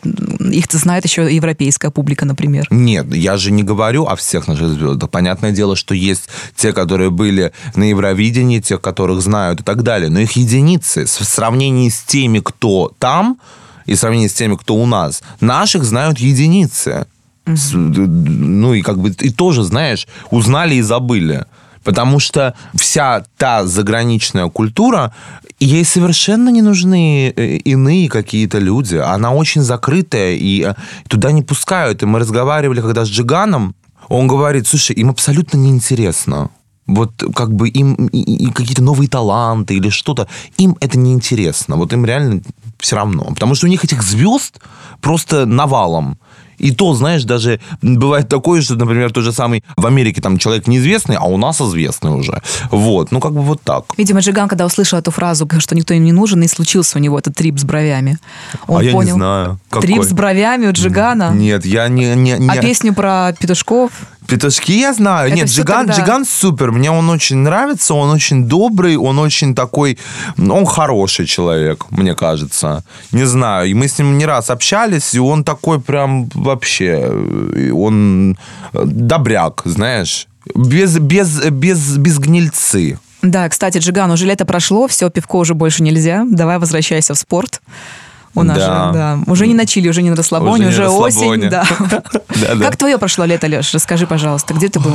их 0.51 0.65
знает 0.71 1.05
еще 1.05 1.31
европейская 1.31 1.91
публика, 1.91 2.25
например. 2.25 2.65
Нет, 2.71 3.13
я 3.13 3.37
же 3.37 3.51
не 3.51 3.61
говорю 3.61 4.05
о 4.05 4.15
всех 4.15 4.47
наших 4.47 4.69
звездах. 4.69 5.11
Понятное 5.11 5.51
дело, 5.51 5.75
что 5.75 5.93
есть 5.93 6.29
те, 6.55 6.73
которые 6.73 7.11
были 7.11 7.51
на 7.75 7.83
Евровидении, 7.83 8.59
тех, 8.59 8.81
которых 8.81 9.21
знают 9.21 9.59
и 9.59 9.63
так 9.63 9.83
далее. 9.83 10.09
Но 10.09 10.19
их 10.19 10.31
единицы 10.31 11.05
в 11.05 11.09
сравнении 11.09 11.89
с 11.89 12.01
теми, 12.01 12.39
кто 12.39 12.91
там, 12.97 13.37
и 13.85 13.93
в 13.93 13.99
сравнении 13.99 14.27
с 14.27 14.33
теми, 14.33 14.55
кто 14.55 14.75
у 14.75 14.87
нас, 14.87 15.21
наших 15.39 15.83
знают 15.83 16.17
единицы. 16.17 17.05
Ну 17.47 18.73
и 18.73 18.81
как 18.81 18.99
бы 18.99 19.09
и 19.09 19.29
тоже, 19.29 19.63
знаешь, 19.63 20.07
узнали 20.31 20.75
и 20.75 20.81
забыли. 20.81 21.45
Потому 21.83 22.19
что 22.19 22.53
вся 22.75 23.23
та 23.37 23.65
заграничная 23.65 24.49
культура, 24.49 25.13
ей 25.59 25.85
совершенно 25.85 26.49
не 26.49 26.61
нужны 26.61 27.29
э, 27.29 27.57
иные 27.63 28.09
какие-то 28.09 28.59
люди. 28.59 28.97
Она 28.97 29.31
очень 29.31 29.61
закрытая, 29.61 30.35
и 30.35 30.63
э, 30.63 30.73
туда 31.07 31.31
не 31.31 31.43
пускают. 31.43 32.03
И 32.03 32.05
мы 32.05 32.19
разговаривали 32.19 32.81
когда 32.81 33.05
с 33.05 33.09
Джиганом, 33.09 33.73
он 34.09 34.27
говорит, 34.27 34.67
слушай, 34.67 34.95
им 34.97 35.09
абсолютно 35.09 35.57
неинтересно. 35.57 36.49
Вот 36.87 37.23
как 37.33 37.53
бы 37.53 37.69
им 37.69 38.07
и, 38.07 38.47
и 38.47 38.51
какие-то 38.51 38.83
новые 38.83 39.09
таланты 39.09 39.75
или 39.75 39.89
что-то, 39.89 40.27
им 40.57 40.75
это 40.81 40.97
неинтересно. 40.97 41.75
Вот 41.77 41.93
им 41.93 42.05
реально 42.05 42.41
все 42.79 42.95
равно. 42.95 43.25
Потому 43.25 43.55
что 43.55 43.65
у 43.65 43.69
них 43.69 43.83
этих 43.83 44.03
звезд 44.03 44.59
просто 45.01 45.45
навалом. 45.45 46.17
И 46.57 46.71
то, 46.71 46.93
знаешь, 46.93 47.23
даже 47.23 47.59
бывает 47.81 48.29
такое, 48.29 48.61
что, 48.61 48.75
например, 48.75 49.11
тот 49.11 49.23
же 49.23 49.31
самый 49.31 49.63
в 49.75 49.85
Америке 49.85 50.21
там 50.21 50.37
человек 50.37 50.67
неизвестный, 50.67 51.15
а 51.15 51.25
у 51.25 51.37
нас 51.37 51.61
известный 51.61 52.11
уже. 52.11 52.41
Вот, 52.71 53.11
ну 53.11 53.19
как 53.19 53.33
бы 53.33 53.41
вот 53.41 53.61
так. 53.61 53.85
Видимо, 53.97 54.19
Джиган, 54.19 54.47
когда 54.47 54.65
услышал 54.65 54.99
эту 54.99 55.11
фразу, 55.11 55.47
что 55.59 55.75
никто 55.75 55.93
им 55.93 56.03
не 56.03 56.11
нужен, 56.11 56.41
и 56.43 56.47
случился 56.47 56.97
у 56.97 57.01
него 57.01 57.17
этот 57.17 57.35
трип 57.35 57.59
с 57.59 57.63
бровями. 57.63 58.17
Он 58.67 58.79
а 58.79 58.83
я 58.83 58.91
понял, 58.91 59.07
не 59.07 59.13
знаю. 59.13 59.59
Какой? 59.69 59.87
Трип 59.87 60.03
с 60.03 60.13
бровями 60.13 60.67
у 60.67 60.71
Джигана? 60.71 61.31
Нет, 61.33 61.65
я 61.65 61.87
не... 61.87 62.15
не, 62.15 62.33
не... 62.33 62.49
А 62.49 62.61
песню 62.61 62.93
про 62.93 63.33
петушков? 63.39 63.91
Петушки 64.27 64.73
я 64.73 64.93
знаю. 64.93 65.27
Это 65.27 65.35
Нет, 65.35 65.49
Джиган, 65.49 65.87
тогда... 65.87 66.01
Джиган 66.01 66.25
супер. 66.25 66.71
Мне 66.71 66.91
он 66.91 67.09
очень 67.09 67.37
нравится, 67.37 67.93
он 67.93 68.09
очень 68.09 68.45
добрый, 68.45 68.97
он 68.97 69.19
очень 69.19 69.55
такой... 69.55 69.97
Он 70.37 70.65
хороший 70.65 71.25
человек, 71.25 71.85
мне 71.89 72.13
кажется. 72.13 72.83
Не 73.11 73.25
знаю. 73.25 73.69
И 73.69 73.73
мы 73.73 73.87
с 73.87 73.97
ним 73.97 74.17
не 74.17 74.25
раз 74.25 74.49
общались, 74.49 75.13
и 75.13 75.19
он 75.19 75.43
такой 75.43 75.79
прям 75.79 76.29
вообще... 76.33 77.11
Он 77.73 78.37
добряк, 78.73 79.61
знаешь. 79.65 80.27
Без, 80.55 80.97
без, 80.99 81.41
без, 81.49 81.97
без 81.97 82.19
гнильцы. 82.19 82.99
Да, 83.21 83.49
кстати, 83.49 83.79
Джиган, 83.79 84.11
уже 84.11 84.25
лето 84.25 84.45
прошло, 84.45 84.87
все, 84.87 85.09
пивко 85.09 85.37
уже 85.37 85.53
больше 85.53 85.83
нельзя. 85.83 86.25
Давай 86.29 86.59
возвращайся 86.59 87.13
в 87.13 87.17
спорт. 87.17 87.61
У 88.37 88.43
нас 88.43 88.57
Да. 88.57 88.87
же, 88.87 88.93
да. 88.93 89.19
Уже 89.25 89.47
не 89.47 89.53
на 89.55 89.65
чили, 89.65 89.89
уже 89.89 90.03
не 90.03 90.09
на 90.11 90.15
расслабоне, 90.15 90.67
Уже 90.67 90.87
уже, 90.87 90.89
осень. 90.89 91.49
Да. 91.49 91.65
Как 92.61 92.75
твое 92.77 92.97
прошло 92.97 93.25
лето, 93.25 93.47
Леш? 93.47 93.73
Расскажи, 93.73 94.05
пожалуйста, 94.05 94.53
где 94.53 94.69
ты 94.69 94.79
был? 94.79 94.93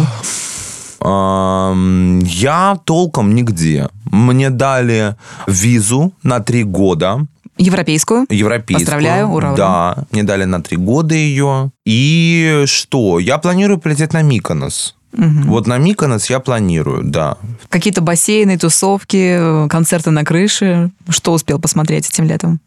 Я 2.24 2.78
толком 2.84 3.34
нигде. 3.34 3.88
Мне 4.04 4.50
дали 4.50 5.16
визу 5.48 6.12
на 6.22 6.38
три 6.40 6.62
года. 6.64 7.26
Европейскую? 7.58 8.26
Европейскую. 8.30 8.84
Поздравляю, 8.86 9.26
ура, 9.28 9.48
ура. 9.48 9.56
Да, 9.56 9.96
мне 10.12 10.22
дали 10.22 10.44
на 10.44 10.62
три 10.62 10.76
года 10.76 11.14
ее. 11.14 11.70
И 11.84 12.62
что? 12.66 13.18
Я 13.18 13.38
планирую 13.38 13.78
полететь 13.78 14.12
на 14.12 14.22
Миконос. 14.22 14.94
Вот 15.12 15.66
на 15.66 15.76
Миконос 15.78 16.30
я 16.30 16.38
планирую, 16.40 17.02
да. 17.04 17.36
Какие-то 17.68 18.00
бассейны, 18.00 18.56
тусовки, 18.56 19.68
концерты 19.68 20.10
на 20.10 20.24
крыше. 20.24 20.90
Что 21.08 21.32
успел 21.32 21.58
посмотреть 21.58 22.08
этим 22.08 22.24
летом? 22.24 22.60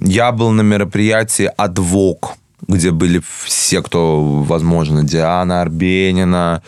Я 0.00 0.32
был 0.32 0.50
на 0.50 0.62
мероприятии 0.62 1.50
«Адвок», 1.56 2.34
где 2.68 2.90
были 2.90 3.22
все, 3.44 3.82
кто, 3.82 4.22
возможно, 4.22 5.02
Диана 5.04 5.60
Арбенина, 5.62 6.62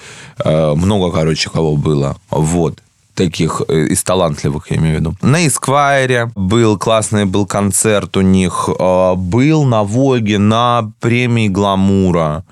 э, 0.45 0.75
много, 0.75 1.11
короче, 1.13 1.51
кого 1.51 1.77
было. 1.77 2.17
Вот 2.31 2.79
таких 3.15 3.63
э, 3.69 3.87
из 3.93 4.05
талантливых, 4.05 4.71
я 4.71 4.77
имею 4.77 4.97
в 4.97 5.01
виду. 5.01 5.15
На 5.23 5.47
Эсквайре 5.47 6.31
был 6.37 6.79
классный 6.79 7.25
был 7.25 7.47
концерт 7.47 8.17
у 8.17 8.21
них. 8.21 8.69
э, 8.79 9.15
Был 9.17 9.65
на 9.65 9.83
Воге, 9.83 10.39
на 10.39 10.93
премии 11.01 11.49
Гламура. 11.49 12.45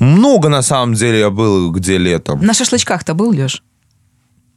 Много, 0.00 0.48
на 0.48 0.62
самом 0.62 0.94
деле, 0.94 1.20
я 1.20 1.30
был 1.30 1.70
где 1.70 1.98
летом. 1.98 2.44
На 2.44 2.54
шашлычках-то 2.54 3.14
был, 3.14 3.30
Леш? 3.30 3.62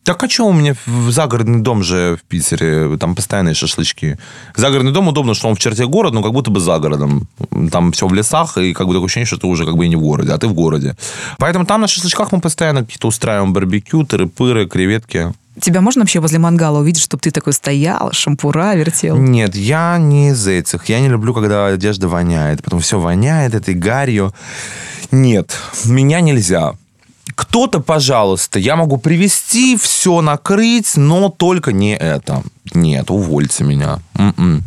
Так 0.06 0.24
а 0.24 0.30
что 0.30 0.46
у 0.46 0.54
меня 0.54 0.76
в 0.86 1.10
загородный 1.10 1.62
дом 1.62 1.84
же 1.84 2.18
в 2.22 2.24
Питере, 2.30 2.96
там 2.98 3.16
постоянные 3.16 3.56
шашлычки. 3.56 4.20
Загородный 4.56 4.92
дом 4.92 5.08
удобно, 5.08 5.34
что 5.34 5.48
он 5.48 5.56
в 5.56 5.60
черте 5.60 5.88
города, 5.88 6.14
но 6.14 6.22
как 6.22 6.32
будто 6.32 6.52
бы 6.52 6.60
за 6.60 6.78
городом. 6.78 7.28
Там 7.72 7.92
все 7.92 8.08
в 8.08 8.14
лесах, 8.14 8.56
и 8.60 8.74
как 8.74 8.86
бы 8.86 8.94
такое 8.94 9.08
ощущение, 9.08 9.26
что 9.26 9.38
ты 9.38 9.48
уже 9.48 9.66
как 9.66 9.76
бы 9.76 9.86
и 9.86 9.90
не 9.90 9.96
в 9.96 10.02
городе, 10.02 10.32
а 10.32 10.38
ты 10.38 10.48
в 10.48 10.54
городе. 10.54 10.96
Поэтому 11.40 11.66
там 11.66 11.82
на 11.82 11.88
шашлычках 11.88 12.32
мы 12.32 12.40
постоянно 12.40 12.82
какие-то 12.82 13.08
устраиваем 13.08 13.52
барбекю, 13.52 14.04
тыры-пыры, 14.04 14.68
креветки. 14.68 15.34
Тебя 15.60 15.82
можно 15.82 16.02
вообще 16.02 16.20
возле 16.20 16.38
мангала 16.38 16.80
увидеть, 16.80 17.02
чтобы 17.02 17.22
ты 17.22 17.32
такой 17.32 17.54
стоял, 17.54 18.12
шампура 18.12 18.76
вертел? 18.76 19.18
Нет, 19.18 19.56
я 19.56 19.98
не 19.98 20.30
из 20.30 20.46
этих. 20.46 20.86
Я 20.88 21.00
не 21.00 21.08
люблю, 21.08 21.34
когда 21.34 21.66
одежда 21.66 22.08
воняет. 22.08 22.62
Потом 22.62 22.80
все 22.80 23.00
воняет 23.00 23.56
этой 23.56 23.74
гарью. 23.74 24.36
Нет, 25.12 25.58
меня 25.86 26.22
нельзя. 26.22 26.74
Кто-то, 27.34 27.80
пожалуйста, 27.80 28.60
я 28.60 28.76
могу 28.76 28.98
привезти, 28.98 29.78
все 29.78 30.22
накрыть, 30.22 30.96
но 30.96 31.30
только 31.30 31.74
не 31.74 31.96
это. 31.96 32.44
Нет, 32.74 33.10
увольте 33.10 33.64
меня. 33.64 34.00
М-м. 34.16 34.64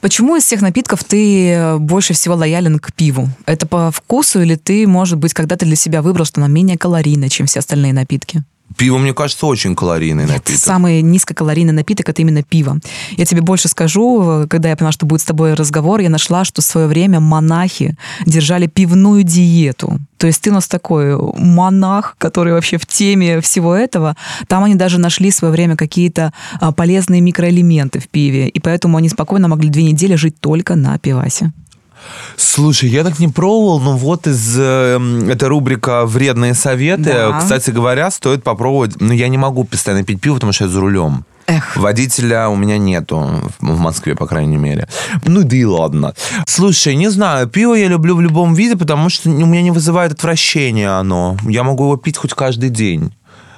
Почему 0.00 0.36
из 0.36 0.44
всех 0.44 0.60
напитков 0.62 1.04
ты 1.04 1.50
э, 1.50 1.78
больше 1.78 2.12
всего 2.12 2.34
лоялен 2.34 2.78
к 2.78 2.92
пиву? 2.92 3.28
Это 3.46 3.66
по 3.66 3.90
вкусу 3.90 4.42
или 4.42 4.56
ты, 4.56 4.86
может 4.86 5.18
быть, 5.18 5.32
когда-то 5.32 5.64
для 5.64 5.76
себя 5.76 6.02
выбрал, 6.02 6.24
что 6.24 6.40
оно 6.40 6.52
менее 6.52 6.76
калорийно, 6.76 7.28
чем 7.28 7.46
все 7.46 7.60
остальные 7.60 7.92
напитки? 7.92 8.42
Пиво, 8.76 8.98
мне 8.98 9.12
кажется, 9.12 9.46
очень 9.46 9.74
калорийный 9.74 10.24
Нет, 10.24 10.34
напиток. 10.34 10.60
самый 10.60 11.02
низкокалорийный 11.02 11.72
напиток 11.72 12.08
это 12.08 12.22
именно 12.22 12.42
пиво. 12.42 12.78
Я 13.16 13.24
тебе 13.26 13.40
больше 13.40 13.68
скажу, 13.68 14.46
когда 14.48 14.68
я 14.68 14.76
поняла, 14.76 14.92
что 14.92 15.06
будет 15.06 15.20
с 15.20 15.24
тобой 15.24 15.54
разговор, 15.54 16.00
я 16.00 16.08
нашла, 16.08 16.44
что 16.44 16.62
в 16.62 16.64
свое 16.64 16.86
время 16.86 17.20
монахи 17.20 17.96
держали 18.26 18.66
пивную 18.66 19.22
диету. 19.22 19.98
То 20.16 20.26
есть 20.26 20.42
ты 20.42 20.50
у 20.50 20.54
нас 20.54 20.68
такой 20.68 21.16
монах, 21.36 22.14
который 22.18 22.52
вообще 22.52 22.78
в 22.78 22.86
теме 22.86 23.40
всего 23.40 23.74
этого. 23.74 24.16
Там 24.46 24.64
они 24.64 24.74
даже 24.74 24.98
нашли 24.98 25.30
в 25.30 25.34
свое 25.34 25.52
время 25.52 25.76
какие-то 25.76 26.32
а, 26.60 26.72
полезные 26.72 27.20
микроэлементы 27.20 27.98
в 28.00 28.08
пиве, 28.08 28.48
и 28.48 28.60
поэтому 28.60 28.98
они 28.98 29.08
спокойно 29.08 29.48
могли 29.48 29.68
две 29.68 29.84
недели 29.84 30.14
жить 30.14 30.38
только 30.40 30.76
на 30.76 30.98
пивасе. 30.98 31.52
Слушай, 32.36 32.88
я 32.88 33.04
так 33.04 33.18
не 33.18 33.28
пробовал, 33.28 33.80
но 33.80 33.96
вот 33.96 34.26
из... 34.26 34.58
э, 34.58 34.96
м, 34.96 35.28
это 35.28 35.48
рубрика 35.48 36.06
«Вредные 36.06 36.54
советы». 36.54 37.12
Да. 37.12 37.38
Кстати 37.38 37.70
говоря, 37.70 38.10
стоит 38.10 38.42
попробовать. 38.42 39.00
Но 39.00 39.12
я 39.12 39.28
не 39.28 39.38
могу 39.38 39.64
постоянно 39.64 40.04
пить 40.04 40.20
пиво, 40.20 40.34
потому 40.34 40.52
что 40.52 40.64
я 40.64 40.70
за 40.70 40.80
рулем. 40.80 41.24
Эх. 41.46 41.76
Водителя 41.76 42.48
у 42.48 42.56
меня 42.56 42.78
нету, 42.78 43.28
в 43.58 43.78
Москве, 43.78 44.14
по 44.14 44.26
крайней 44.26 44.56
мере. 44.56 44.88
Ну 45.24 45.42
да 45.42 45.56
и 45.56 45.64
ладно. 45.64 46.14
Слушай, 46.46 46.94
не 46.94 47.08
знаю, 47.10 47.48
пиво 47.48 47.74
я 47.74 47.88
люблю 47.88 48.14
в 48.14 48.20
любом 48.20 48.54
виде, 48.54 48.76
потому 48.76 49.08
что 49.08 49.28
у 49.30 49.46
меня 49.46 49.62
не 49.62 49.72
вызывает 49.72 50.12
отвращения 50.12 50.90
оно. 50.90 51.36
Я 51.42 51.64
могу 51.64 51.84
его 51.84 51.96
пить 51.96 52.16
хоть 52.16 52.34
каждый 52.34 52.70
день. 52.70 53.12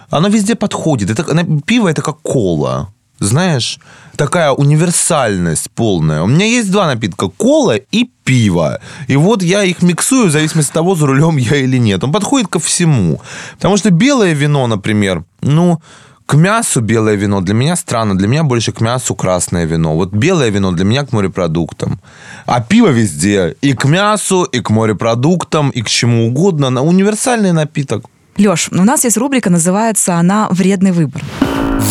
Оно 0.08 0.28
везде 0.28 0.54
подходит. 0.54 1.10
Это, 1.10 1.24
пиво 1.66 1.88
это 1.88 2.02
как 2.02 2.20
кола. 2.22 2.91
Знаешь, 3.22 3.78
такая 4.16 4.50
универсальность 4.50 5.70
полная. 5.70 6.22
У 6.22 6.26
меня 6.26 6.44
есть 6.46 6.70
два 6.70 6.86
напитка. 6.86 7.28
Кола 7.28 7.76
и 7.76 8.10
пиво. 8.24 8.80
И 9.08 9.16
вот 9.16 9.42
я 9.42 9.62
их 9.64 9.82
миксую 9.82 10.28
в 10.28 10.32
зависимости 10.32 10.70
от 10.70 10.74
того, 10.74 10.94
за 10.94 11.06
рулем 11.06 11.36
я 11.36 11.56
или 11.56 11.78
нет. 11.78 12.02
Он 12.04 12.12
подходит 12.12 12.48
ко 12.48 12.58
всему. 12.58 13.20
Потому 13.56 13.76
что 13.76 13.90
белое 13.90 14.32
вино, 14.34 14.66
например, 14.66 15.24
ну, 15.40 15.80
к 16.26 16.34
мясу 16.34 16.80
белое 16.80 17.14
вино 17.16 17.40
для 17.40 17.54
меня 17.54 17.76
странно. 17.76 18.16
Для 18.16 18.26
меня 18.28 18.42
больше 18.42 18.72
к 18.72 18.80
мясу 18.80 19.14
красное 19.14 19.66
вино. 19.66 19.94
Вот 19.94 20.12
белое 20.12 20.50
вино 20.50 20.72
для 20.72 20.84
меня 20.84 21.04
к 21.04 21.12
морепродуктам. 21.12 22.00
А 22.46 22.60
пиво 22.60 22.88
везде. 22.88 23.56
И 23.60 23.72
к 23.72 23.84
мясу, 23.84 24.42
и 24.44 24.60
к 24.60 24.70
морепродуктам, 24.70 25.70
и 25.70 25.82
к 25.82 25.88
чему 25.88 26.26
угодно. 26.26 26.70
На- 26.70 26.82
Универсальный 26.82 27.52
напиток. 27.52 28.04
Леш, 28.38 28.68
у 28.72 28.84
нас 28.84 29.04
есть 29.04 29.16
рубрика, 29.16 29.50
называется 29.50 30.14
она 30.14 30.48
«Вредный 30.50 30.92
выбор». 30.92 31.22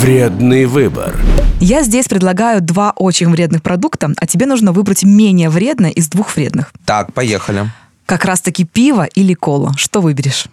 Вредный 0.01 0.65
выбор. 0.65 1.15
Я 1.59 1.83
здесь 1.83 2.07
предлагаю 2.07 2.61
два 2.61 2.91
очень 2.95 3.29
вредных 3.29 3.61
продукта, 3.61 4.11
а 4.17 4.25
тебе 4.25 4.47
нужно 4.47 4.71
выбрать 4.71 5.03
менее 5.03 5.49
вредное 5.49 5.91
из 5.91 6.07
двух 6.07 6.35
вредных. 6.35 6.73
Так, 6.85 7.13
поехали. 7.13 7.69
Как 8.07 8.25
раз-таки 8.25 8.65
пиво 8.65 9.05
или 9.05 9.35
кола. 9.35 9.73
Что 9.77 10.01
выберешь? 10.01 10.47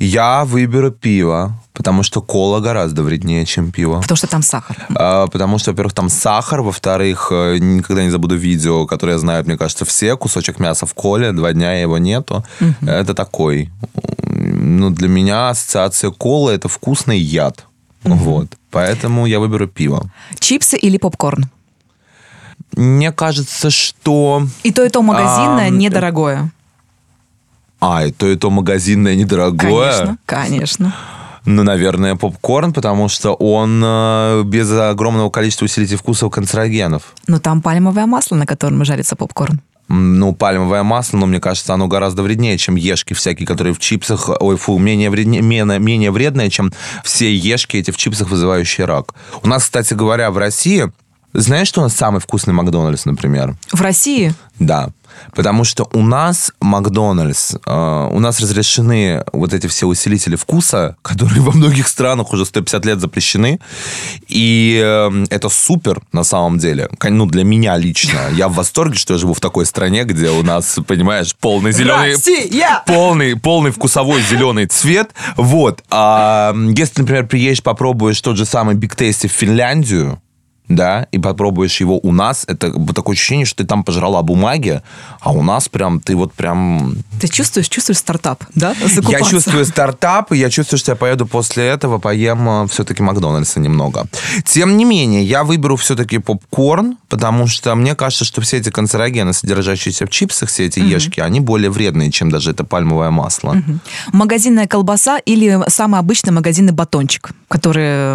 Я 0.00 0.44
выберу 0.44 0.90
пиво, 0.90 1.60
потому 1.72 2.02
что 2.02 2.20
кола 2.22 2.60
гораздо 2.60 3.02
вреднее, 3.02 3.44
чем 3.46 3.72
пиво. 3.72 4.00
Потому 4.00 4.16
что 4.16 4.26
там 4.26 4.42
сахар. 4.42 4.76
А, 4.94 5.26
Потому 5.26 5.58
что, 5.58 5.70
во-первых, 5.70 5.92
там 5.92 6.08
сахар, 6.08 6.62
во-вторых, 6.62 7.28
э, 7.32 7.58
никогда 7.58 8.04
не 8.04 8.10
забуду 8.10 8.36
видео, 8.36 8.86
которое 8.86 9.18
знают, 9.18 9.46
мне 9.46 9.56
кажется, 9.56 9.84
все. 9.84 10.16
Кусочек 10.16 10.60
мяса 10.60 10.86
в 10.86 10.94
коле, 10.94 11.32
два 11.32 11.52
дня 11.52 11.80
его 11.80 11.98
нету. 11.98 12.44
Это 12.82 13.14
такой. 13.14 13.70
Ну, 14.60 14.90
для 14.90 15.08
меня 15.08 15.50
ассоциация 15.50 16.10
колы– 16.10 16.52
это 16.54 16.68
вкусный 16.68 17.18
яд. 17.18 17.66
Вот. 18.02 18.48
Поэтому 18.70 19.26
я 19.26 19.38
выберу 19.38 19.68
пиво. 19.68 20.10
Чипсы 20.38 20.76
или 20.76 20.98
попкорн? 20.98 21.46
Мне 22.72 23.12
кажется, 23.12 23.70
что... 23.70 24.42
И 24.62 24.72
то, 24.72 24.84
и 24.84 24.88
то 24.88 25.02
магазинное, 25.02 25.68
Ам, 25.68 25.78
недорогое. 25.78 26.50
А, 27.80 28.04
и 28.06 28.12
то, 28.12 28.26
и 28.26 28.36
то 28.36 28.50
магазинное 28.50 29.14
недорогое. 29.14 29.92
Конечно, 29.92 30.18
конечно. 30.26 30.94
Ну, 31.44 31.62
наверное, 31.62 32.16
попкорн, 32.16 32.72
потому 32.72 33.08
что 33.08 33.32
он 33.34 33.82
э, 33.84 34.42
без 34.44 34.70
огромного 34.72 35.30
количества 35.30 35.64
усилителей 35.64 35.96
вкусов 35.96 36.30
канцерогенов. 36.30 37.14
Но 37.26 37.38
там 37.38 37.62
пальмовое 37.62 38.06
масло, 38.06 38.34
на 38.36 38.44
котором 38.44 38.84
жарится 38.84 39.16
попкорн. 39.16 39.60
Ну, 39.88 40.34
пальмовое 40.34 40.82
масло, 40.82 41.16
но 41.16 41.26
мне 41.26 41.40
кажется, 41.40 41.72
оно 41.72 41.88
гораздо 41.88 42.22
вреднее, 42.22 42.58
чем 42.58 42.76
ешки 42.76 43.14
всякие, 43.14 43.46
которые 43.46 43.72
в 43.72 43.78
чипсах, 43.78 44.28
ой, 44.40 44.56
фу, 44.56 44.78
менее, 44.78 45.08
вреднее, 45.08 45.40
менее, 45.40 45.78
менее 45.78 46.10
вредное, 46.10 46.50
чем 46.50 46.72
все 47.04 47.34
ешки 47.34 47.78
эти 47.78 47.90
в 47.90 47.96
чипсах, 47.96 48.28
вызывающие 48.28 48.86
рак. 48.86 49.14
У 49.42 49.48
нас, 49.48 49.62
кстати 49.64 49.94
говоря, 49.94 50.30
в 50.30 50.36
России, 50.36 50.90
знаешь, 51.32 51.68
что 51.68 51.80
у 51.80 51.84
нас 51.84 51.94
самый 51.94 52.20
вкусный 52.20 52.54
Макдональдс, 52.54 53.04
например? 53.04 53.56
В 53.72 53.80
России 53.80 54.34
Да. 54.58 54.90
Потому 55.34 55.64
что 55.64 55.88
у 55.92 56.02
нас 56.02 56.52
Макдональдс, 56.60 57.54
э, 57.64 58.08
у 58.12 58.18
нас 58.20 58.40
разрешены 58.40 59.24
вот 59.32 59.52
эти 59.52 59.66
все 59.66 59.86
усилители 59.86 60.36
вкуса, 60.36 60.96
которые 61.02 61.42
во 61.42 61.52
многих 61.52 61.88
странах 61.88 62.32
уже 62.32 62.44
150 62.44 62.84
лет 62.84 63.00
запрещены. 63.00 63.58
И 64.28 64.80
э, 64.82 65.24
это 65.30 65.48
супер 65.48 66.02
на 66.12 66.24
самом 66.24 66.58
деле. 66.58 66.88
Ну, 67.02 67.26
для 67.26 67.44
меня 67.44 67.76
лично. 67.76 68.20
Я 68.32 68.48
в 68.48 68.54
восторге, 68.54 68.96
что 68.96 69.14
я 69.14 69.18
живу 69.18 69.34
в 69.34 69.40
такой 69.40 69.66
стране, 69.66 70.04
где 70.04 70.30
у 70.30 70.42
нас, 70.42 70.78
понимаешь, 70.86 71.34
полный 71.36 71.72
зеленый... 71.72 72.12
Россия! 72.12 72.82
Полный, 72.86 73.36
полный 73.36 73.70
вкусовой 73.70 74.22
зеленый 74.22 74.66
цвет. 74.66 75.10
Вот. 75.36 75.82
А 75.90 76.54
если, 76.74 77.00
например, 77.00 77.26
приедешь, 77.26 77.62
попробуешь 77.62 78.20
тот 78.20 78.36
же 78.36 78.44
самый 78.44 78.76
Big 78.76 78.96
Tasty 78.96 79.28
в 79.28 79.32
Финляндию, 79.32 80.20
да, 80.68 81.06
и 81.12 81.18
попробуешь 81.18 81.80
его 81.80 81.98
у 81.98 82.12
нас, 82.12 82.44
это 82.46 82.72
такое 82.92 83.14
ощущение, 83.14 83.46
что 83.46 83.62
ты 83.62 83.68
там 83.68 83.84
пожрала 83.84 84.22
бумаги, 84.22 84.82
а 85.20 85.32
у 85.32 85.42
нас 85.42 85.68
прям, 85.68 86.00
ты 86.00 86.14
вот 86.14 86.32
прям... 86.34 86.96
Ты 87.20 87.28
чувствуешь, 87.28 87.68
чувствуешь 87.68 87.98
стартап, 87.98 88.44
да? 88.54 88.74
Я 88.80 88.88
Закупаться. 88.88 89.30
чувствую 89.30 89.64
стартап, 89.64 90.32
и 90.32 90.38
я 90.38 90.50
чувствую, 90.50 90.78
что 90.78 90.92
я 90.92 90.96
поеду 90.96 91.26
после 91.26 91.66
этого, 91.66 91.98
поем 91.98 92.68
все-таки 92.68 93.02
Макдональдса 93.02 93.60
немного. 93.60 94.06
Тем 94.44 94.76
не 94.76 94.84
менее, 94.84 95.24
я 95.24 95.44
выберу 95.44 95.76
все-таки 95.76 96.18
попкорн, 96.18 96.96
потому 97.08 97.46
что 97.46 97.74
мне 97.74 97.94
кажется, 97.94 98.24
что 98.24 98.40
все 98.40 98.58
эти 98.58 98.70
канцерогены, 98.70 99.32
содержащиеся 99.32 100.06
в 100.06 100.10
чипсах, 100.10 100.48
все 100.48 100.66
эти 100.66 100.80
ешки, 100.80 101.20
они 101.20 101.40
более 101.40 101.70
вредные, 101.70 102.10
чем 102.10 102.30
даже 102.30 102.50
это 102.50 102.64
пальмовое 102.64 103.10
масло. 103.10 103.56
Магазинная 104.12 104.66
колбаса 104.66 105.18
или 105.18 105.58
самый 105.68 106.00
обычный 106.00 106.32
магазинный 106.32 106.72
батончик, 106.72 107.30
который, 107.48 108.14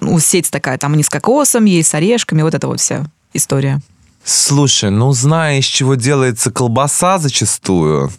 ну, 0.00 0.18
сеть 0.18 0.50
такая, 0.50 0.78
там 0.78 0.94
они 0.94 1.02
с 1.02 1.08
кокосом 1.08 1.64
есть, 1.64 1.83
с 1.84 1.94
орешками, 1.94 2.42
вот 2.42 2.54
эта 2.54 2.66
вот 2.66 2.80
вся 2.80 3.06
история. 3.32 3.80
Слушай, 4.24 4.90
ну 4.90 5.12
зная, 5.12 5.58
из 5.58 5.64
чего 5.66 5.96
делается 5.96 6.50
колбаса 6.50 7.18
зачастую, 7.18 8.10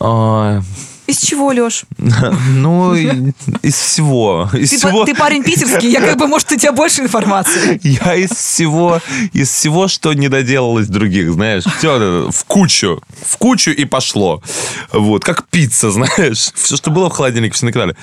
а, 0.00 0.60
Из 1.06 1.18
чего, 1.18 1.52
Леш? 1.52 1.84
ну, 1.98 2.94
из 2.94 3.74
всего. 3.74 4.48
Из 4.54 4.70
Ты, 4.70 4.78
всего... 4.78 5.04
ты 5.04 5.14
парень 5.14 5.42
питерский, 5.42 5.90
я 5.90 6.00
как 6.00 6.18
бы, 6.18 6.26
может, 6.26 6.50
у 6.52 6.56
тебя 6.56 6.72
больше 6.72 7.02
информации. 7.02 7.78
Я 7.82 8.14
из 8.14 8.30
всего, 8.30 9.00
из 9.32 9.50
всего, 9.50 9.88
что 9.88 10.14
не 10.14 10.28
доделалось 10.28 10.88
других, 10.88 11.32
знаешь, 11.32 11.64
все 11.78 12.30
в 12.30 12.44
кучу, 12.44 13.02
в 13.26 13.36
кучу 13.36 13.70
и 13.70 13.84
пошло. 13.84 14.42
Вот, 14.92 15.24
как 15.24 15.46
пицца, 15.48 15.90
знаешь, 15.90 16.52
все, 16.54 16.76
что 16.76 16.90
было 16.90 17.10
в 17.10 17.12
холодильнике, 17.12 17.54
все 17.54 17.66
накидали. 17.66 17.94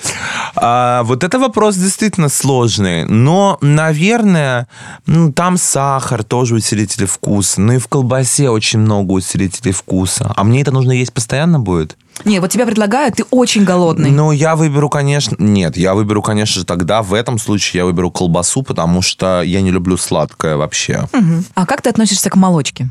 А, 0.54 1.02
вот 1.02 1.24
это 1.24 1.38
вопрос 1.40 1.76
действительно 1.76 2.28
сложный, 2.28 3.04
но, 3.06 3.58
наверное, 3.60 4.68
ну, 5.06 5.32
там 5.32 5.56
сахар 5.56 6.22
тоже 6.22 6.54
усилители 6.54 7.06
вкуса, 7.06 7.60
ну 7.60 7.72
и 7.72 7.78
в 7.78 7.88
колбасе 7.88 8.48
очень 8.48 8.78
много 8.78 9.12
усилителей 9.12 9.72
вкуса. 9.72 10.32
А 10.36 10.44
мне 10.44 10.62
это 10.62 10.70
нужно 10.70 10.92
есть 10.92 11.12
постоянно 11.12 11.58
будет? 11.58 11.96
Не, 12.24 12.40
вот 12.40 12.50
тебя 12.50 12.66
предлагают, 12.66 13.16
ты 13.16 13.24
очень 13.30 13.64
голодный. 13.64 14.10
Ну, 14.10 14.32
я 14.32 14.56
выберу, 14.56 14.88
конечно... 14.88 15.36
Нет, 15.38 15.76
я 15.76 15.94
выберу, 15.94 16.22
конечно 16.22 16.60
же, 16.60 16.66
тогда 16.66 17.02
в 17.02 17.14
этом 17.14 17.38
случае 17.38 17.80
я 17.80 17.84
выберу 17.84 18.10
колбасу, 18.10 18.62
потому 18.62 19.02
что 19.02 19.42
я 19.42 19.60
не 19.60 19.70
люблю 19.70 19.96
сладкое 19.96 20.56
вообще. 20.56 21.08
Мгм. 21.12 21.44
А 21.54 21.66
как 21.66 21.82
ты 21.82 21.90
относишься 21.90 22.30
к 22.30 22.36
молочке? 22.36 22.88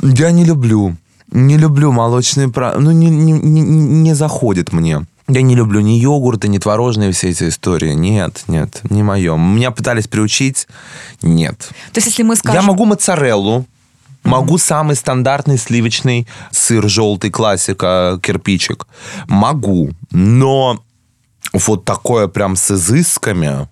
Я 0.00 0.30
не 0.30 0.44
люблю. 0.44 0.96
Не 1.30 1.58
люблю 1.58 1.92
молочные. 1.92 2.50
Ну, 2.54 2.90
не, 2.90 3.08
не, 3.10 3.32
не, 3.32 3.60
не 3.60 4.14
заходит 4.14 4.72
мне. 4.72 5.06
Я 5.28 5.42
не 5.42 5.54
люблю 5.54 5.80
ни 5.80 5.92
йогурты, 5.92 6.48
ни 6.48 6.56
творожные 6.56 7.12
все 7.12 7.28
эти 7.28 7.50
истории. 7.50 7.92
Нет, 7.92 8.44
нет, 8.48 8.80
не 8.88 9.02
мое. 9.02 9.36
Меня 9.36 9.70
пытались 9.70 10.08
приучить. 10.08 10.66
Нет. 11.20 11.68
То 11.92 11.98
есть, 11.98 12.06
если 12.06 12.22
мы 12.22 12.34
скажем... 12.34 12.62
Я 12.62 12.66
могу 12.66 12.86
моцареллу, 12.86 13.66
могу 14.24 14.58
самый 14.58 14.96
стандартный 14.96 15.58
сливочный 15.58 16.26
сыр 16.50 16.88
желтый, 16.88 17.30
классика, 17.30 18.18
кирпичик. 18.22 18.86
Могу, 19.26 19.90
но 20.10 20.82
вот 21.52 21.84
такое 21.84 22.28
прям 22.28 22.56
с 22.56 22.70
изысками... 22.70 23.68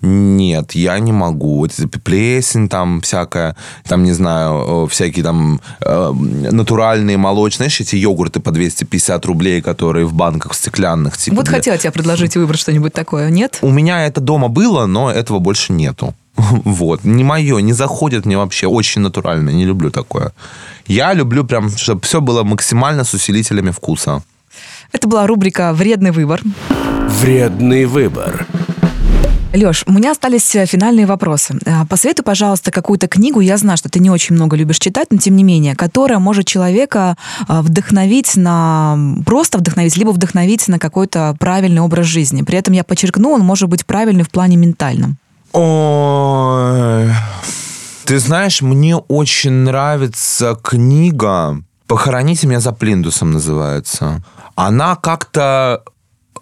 Нет, 0.00 0.72
я 0.76 0.96
не 1.00 1.10
могу. 1.10 1.58
Вот 1.58 1.72
плесень 2.04 2.68
там 2.68 3.00
всякая, 3.00 3.56
там, 3.82 4.04
не 4.04 4.12
знаю, 4.12 4.86
всякие 4.86 5.24
там 5.24 5.60
э, 5.80 6.12
натуральные 6.12 7.16
молочные, 7.16 7.56
знаешь, 7.68 7.80
эти 7.80 7.96
йогурты 7.96 8.38
по 8.38 8.52
250 8.52 9.26
рублей, 9.26 9.60
которые 9.60 10.06
в 10.06 10.12
банках 10.12 10.54
стеклянных. 10.54 11.16
Типа, 11.16 11.34
Вот 11.38 11.46
для- 11.46 11.56
хотела 11.56 11.78
тебя 11.78 11.90
предложить 11.90 12.36
выбрать 12.36 12.60
что-нибудь 12.60 12.92
такое, 12.92 13.28
нет? 13.30 13.58
у 13.60 13.70
меня 13.72 14.06
это 14.06 14.20
дома 14.20 14.46
было, 14.46 14.86
но 14.86 15.10
этого 15.10 15.40
больше 15.40 15.72
нету. 15.72 16.14
Вот. 16.64 17.04
Не 17.04 17.24
мое, 17.24 17.58
не 17.58 17.72
заходит 17.72 18.26
мне 18.26 18.36
вообще. 18.36 18.66
Очень 18.66 19.02
натурально. 19.02 19.50
Не 19.50 19.66
люблю 19.66 19.90
такое. 19.90 20.32
Я 20.86 21.14
люблю 21.14 21.44
прям, 21.44 21.70
чтобы 21.70 22.00
все 22.02 22.20
было 22.20 22.44
максимально 22.44 23.04
с 23.04 23.14
усилителями 23.14 23.70
вкуса. 23.70 24.22
Это 24.92 25.08
была 25.08 25.26
рубрика 25.26 25.72
«Вредный 25.72 26.12
выбор». 26.12 26.40
Вредный 27.20 27.86
выбор. 27.86 28.46
Леш, 29.54 29.82
у 29.86 29.92
меня 29.92 30.12
остались 30.12 30.54
э, 30.54 30.66
финальные 30.66 31.06
вопросы. 31.06 31.58
Э, 31.64 31.86
Посоветуй, 31.88 32.22
пожалуйста, 32.22 32.70
какую-то 32.70 33.08
книгу, 33.08 33.40
я 33.40 33.56
знаю, 33.56 33.78
что 33.78 33.88
ты 33.88 33.98
не 33.98 34.10
очень 34.10 34.34
много 34.34 34.56
любишь 34.56 34.78
читать, 34.78 35.08
но 35.10 35.16
тем 35.16 35.36
не 35.36 35.42
менее, 35.42 35.74
которая 35.74 36.18
может 36.18 36.46
человека 36.46 37.16
э, 37.48 37.60
вдохновить 37.62 38.36
на... 38.36 38.98
Просто 39.24 39.58
вдохновить, 39.58 39.96
либо 39.96 40.10
вдохновить 40.10 40.68
на 40.68 40.78
какой-то 40.78 41.34
правильный 41.40 41.80
образ 41.80 42.06
жизни. 42.06 42.42
При 42.42 42.58
этом 42.58 42.74
я 42.74 42.84
подчеркну, 42.84 43.30
он 43.30 43.40
может 43.40 43.70
быть 43.70 43.86
правильный 43.86 44.22
в 44.22 44.30
плане 44.30 44.56
ментальном. 44.56 45.16
Ой. 45.52 47.10
Ты 48.04 48.18
знаешь, 48.18 48.62
мне 48.62 48.96
очень 48.96 49.52
нравится 49.52 50.58
книга 50.62 51.62
«Похороните 51.86 52.46
меня 52.46 52.60
за 52.60 52.72
плинтусом» 52.72 53.32
называется. 53.32 54.22
Она 54.54 54.96
как-то 54.96 55.82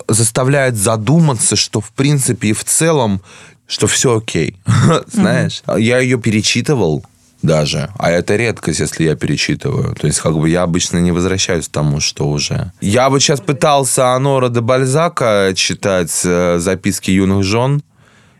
заставляет 0.08 0.76
задуматься, 0.76 1.56
что 1.56 1.80
в 1.80 1.90
принципе 1.90 2.48
и 2.48 2.52
в 2.52 2.64
целом, 2.64 3.20
что 3.66 3.86
все 3.86 4.18
окей. 4.18 4.56
Знаешь, 5.12 5.62
я 5.76 5.98
ее 5.98 6.18
перечитывал 6.18 7.04
даже, 7.42 7.90
а 7.98 8.10
это 8.10 8.36
редкость, 8.36 8.80
если 8.80 9.04
я 9.04 9.14
перечитываю. 9.14 9.94
То 9.94 10.06
есть, 10.06 10.20
как 10.20 10.36
бы 10.38 10.48
я 10.48 10.62
обычно 10.62 10.98
не 10.98 11.12
возвращаюсь 11.12 11.68
к 11.68 11.72
тому, 11.72 12.00
что 12.00 12.28
уже. 12.28 12.72
Я 12.80 13.10
бы 13.10 13.20
сейчас 13.20 13.40
пытался 13.40 14.14
Анора 14.14 14.48
де 14.48 14.60
Бальзака 14.60 15.52
читать 15.54 16.12
э, 16.24 16.58
записки 16.58 17.10
юных 17.10 17.44
жен 17.44 17.82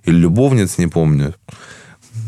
или 0.07 0.17
любовниц, 0.17 0.79
не 0.79 0.87
помню. 0.87 1.35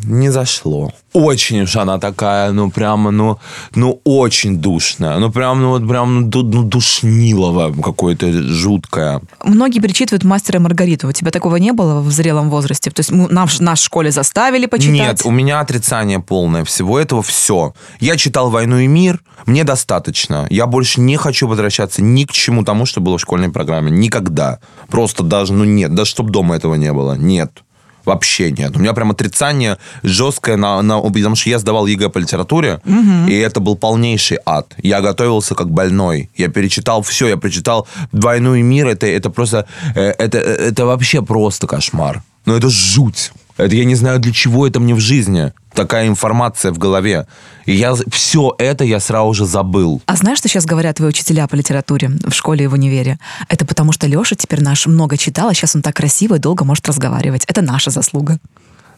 Не 0.04 0.30
зашло. 0.30 0.92
Очень 1.12 1.62
уж 1.62 1.76
она 1.76 1.98
такая, 1.98 2.52
ну, 2.52 2.70
прямо, 2.70 3.10
ну, 3.10 3.38
ну, 3.74 4.00
очень 4.04 4.58
душная. 4.58 5.18
Ну, 5.18 5.30
прям, 5.32 5.60
ну, 5.60 5.70
вот 5.70 5.88
прям, 5.88 6.30
ну, 6.30 6.42
ну, 6.42 6.62
душнилово 6.62 7.74
какое-то 7.82 8.30
жуткое. 8.32 9.20
Многие 9.44 9.80
перечитывают 9.80 10.24
«Мастера 10.24 10.58
и 10.58 10.62
Маргариту». 10.62 11.08
У 11.08 11.12
тебя 11.12 11.30
такого 11.30 11.56
не 11.56 11.72
было 11.72 12.00
в 12.00 12.10
зрелом 12.10 12.48
возрасте? 12.48 12.90
То 12.90 13.00
есть 13.00 13.10
мы, 13.10 13.28
нам, 13.28 13.48
в- 13.48 13.60
нас 13.60 13.80
в 13.80 13.84
школе 13.84 14.10
заставили 14.10 14.66
почитать? 14.66 14.92
Нет, 14.92 15.22
у 15.24 15.30
меня 15.30 15.60
отрицание 15.60 16.20
полное 16.20 16.64
всего 16.64 16.98
этого, 16.98 17.22
все. 17.22 17.74
Я 17.98 18.16
читал 18.16 18.50
«Войну 18.50 18.78
и 18.78 18.86
мир», 18.86 19.20
мне 19.46 19.64
достаточно. 19.64 20.46
Я 20.50 20.66
больше 20.66 21.00
не 21.00 21.16
хочу 21.16 21.48
возвращаться 21.48 22.02
ни 22.02 22.24
к 22.24 22.32
чему 22.32 22.62
тому, 22.64 22.86
что 22.86 23.00
было 23.00 23.18
в 23.18 23.20
школьной 23.20 23.48
программе. 23.50 23.90
Никогда. 23.90 24.58
Просто 24.88 25.22
даже, 25.22 25.52
ну 25.54 25.64
нет, 25.64 25.94
даже 25.94 26.10
чтобы 26.10 26.30
дома 26.30 26.56
этого 26.56 26.74
не 26.74 26.92
было. 26.92 27.14
Нет. 27.14 27.62
Вообще 28.08 28.50
нет. 28.50 28.74
У 28.74 28.80
меня 28.80 28.94
прям 28.94 29.10
отрицание 29.10 29.76
жесткое, 30.02 30.56
на, 30.56 30.80
на, 30.80 30.98
потому 31.00 31.36
что 31.36 31.50
я 31.50 31.58
сдавал 31.58 31.86
ЕГЭ 31.86 32.08
по 32.08 32.18
литературе, 32.18 32.80
и 33.28 33.34
это 33.34 33.60
был 33.60 33.76
полнейший 33.76 34.38
ад. 34.46 34.74
Я 34.82 35.02
готовился 35.02 35.54
как 35.54 35.70
больной. 35.70 36.30
Я 36.34 36.48
перечитал 36.48 37.02
все, 37.02 37.28
я 37.28 37.36
прочитал 37.36 37.86
«Войну 38.12 38.54
и 38.54 38.62
мир». 38.62 38.86
Это, 38.86 39.06
это 39.06 39.28
просто, 39.28 39.66
э, 39.94 40.14
это, 40.18 40.38
это 40.38 40.86
вообще 40.86 41.20
просто 41.20 41.66
кошмар. 41.66 42.22
Ну, 42.46 42.56
это 42.56 42.70
жуть. 42.70 43.32
Это 43.58 43.74
я 43.74 43.84
не 43.84 43.96
знаю, 43.96 44.20
для 44.20 44.32
чего 44.32 44.66
это 44.66 44.80
мне 44.80 44.94
в 44.94 45.00
жизни. 45.00 45.52
Такая 45.74 46.06
информация 46.06 46.72
в 46.72 46.78
голове. 46.78 47.26
И 47.66 47.72
я 47.72 47.94
все 48.10 48.54
это 48.58 48.84
я 48.84 49.00
сразу 49.00 49.34
же 49.34 49.46
забыл. 49.46 50.00
А 50.06 50.16
знаешь, 50.16 50.38
что 50.38 50.48
сейчас 50.48 50.64
говорят 50.64 50.96
твои 50.96 51.08
учителя 51.08 51.46
по 51.48 51.56
литературе 51.56 52.10
в 52.24 52.32
школе 52.32 52.64
и 52.64 52.68
в 52.68 52.72
универе? 52.72 53.18
Это 53.48 53.66
потому, 53.66 53.92
что 53.92 54.06
Леша 54.06 54.36
теперь 54.36 54.62
наш 54.62 54.86
много 54.86 55.16
читал, 55.16 55.48
а 55.48 55.54
сейчас 55.54 55.74
он 55.74 55.82
так 55.82 55.96
красиво 55.96 56.36
и 56.36 56.38
долго 56.38 56.64
может 56.64 56.86
разговаривать. 56.86 57.44
Это 57.46 57.60
наша 57.60 57.90
заслуга. 57.90 58.38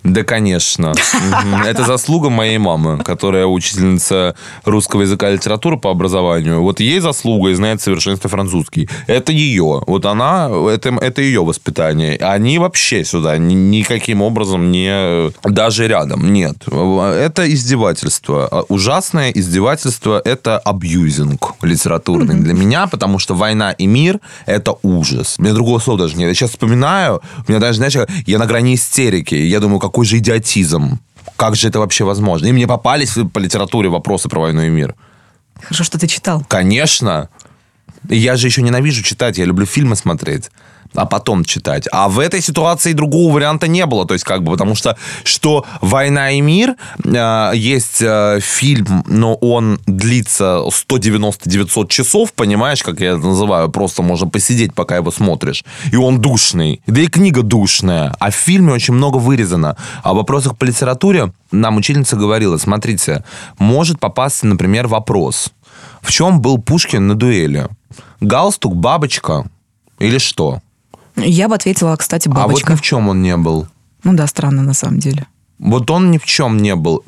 Да, 0.03 0.25
конечно. 0.25 0.93
Это 1.67 1.85
заслуга 1.85 2.31
моей 2.31 2.59
мамы, 2.59 2.99
которая 2.99 3.47
учительница 3.47 4.35
русского 4.65 5.03
языка 5.03 5.31
и 5.31 5.35
литературы 5.35 5.77
по 5.77 5.91
образованию. 5.91 6.63
Вот 6.63 6.81
ей 6.81 7.01
заслуга 7.01 7.51
и 7.51 7.55
знает 7.55 7.81
в 7.81 7.85
совершенстве 7.85 8.31
французский. 8.31 8.89
Это 9.07 9.33
ее. 9.33 9.83
Вот 9.87 10.07
она, 10.07 10.49
это, 10.71 10.91
это 10.91 11.23
ее 11.23 11.45
воспитание. 11.45 12.17
Они 12.17 12.59
вообще 12.59 13.05
сюда 13.05 13.37
ни- 13.39 13.55
никаким 13.55 14.23
образом 14.23 14.71
не... 14.71 15.31
Даже 15.45 15.87
рядом. 15.87 16.33
Нет. 16.33 16.57
Это 16.67 17.53
издевательство. 17.53 18.49
А 18.51 18.65
Ужасное 18.69 19.31
издевательство– 19.31 20.23
это 20.25 20.59
абьюзинг 20.59 21.55
литературный 21.63 22.37
для 22.37 22.55
меня, 22.55 22.87
потому 22.87 23.19
что 23.19 23.35
«Война 23.35 23.73
и 23.73 23.87
мир»– 23.87 24.21
это 24.47 24.77
ужас. 24.83 25.35
У 25.39 25.43
меня 25.43 25.55
другого 25.55 25.79
слова 25.81 26.01
даже 26.01 26.17
нет. 26.17 26.29
Я 26.29 26.35
сейчас 26.35 26.51
вспоминаю, 26.51 27.21
у 27.47 27.51
меня 27.51 27.61
даже, 27.61 27.79
знаешь, 27.79 27.97
я 28.27 28.39
на 28.39 28.47
грани 28.47 28.77
истерики. 28.77 29.35
Я 29.35 29.61
думаю, 29.61 29.81
какой 29.91 30.07
же 30.07 30.19
идиотизм. 30.19 31.01
Как 31.37 31.57
же 31.57 31.69
это 31.69 31.81
вообще 31.81 32.05
возможно? 32.05 32.47
И 32.47 32.53
мне 32.53 32.69
попались 32.69 33.19
по 33.33 33.41
литературе 33.41 33.89
вопросы 33.89 34.29
про 34.29 34.41
войну 34.41 34.63
и 34.63 34.69
мир. 34.69 34.95
Хорошо, 35.61 35.83
что 35.83 35.99
ты 35.99 36.07
читал. 36.07 36.45
Конечно. 36.49 37.29
Я 38.09 38.37
же 38.37 38.47
еще 38.47 38.63
ненавижу 38.63 39.03
читать, 39.03 39.39
я 39.39 39.45
люблю 39.45 39.67
фильмы 39.67 39.97
смотреть 39.97 40.51
а 40.95 41.07
потом 41.07 41.45
читать. 41.45 41.87
А 41.93 42.09
в 42.09 42.19
этой 42.19 42.41
ситуации 42.41 42.93
другого 42.93 43.35
варианта 43.35 43.69
не 43.69 43.87
было. 43.87 44.07
То 44.07 44.15
есть, 44.15 44.25
как 44.25 44.43
бы, 44.43 44.53
потому 44.53 44.75
что, 44.75 44.97
что 45.25 45.65
«Война 45.81 46.33
и 46.33 46.41
мир» 46.41 46.77
э, 47.05 47.53
есть 47.55 48.01
э, 48.01 48.41
фильм, 48.41 49.05
но 49.07 49.35
он 49.35 49.81
длится 49.87 50.63
190-900 50.67 51.89
часов, 51.89 52.33
понимаешь, 52.33 52.83
как 52.83 53.01
я 53.01 53.11
это 53.11 53.27
называю? 53.27 53.71
Просто 53.71 54.03
можно 54.03 54.29
посидеть, 54.29 54.75
пока 54.75 54.97
его 54.97 55.11
смотришь. 55.11 55.65
И 55.93 55.97
он 55.97 56.21
душный. 56.21 56.83
Да 56.87 57.01
и 57.01 57.07
книга 57.07 57.43
душная. 57.43 58.15
А 58.19 58.31
в 58.31 58.35
фильме 58.35 58.73
очень 58.73 58.95
много 58.95 59.19
вырезано. 59.19 59.77
А 60.03 60.13
в 60.13 60.17
вопросах 60.17 60.57
по 60.57 60.65
литературе 60.65 61.33
нам 61.53 61.77
учительница 61.77 62.17
говорила, 62.17 62.57
смотрите, 62.57 63.25
может 63.59 64.01
попасться, 64.01 64.47
например, 64.47 64.87
вопрос. 64.87 65.51
В 66.03 66.11
чем 66.11 66.41
был 66.41 66.59
Пушкин 66.59 67.07
на 67.07 67.15
дуэли? 67.15 67.69
Галстук, 68.21 68.75
бабочка 68.75 69.47
или 69.99 70.19
что? 70.19 70.61
Я 71.23 71.49
бы 71.49 71.55
ответила, 71.55 71.97
кстати, 71.97 72.29
А 72.29 72.31
вот 72.31 72.37
бабочка. 72.39 72.73
ни 72.73 72.77
в 72.77 72.81
чем 72.83 73.09
он 73.09 73.23
не 73.23 73.37
был. 73.37 73.67
Ну 74.05 74.13
да, 74.15 74.27
странно 74.27 74.63
на 74.63 74.75
самом 74.75 74.99
деле. 74.99 75.27
Вот 75.59 75.91
он 75.91 76.11
ни 76.11 76.19
в 76.19 76.25
чем 76.25 76.57
не 76.59 76.75
был. 76.75 77.05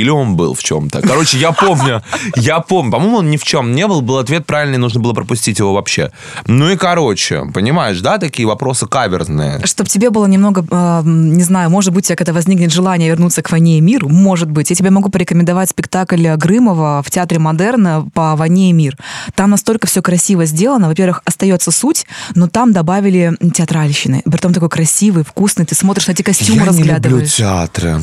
Или 0.00 0.08
он 0.08 0.36
был 0.36 0.54
в 0.54 0.62
чем-то. 0.62 1.00
Короче, 1.02 1.38
я 1.38 1.52
помню, 1.52 2.02
я 2.36 2.60
помню, 2.60 2.92
по-моему, 2.92 3.18
он 3.18 3.30
ни 3.30 3.36
в 3.36 3.44
чем 3.44 3.74
не 3.74 3.86
был, 3.86 4.00
был 4.00 4.18
ответ 4.18 4.46
правильный, 4.46 4.78
нужно 4.78 5.00
было 5.00 5.12
пропустить 5.12 5.58
его 5.58 5.74
вообще. 5.74 6.10
Ну 6.46 6.70
и 6.70 6.76
короче, 6.76 7.44
понимаешь, 7.52 8.00
да, 8.00 8.18
такие 8.18 8.46
вопросы 8.46 8.86
каверзные. 8.86 9.64
Чтобы 9.64 9.88
тебе 9.88 10.10
было 10.10 10.26
немного, 10.26 10.64
э, 10.68 11.02
не 11.04 11.42
знаю, 11.42 11.70
может 11.70 11.92
быть, 11.92 12.04
у 12.04 12.06
тебя 12.08 12.16
когда 12.16 12.32
возникнет 12.32 12.72
желание 12.72 13.08
вернуться 13.08 13.42
к 13.42 13.50
«Войне 13.50 13.78
и 13.78 13.80
миру», 13.80 14.08
может 14.08 14.50
быть, 14.50 14.70
я 14.70 14.76
тебе 14.76 14.90
могу 14.90 15.08
порекомендовать 15.08 15.70
спектакль 15.70 16.28
Грымова 16.36 17.02
в 17.04 17.10
Театре 17.10 17.38
Модерна 17.38 18.08
по 18.14 18.36
«Войне 18.36 18.70
и 18.70 18.72
мир». 18.72 18.96
Там 19.34 19.50
настолько 19.50 19.86
все 19.86 20.02
красиво 20.02 20.44
сделано. 20.44 20.88
Во-первых, 20.88 21.22
остается 21.24 21.70
суть, 21.70 22.06
но 22.34 22.48
там 22.48 22.72
добавили 22.72 23.36
театральщины. 23.54 24.22
Притом 24.24 24.52
такой 24.52 24.68
красивый, 24.68 25.24
вкусный. 25.24 25.64
Ты 25.64 25.74
смотришь 25.74 26.06
на 26.06 26.12
эти 26.12 26.22
костюмы, 26.22 26.60
я 26.60 26.64
разглядываешь. 26.66 27.02
не 27.04 27.10
люблю 27.10 27.26
театры. 27.26 28.00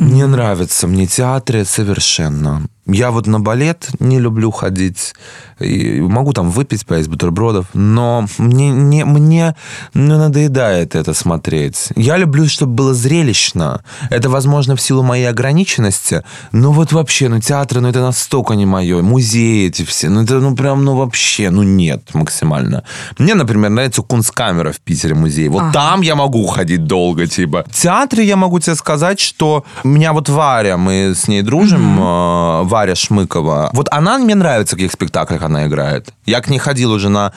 Не 0.00 0.26
нравится 0.26 0.86
мне 0.86 1.06
театры 1.06 1.64
совершенно. 1.64 2.62
Я 2.88 3.10
вот 3.10 3.26
на 3.26 3.38
балет 3.38 3.90
не 4.00 4.18
люблю 4.18 4.50
ходить. 4.50 5.14
И 5.60 6.00
могу 6.00 6.32
там 6.32 6.50
выпить, 6.50 6.86
поесть 6.86 7.08
бутербродов, 7.08 7.66
но 7.74 8.26
мне, 8.38 8.70
не, 8.70 9.04
мне 9.04 9.56
ну, 9.92 10.16
надоедает 10.18 10.94
это 10.94 11.14
смотреть. 11.14 11.88
Я 11.96 12.16
люблю, 12.16 12.46
чтобы 12.48 12.72
было 12.74 12.94
зрелищно. 12.94 13.82
Это, 14.10 14.30
возможно, 14.30 14.76
в 14.76 14.80
силу 14.80 15.02
моей 15.02 15.28
ограниченности. 15.28 16.22
Но 16.52 16.72
вот 16.72 16.92
вообще, 16.92 17.28
ну 17.28 17.40
театры, 17.40 17.80
ну 17.80 17.88
это 17.88 18.00
настолько 18.00 18.54
не 18.54 18.66
мое. 18.66 19.02
Музеи 19.02 19.66
эти 19.66 19.84
все, 19.84 20.08
ну 20.08 20.22
это 20.22 20.38
ну 20.38 20.54
прям, 20.54 20.84
ну 20.84 20.96
вообще, 20.96 21.50
ну 21.50 21.62
нет 21.62 22.14
максимально. 22.14 22.84
Мне, 23.18 23.34
например, 23.34 23.70
нравится 23.70 24.02
Кунсткамера 24.02 24.72
в 24.72 24.80
Питере 24.80 25.14
музей. 25.14 25.48
Вот 25.48 25.62
Ага. 25.62 25.72
там 25.72 26.00
я 26.02 26.14
могу 26.14 26.46
ходить 26.46 26.84
долго, 26.84 27.26
типа. 27.26 27.64
В 27.68 27.74
театре 27.74 28.24
я 28.24 28.36
могу 28.36 28.60
тебе 28.60 28.76
сказать, 28.76 29.20
что 29.20 29.64
у 29.84 29.88
меня 29.88 30.12
вот 30.12 30.28
Варя, 30.28 30.76
мы 30.76 31.14
с 31.14 31.28
ней 31.28 31.42
дружим, 31.42 31.98
э, 32.00 32.62
Варя 32.78 32.94
Шмыкова. 32.94 33.70
Вот 33.72 33.88
она 33.90 34.18
мне 34.18 34.36
нравится, 34.36 34.76
в 34.76 34.78
каких 34.78 34.92
спектаклях 34.92 35.42
она 35.42 35.66
играет. 35.66 36.14
Я 36.26 36.40
к 36.40 36.48
ней 36.48 36.58
ходил 36.58 36.92
уже 36.92 37.08
на 37.08 37.32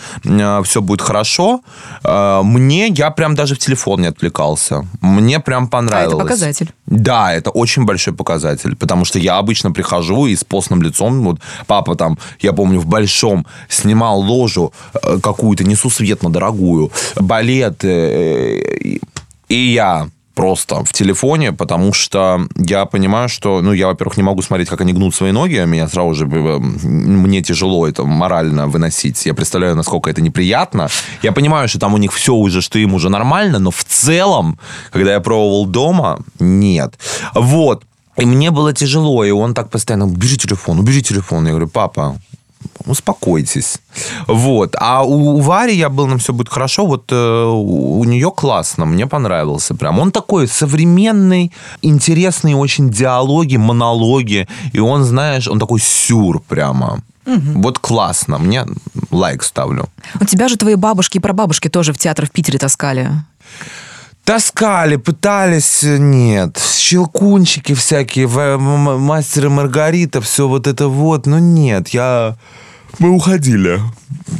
«Все 0.63 0.81
будет 0.81 1.01
хорошо». 1.01 1.61
Э, 2.03 2.41
Мне, 2.43 2.87
я 2.89 3.09
прям 3.09 3.33
даже 3.35 3.55
в 3.55 3.57
телефон 3.57 4.01
не 4.01 4.07
отвлекался. 4.07 4.85
Мне 5.01 5.39
прям 5.39 5.63
А 5.63 5.67
понравилось. 5.67 6.13
это 6.13 6.23
показатель. 6.23 6.69
Да, 6.85 7.33
это 7.33 7.49
очень 7.49 7.85
большой 7.85 8.13
показатель, 8.13 8.75
потому 8.75 9.05
что 9.05 9.17
я 9.19 9.37
обычно 9.39 9.71
прихожу 9.71 10.27
и 10.27 10.35
с 10.35 10.43
постным 10.43 10.83
лицом, 10.83 11.23
вот 11.23 11.39
папа 11.65 11.95
там, 11.95 12.17
я 12.39 12.53
помню, 12.53 12.79
в 12.79 12.85
большом 12.85 13.45
снимал 13.69 14.19
ложу 14.21 14.71
э, 14.93 15.17
какую-то, 15.23 15.63
несусветно 15.63 16.29
дорогую, 16.29 16.91
балет, 17.15 17.83
э, 17.83 18.59
и 19.49 19.55
я 19.73 20.07
просто 20.41 20.83
в 20.83 20.91
телефоне, 20.91 21.51
потому 21.51 21.93
что 21.93 22.47
я 22.55 22.85
понимаю, 22.85 23.29
что, 23.29 23.61
ну, 23.61 23.73
я, 23.73 23.87
во-первых, 23.87 24.17
не 24.17 24.23
могу 24.23 24.41
смотреть, 24.41 24.69
как 24.69 24.81
они 24.81 24.93
гнут 24.93 25.13
свои 25.13 25.31
ноги, 25.31 25.57
а 25.57 25.65
меня 25.65 25.87
сразу 25.87 26.15
же, 26.15 26.25
э, 26.25 26.59
мне 26.59 27.41
тяжело 27.41 27.87
это 27.87 28.03
морально 28.05 28.65
выносить. 28.65 29.25
Я 29.27 29.33
представляю, 29.33 29.75
насколько 29.75 30.09
это 30.09 30.21
неприятно. 30.21 30.87
Я 31.23 31.31
понимаю, 31.31 31.67
что 31.67 31.79
там 31.79 31.93
у 31.93 31.97
них 31.97 32.11
все 32.11 32.33
уже, 32.33 32.61
что 32.61 32.79
им 32.79 32.93
уже 32.93 33.09
нормально, 33.09 33.59
но 33.59 33.69
в 33.69 33.83
целом, 33.83 34.57
когда 34.91 35.11
я 35.11 35.19
пробовал 35.19 35.67
дома, 35.67 36.17
нет. 36.39 36.93
Вот. 37.35 37.83
И 38.17 38.25
мне 38.25 38.49
было 38.49 38.73
тяжело, 38.73 39.23
и 39.23 39.31
он 39.31 39.53
так 39.53 39.69
постоянно, 39.69 40.05
убери 40.05 40.37
телефон, 40.37 40.79
убери 40.79 41.03
телефон. 41.03 41.45
Я 41.45 41.51
говорю, 41.51 41.67
папа, 41.67 42.15
успокойтесь. 42.85 43.79
Вот. 44.27 44.75
А 44.79 45.03
у, 45.03 45.37
у 45.37 45.39
Вари 45.39 45.75
я 45.75 45.89
был, 45.89 46.07
на 46.07 46.17
все 46.17 46.33
будет 46.33 46.49
хорошо, 46.49 46.85
вот 46.85 47.11
э, 47.11 47.45
у, 47.45 47.99
у 47.99 48.03
нее 48.03 48.31
классно, 48.31 48.85
мне 48.85 49.07
понравился 49.07 49.75
прям. 49.75 49.99
Он 49.99 50.11
такой 50.11 50.47
современный, 50.47 51.51
интересный 51.81 52.53
очень 52.53 52.89
диалоги, 52.89 53.57
монологи, 53.57 54.47
и 54.73 54.79
он, 54.79 55.03
знаешь, 55.03 55.47
он 55.47 55.59
такой 55.59 55.79
сюр 55.79 56.41
прямо. 56.47 56.99
Вот 57.25 57.79
классно, 57.79 58.39
мне 58.39 58.65
лайк 59.11 59.43
ставлю. 59.43 59.87
У 60.19 60.25
тебя 60.25 60.47
же 60.47 60.57
твои 60.57 60.75
бабушки 60.75 61.17
и 61.17 61.21
прабабушки 61.21 61.69
тоже 61.69 61.93
в 61.93 61.97
театр 61.97 62.25
в 62.25 62.31
Питере 62.31 62.57
таскали. 62.57 63.11
Таскали, 64.31 64.95
пытались, 64.95 65.83
нет. 65.83 66.57
Щелкунчики 66.77 67.73
всякие, 67.73 68.27
в- 68.27 68.39
м- 68.39 68.87
м- 68.87 69.01
мастер 69.01 69.47
и 69.47 69.49
Маргарита, 69.49 70.21
все 70.21 70.47
вот 70.47 70.67
это 70.67 70.87
вот. 70.87 71.25
Но 71.25 71.37
нет, 71.39 71.89
я... 71.89 72.37
Мы 72.99 73.09
уходили. 73.09 73.81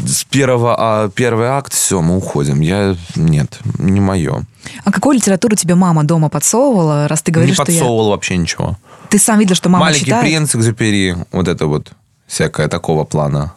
С 0.08 0.24
первого, 0.24 0.76
а, 0.80 1.10
первый 1.10 1.48
акт, 1.48 1.74
все, 1.74 2.00
мы 2.00 2.16
уходим. 2.16 2.62
Я... 2.62 2.96
Нет, 3.18 3.60
не 3.80 4.00
мое. 4.00 4.46
А 4.86 4.94
какую 4.94 5.18
литературу 5.18 5.58
тебе 5.58 5.76
мама 5.76 6.06
дома 6.06 6.30
подсовывала, 6.30 7.10
раз 7.10 7.22
ты 7.22 7.34
говоришь, 7.34 7.58
не 7.58 7.64
что 7.66 7.70
я... 7.74 7.80
подсовывал 7.80 8.12
вообще 8.12 8.38
ничего. 8.38 8.78
Ты 9.10 9.20
сам 9.20 9.40
видел, 9.40 9.56
что 9.56 9.68
мама 9.68 9.88
Маленький 9.88 10.06
читает? 10.06 10.24
принц, 10.24 10.56
Экзюпери, 10.56 11.18
вот 11.34 11.50
это 11.50 11.68
вот 11.68 11.92
всякое 12.28 12.70
такого 12.70 13.04
плана. 13.04 13.56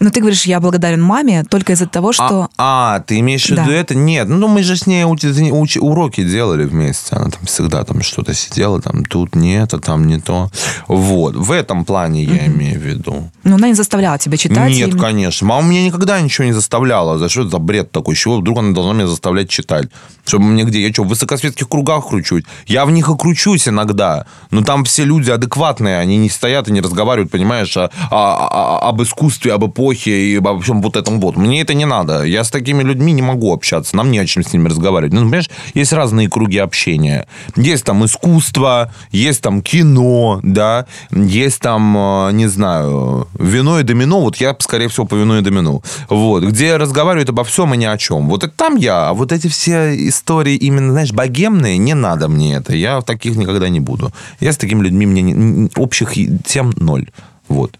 Но 0.00 0.10
ты 0.10 0.20
говоришь, 0.20 0.44
я 0.46 0.60
благодарен 0.60 1.00
маме 1.02 1.44
только 1.44 1.72
из-за 1.72 1.86
того, 1.86 2.12
что... 2.12 2.48
А, 2.56 2.96
а, 2.96 3.00
ты 3.00 3.18
имеешь 3.20 3.46
в 3.46 3.50
виду 3.50 3.62
Да. 3.66 3.72
это? 3.72 3.94
Нет, 3.94 4.28
ну 4.28 4.48
мы 4.48 4.62
же 4.62 4.76
с 4.76 4.86
ней 4.86 5.04
уч- 5.04 5.50
уч- 5.50 5.78
уроки 5.78 6.24
делали 6.24 6.64
вместе. 6.64 7.14
Она 7.16 7.30
там 7.30 7.44
всегда 7.46 7.84
там 7.84 8.02
что-то 8.02 8.34
сидела, 8.34 8.80
там 8.82 9.04
тут 9.04 9.34
не 9.36 9.54
это, 9.56 9.78
там 9.78 10.06
не 10.06 10.18
то. 10.20 10.50
Вот, 10.88 11.36
в 11.36 11.52
этом 11.52 11.84
плане 11.84 12.24
я 12.24 12.46
имею 12.46 12.78
в 12.80 12.82
виду. 12.82 13.30
Ну, 13.44 13.54
она 13.54 13.68
не 13.68 13.74
заставляла 13.74 14.18
тебя 14.18 14.36
читать. 14.36 14.70
Нет, 14.70 14.94
и- 14.94 14.98
конечно. 14.98 15.46
Мама 15.46 15.68
меня 15.68 15.84
никогда 15.84 16.20
ничего 16.20 16.46
не 16.46 16.52
заставляла. 16.52 17.18
За 17.18 17.28
что 17.28 17.42
это 17.42 17.50
за 17.50 17.58
бред 17.58 17.92
такой? 17.92 18.16
Чего 18.16 18.38
вдруг 18.38 18.58
она 18.58 18.72
должна 18.72 18.94
меня 18.94 19.06
заставлять 19.06 19.48
читать? 19.48 19.88
Чтобы 20.26 20.46
мне 20.46 20.64
где? 20.64 20.82
Я 20.84 20.92
что, 20.92 21.04
в 21.04 21.08
высокосветских 21.08 21.68
кругах 21.68 22.08
кручусь? 22.08 22.44
Я 22.66 22.84
в 22.86 22.90
них 22.90 23.08
и 23.08 23.16
кручусь 23.16 23.68
иногда. 23.68 24.26
Но 24.50 24.62
там 24.62 24.84
все 24.84 25.04
люди 25.04 25.30
адекватные. 25.30 25.98
Они 25.98 26.16
не 26.16 26.30
стоят 26.30 26.68
и 26.68 26.72
не 26.72 26.80
разговаривают, 26.80 27.30
понимаешь, 27.30 27.76
о- 27.76 27.90
о- 28.10 28.48
о- 28.80 28.88
об 28.88 29.02
искусстве, 29.02 29.52
об 29.52 29.64
эпохе 29.66 29.83
и 29.92 30.36
обо 30.36 30.60
всем 30.60 30.82
вот 30.82 30.96
этом 30.96 31.20
вот. 31.20 31.36
Мне 31.36 31.60
это 31.62 31.74
не 31.74 31.84
надо. 31.84 32.24
Я 32.24 32.44
с 32.44 32.50
такими 32.50 32.82
людьми 32.82 33.12
не 33.12 33.22
могу 33.22 33.52
общаться. 33.52 33.96
Нам 33.96 34.10
не 34.10 34.18
о 34.18 34.26
чем 34.26 34.42
с 34.42 34.52
ними 34.52 34.68
разговаривать. 34.68 35.12
Ну, 35.12 35.20
понимаешь, 35.20 35.50
есть 35.74 35.92
разные 35.92 36.28
круги 36.28 36.58
общения. 36.58 37.26
Есть 37.56 37.84
там 37.84 38.04
искусство, 38.04 38.92
есть 39.10 39.42
там 39.42 39.62
кино, 39.62 40.40
да, 40.42 40.86
есть 41.10 41.60
там, 41.60 41.96
э, 41.96 42.32
не 42.32 42.46
знаю, 42.46 43.28
вино 43.38 43.80
и 43.80 43.82
домино. 43.82 44.20
Вот 44.20 44.36
я, 44.36 44.56
скорее 44.58 44.88
всего, 44.88 45.06
по 45.06 45.14
вино 45.14 45.38
и 45.38 45.42
домино. 45.42 45.82
Вот, 46.08 46.42
где 46.44 46.76
разговаривают 46.76 47.28
обо 47.30 47.44
всем 47.44 47.74
и 47.74 47.76
ни 47.76 47.84
о 47.84 47.96
чем. 47.98 48.28
Вот 48.28 48.44
это 48.44 48.52
там 48.56 48.76
я. 48.76 49.08
А 49.08 49.12
вот 49.14 49.32
эти 49.32 49.48
все 49.48 49.94
истории 50.08 50.56
именно, 50.56 50.92
знаешь, 50.92 51.12
богемные, 51.12 51.78
не 51.78 51.94
надо 51.94 52.28
мне 52.28 52.54
это. 52.54 52.74
Я 52.74 53.00
в 53.00 53.04
таких 53.04 53.36
никогда 53.36 53.68
не 53.68 53.80
буду. 53.80 54.12
Я 54.40 54.52
с 54.52 54.56
такими 54.56 54.82
людьми, 54.82 55.06
мне 55.06 55.22
не- 55.22 55.70
общих 55.76 56.12
тем 56.46 56.72
ноль. 56.76 57.10
Вот. 57.48 57.78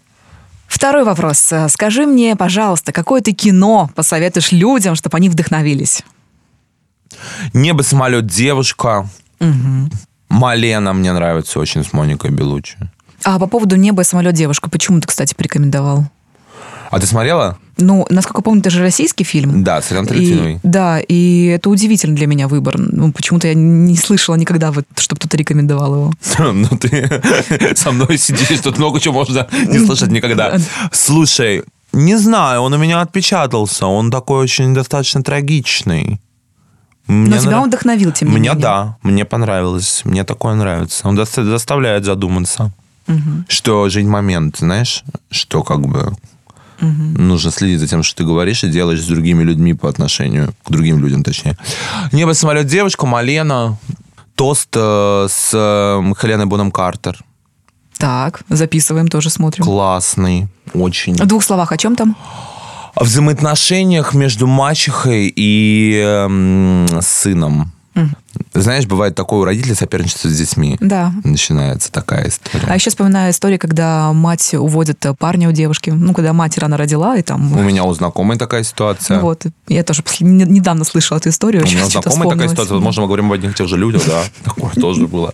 Второй 0.67 1.03
вопрос. 1.03 1.53
Скажи 1.69 2.05
мне, 2.05 2.35
пожалуйста, 2.35 2.91
какое 2.91 3.21
ты 3.21 3.31
кино 3.31 3.89
посоветуешь 3.95 4.51
людям, 4.51 4.95
чтобы 4.95 5.17
они 5.17 5.29
вдохновились? 5.29 6.03
Небо, 7.53 7.81
самолет, 7.81 8.25
девушка. 8.25 9.07
Малена 10.29 10.93
мне 10.93 11.13
нравится 11.13 11.59
очень 11.59 11.83
с 11.83 11.93
Моникой 11.93 12.31
Белучи. 12.31 12.77
А 13.23 13.39
по 13.39 13.47
поводу 13.47 13.75
неба 13.75 14.01
и 14.01 14.05
самолет 14.05 14.33
девушка, 14.33 14.69
почему 14.69 14.99
ты, 14.99 15.07
кстати, 15.07 15.33
порекомендовал? 15.33 16.05
А 16.95 16.99
ты 16.99 17.07
смотрела? 17.07 17.57
Ну, 17.77 18.05
насколько 18.09 18.41
помню, 18.41 18.61
это 18.61 18.69
же 18.69 18.79
российский 18.79 19.25
фильм. 19.25 19.65
Да, 19.65 19.81
с 19.81 19.91
Ильян 19.91 20.05
И, 20.05 20.07
Тарантиновой. 20.07 20.59
да, 20.63 21.01
и 21.01 21.47
это 21.47 21.69
удивительный 21.69 22.15
для 22.15 22.25
меня 22.25 22.47
выбор. 22.47 22.75
Ну, 22.77 23.11
почему-то 23.11 23.49
я 23.49 23.53
не 23.53 23.97
слышала 23.97 24.35
никогда, 24.35 24.71
вот, 24.71 24.85
чтобы 24.95 25.19
кто-то 25.19 25.35
рекомендовал 25.35 25.93
его. 25.95 26.13
Ну, 26.53 26.69
ты 26.77 27.21
со 27.75 27.91
мной 27.91 28.17
сидишь, 28.17 28.61
тут 28.61 28.77
много 28.77 29.01
чего 29.01 29.13
можно 29.15 29.45
не 29.67 29.79
слышать 29.85 30.09
никогда. 30.09 30.57
Слушай, 30.93 31.63
не 31.91 32.15
знаю, 32.15 32.61
он 32.61 32.71
у 32.73 32.77
меня 32.77 33.01
отпечатался. 33.01 33.87
Он 33.87 34.09
такой 34.09 34.43
очень 34.45 34.73
достаточно 34.73 35.21
трагичный. 35.21 36.21
Но 37.07 37.13
Мне 37.13 37.39
тебя 37.39 37.51
нрав- 37.51 37.63
он 37.63 37.67
вдохновил, 37.67 38.11
тем 38.13 38.29
не 38.29 38.35
менее. 38.35 38.53
да, 38.53 38.95
мне 39.03 39.25
понравилось. 39.25 40.01
Мне 40.05 40.23
такое 40.23 40.55
нравится. 40.55 41.05
Он 41.09 41.15
доста- 41.17 41.43
заставляет 41.43 42.05
задуматься, 42.05 42.71
что 43.49 43.89
жить 43.89 44.05
момент, 44.07 44.57
знаешь, 44.59 45.03
что 45.29 45.61
как 45.61 45.81
бы 45.85 46.15
нужно 46.79 47.51
следить 47.51 47.79
за 47.79 47.87
тем, 47.87 48.03
что 48.03 48.17
ты 48.17 48.23
говоришь 48.23 48.63
и 48.63 48.69
делаешь 48.69 49.01
с 49.01 49.07
другими 49.07 49.43
людьми 49.43 49.73
по 49.73 49.89
отношению 49.89 50.53
к 50.63 50.71
другим 50.71 50.99
людям, 50.99 51.23
точнее. 51.23 51.57
Небо, 52.11 52.33
самолет, 52.33 52.67
девушка, 52.67 53.05
Малена, 53.05 53.77
тост 54.35 54.69
э, 54.75 55.27
с 55.29 55.51
э, 55.53 56.13
Хеленой 56.19 56.45
Боном 56.45 56.71
Картер. 56.71 57.23
Так, 57.97 58.41
записываем, 58.49 59.07
тоже 59.07 59.29
смотрим. 59.29 59.63
Классный, 59.63 60.47
очень. 60.73 61.15
В 61.15 61.25
двух 61.25 61.43
словах, 61.43 61.71
о 61.71 61.77
чем 61.77 61.95
там? 61.95 62.17
О 62.93 63.03
взаимоотношениях 63.03 64.13
между 64.13 64.47
мачехой 64.47 65.31
и 65.35 66.01
эм, 66.03 66.87
сыном. 67.01 67.74
Знаешь, 68.53 68.85
бывает 68.85 69.15
такое 69.15 69.39
у 69.39 69.43
родителей 69.43 69.75
соперничество 69.75 70.29
с 70.29 70.37
детьми. 70.37 70.77
Да. 70.79 71.13
Начинается 71.23 71.91
такая 71.91 72.27
история. 72.27 72.65
А 72.67 72.75
еще 72.75 72.89
вспоминаю 72.89 73.31
историю, 73.31 73.59
когда 73.59 74.11
мать 74.13 74.53
уводит 74.53 75.05
парня 75.17 75.49
у 75.49 75.51
девушки. 75.51 75.89
Ну, 75.89 76.13
когда 76.13 76.33
мать 76.33 76.57
рано 76.57 76.77
родила, 76.77 77.15
и 77.17 77.21
там... 77.21 77.57
У 77.57 77.61
меня 77.61 77.83
у 77.83 77.93
знакомой 77.93 78.37
такая 78.37 78.63
ситуация. 78.63 79.19
Вот. 79.19 79.45
Я 79.67 79.83
тоже 79.83 80.03
недавно 80.19 80.83
слышала 80.83 81.17
эту 81.17 81.29
историю. 81.29 81.63
У 81.63 81.67
меня 81.67 81.85
у 81.85 81.89
знакомой 81.89 82.29
такая 82.29 82.49
ситуация. 82.49 82.75
Возможно, 82.75 83.03
мы 83.03 83.07
говорим 83.07 83.27
об 83.27 83.33
одних 83.33 83.51
и 83.51 83.53
тех 83.55 83.67
же 83.67 83.77
людях, 83.77 84.03
да. 84.05 84.23
Такое 84.43 84.71
тоже 84.71 85.07
было. 85.07 85.33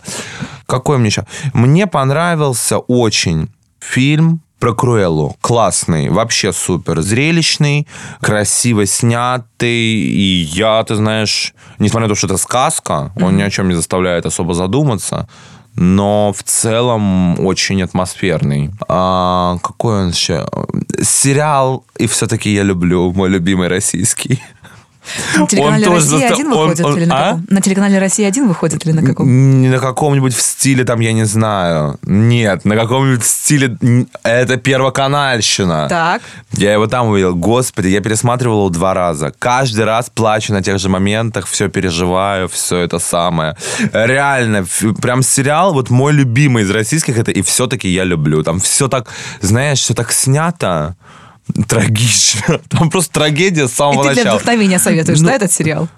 Какой 0.66 0.98
мне 0.98 1.10
сейчас? 1.10 1.26
Мне 1.52 1.86
понравился 1.86 2.78
очень 2.78 3.50
фильм 3.80 4.40
про 4.62 4.74
Круэллу. 4.74 5.36
Классный, 5.40 6.08
вообще 6.08 6.52
супер. 6.52 7.00
Зрелищный, 7.00 7.88
красиво 8.20 8.86
снятый. 8.86 9.68
И 9.68 10.46
я, 10.52 10.84
ты 10.84 10.94
знаешь, 10.94 11.52
несмотря 11.80 12.06
на 12.06 12.14
то, 12.14 12.14
что 12.14 12.28
это 12.28 12.36
сказка, 12.36 12.92
mm-hmm. 12.92 13.24
он 13.24 13.36
ни 13.36 13.42
о 13.42 13.50
чем 13.50 13.68
не 13.68 13.74
заставляет 13.74 14.24
особо 14.24 14.54
задуматься 14.54 15.28
но 15.74 16.34
в 16.36 16.42
целом 16.42 17.40
очень 17.40 17.82
атмосферный. 17.82 18.70
А, 18.88 19.56
какой 19.62 20.02
он 20.02 20.10
еще? 20.10 20.46
Сериал, 21.00 21.86
и 21.96 22.06
все-таки 22.06 22.52
я 22.52 22.62
люблю, 22.62 23.10
мой 23.12 23.30
любимый 23.30 23.68
российский. 23.68 24.42
На 25.36 25.46
телеканале 25.46 25.86
«Россия-1» 25.86 26.48
выходит 26.48 26.84
он, 26.84 26.96
или 26.96 27.04
на 27.06 27.30
а? 27.30 27.40
На 27.48 27.60
телеканале 27.60 27.98
«Россия-1» 27.98 28.46
выходит 28.46 28.86
или 28.86 28.92
на 28.92 29.02
каком? 29.02 29.60
Не 29.60 29.68
на 29.68 29.78
каком-нибудь 29.78 30.34
в 30.34 30.40
стиле, 30.40 30.84
там, 30.84 31.00
я 31.00 31.12
не 31.12 31.24
знаю. 31.24 31.98
Нет, 32.02 32.64
на 32.64 32.76
каком-нибудь 32.76 33.22
в 33.22 33.26
стиле... 33.26 33.76
Это 34.22 34.56
первоканальщина. 34.56 35.88
Так. 35.88 36.22
Я 36.52 36.72
его 36.72 36.86
там 36.86 37.08
увидел. 37.08 37.34
Господи, 37.34 37.88
я 37.88 38.00
пересматривал 38.00 38.60
его 38.60 38.68
два 38.68 38.94
раза. 38.94 39.32
Каждый 39.38 39.84
раз 39.84 40.10
плачу 40.10 40.52
на 40.52 40.62
тех 40.62 40.78
же 40.78 40.88
моментах, 40.88 41.46
все 41.46 41.68
переживаю, 41.68 42.48
все 42.48 42.78
это 42.78 42.98
самое. 42.98 43.56
Реально, 43.92 44.64
прям 45.00 45.22
сериал, 45.22 45.72
вот 45.72 45.90
мой 45.90 46.12
любимый 46.12 46.62
из 46.62 46.70
российских, 46.70 47.18
это 47.18 47.30
«И 47.30 47.42
все-таки 47.42 47.88
я 47.88 48.04
люблю». 48.04 48.42
Там 48.42 48.60
все 48.60 48.88
так, 48.88 49.08
знаешь, 49.40 49.80
все 49.80 49.94
так 49.94 50.12
снято 50.12 50.94
трагично. 51.68 52.60
Там 52.68 52.90
просто 52.90 53.12
трагедия 53.12 53.68
с 53.68 53.72
самого 53.72 54.02
и 54.02 54.02
ты 54.02 54.08
начала. 54.08 54.22
для 54.22 54.34
вдохновения 54.34 54.78
советуешь, 54.78 55.20
ну, 55.20 55.26
да, 55.26 55.34
этот 55.34 55.52
сериал? 55.52 55.88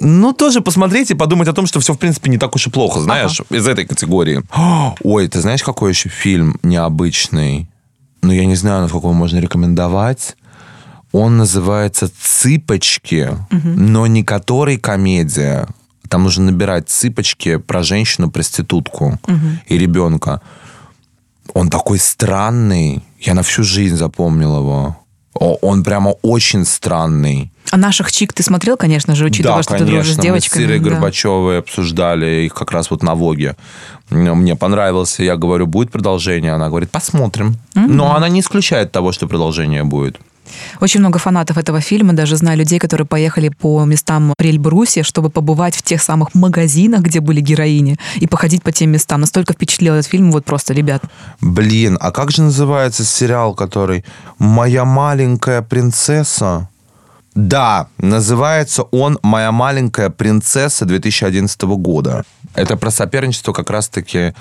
Ну, 0.00 0.32
тоже 0.32 0.60
посмотреть 0.60 1.10
и 1.10 1.14
подумать 1.14 1.48
о 1.48 1.52
том, 1.52 1.66
что 1.66 1.80
все, 1.80 1.94
в 1.94 1.98
принципе, 1.98 2.30
не 2.30 2.38
так 2.38 2.54
уж 2.54 2.66
и 2.66 2.70
плохо, 2.70 3.00
знаешь, 3.00 3.40
ага. 3.40 3.56
из 3.56 3.66
этой 3.66 3.86
категории. 3.86 4.42
Ой, 5.02 5.28
ты 5.28 5.40
знаешь, 5.40 5.62
какой 5.62 5.92
еще 5.92 6.08
фильм 6.08 6.58
необычный? 6.62 7.68
Ну, 8.22 8.32
я 8.32 8.44
не 8.44 8.54
знаю, 8.54 8.82
насколько 8.82 9.06
его 9.06 9.14
можно 9.14 9.38
рекомендовать. 9.38 10.36
Он 11.12 11.38
называется 11.38 12.10
«Цыпочки», 12.20 13.30
угу. 13.50 13.68
но 13.68 14.06
не 14.06 14.24
который 14.24 14.76
комедия. 14.76 15.66
Там 16.08 16.24
нужно 16.24 16.46
набирать 16.46 16.88
«Цыпочки» 16.88 17.56
про 17.56 17.82
женщину-проститутку 17.82 19.18
угу. 19.26 19.38
и 19.66 19.78
ребенка. 19.78 20.42
Он 21.58 21.70
такой 21.70 21.98
странный. 21.98 23.02
Я 23.18 23.34
на 23.34 23.42
всю 23.42 23.64
жизнь 23.64 23.96
запомнил 23.96 24.58
его. 24.58 24.96
Он 25.34 25.82
прямо 25.82 26.10
очень 26.22 26.64
странный. 26.64 27.50
А 27.72 27.76
наших 27.76 28.12
чик 28.12 28.32
ты 28.32 28.44
смотрел, 28.44 28.76
конечно 28.76 29.16
же, 29.16 29.24
учитывая, 29.24 29.56
да, 29.56 29.62
что 29.64 29.72
конечно. 29.72 29.86
ты 29.86 29.92
дружишь 29.92 30.14
с 30.14 30.18
девочками. 30.18 30.62
Мы 30.62 30.68
с 30.68 30.70
Ирой 30.70 30.78
да. 30.78 30.90
Горбачевой 30.90 31.58
обсуждали 31.58 32.44
их 32.44 32.54
как 32.54 32.70
раз 32.70 32.92
вот 32.92 33.02
на 33.02 33.16
Воге. 33.16 33.56
Мне 34.08 34.54
понравился. 34.54 35.24
Я 35.24 35.36
говорю, 35.36 35.66
будет 35.66 35.90
продолжение? 35.90 36.52
Она 36.52 36.68
говорит, 36.68 36.92
посмотрим. 36.92 37.56
Mm-hmm. 37.74 37.86
Но 37.88 38.14
она 38.14 38.28
не 38.28 38.38
исключает 38.38 38.92
того, 38.92 39.10
что 39.10 39.26
продолжение 39.26 39.82
будет. 39.82 40.20
Очень 40.80 41.00
много 41.00 41.18
фанатов 41.18 41.58
этого 41.58 41.80
фильма, 41.80 42.12
даже 42.12 42.36
знаю 42.36 42.58
людей, 42.58 42.78
которые 42.78 43.06
поехали 43.06 43.48
по 43.48 43.84
местам 43.84 44.34
при 44.36 44.50
чтобы 45.02 45.30
побывать 45.30 45.76
в 45.76 45.82
тех 45.82 46.02
самых 46.02 46.34
магазинах, 46.34 47.02
где 47.02 47.20
были 47.20 47.40
героини, 47.40 47.96
и 48.16 48.26
походить 48.26 48.62
по 48.62 48.72
тем 48.72 48.90
местам. 48.90 49.20
Настолько 49.20 49.52
впечатлил 49.52 49.94
этот 49.94 50.10
фильм, 50.10 50.32
вот 50.32 50.44
просто, 50.44 50.74
ребят. 50.74 51.02
Блин, 51.40 51.96
а 52.00 52.10
как 52.10 52.30
же 52.30 52.42
называется 52.42 53.04
сериал, 53.04 53.54
который 53.54 54.04
«Моя 54.38 54.84
маленькая 54.84 55.62
принцесса»? 55.62 56.68
Да, 57.38 57.86
называется 57.98 58.82
он 58.82 59.16
«Моя 59.22 59.52
маленькая 59.52 60.10
принцесса» 60.10 60.84
2011 60.84 61.62
года. 61.62 62.24
Это 62.54 62.76
про 62.76 62.90
соперничество 62.90 63.52
как 63.52 63.70
раз-таки 63.70 64.18
э, 64.18 64.32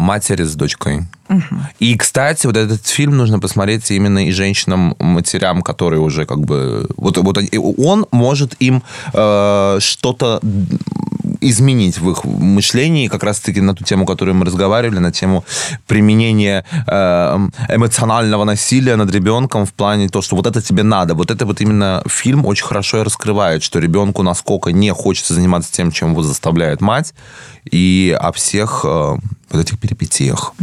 матери 0.00 0.42
с 0.42 0.56
дочкой. 0.56 1.06
Угу. 1.28 1.60
И, 1.78 1.96
кстати, 1.96 2.46
вот 2.48 2.56
этот 2.56 2.84
фильм 2.88 3.16
нужно 3.18 3.38
посмотреть 3.38 3.88
именно 3.92 4.26
и 4.26 4.32
женщинам-матерям, 4.32 5.62
которые 5.62 6.00
уже 6.00 6.26
как 6.26 6.40
бы... 6.40 6.88
Вот, 6.96 7.18
вот 7.18 7.38
он 7.78 8.06
может 8.10 8.56
им 8.58 8.82
э, 9.12 9.78
что-то 9.80 10.40
изменить 11.50 11.98
в 11.98 12.10
их 12.10 12.24
мышлении, 12.24 13.08
как 13.08 13.22
раз-таки 13.22 13.60
на 13.60 13.74
ту 13.74 13.84
тему, 13.84 14.06
которую 14.06 14.34
мы 14.34 14.44
разговаривали, 14.44 14.98
на 14.98 15.12
тему 15.12 15.44
применения 15.86 16.64
э, 16.86 17.48
эмоционального 17.68 18.44
насилия 18.44 18.96
над 18.96 19.10
ребенком 19.10 19.66
в 19.66 19.72
плане 19.72 20.08
то, 20.08 20.22
что 20.22 20.36
вот 20.36 20.46
это 20.46 20.62
тебе 20.62 20.82
надо. 20.82 21.14
Вот 21.14 21.30
это 21.30 21.46
вот 21.46 21.60
именно 21.60 22.02
фильм 22.06 22.46
очень 22.46 22.66
хорошо 22.66 23.00
и 23.00 23.02
раскрывает, 23.02 23.62
что 23.62 23.78
ребенку 23.78 24.22
насколько 24.22 24.72
не 24.72 24.92
хочется 24.92 25.34
заниматься 25.34 25.72
тем, 25.72 25.90
чем 25.92 26.10
его 26.12 26.22
заставляет 26.22 26.80
мать, 26.80 27.14
и 27.70 28.16
о 28.18 28.32
всех 28.32 28.84
э, 28.84 29.16
вот 29.50 29.60
этих 29.60 29.78
перипетиях. 29.78 30.54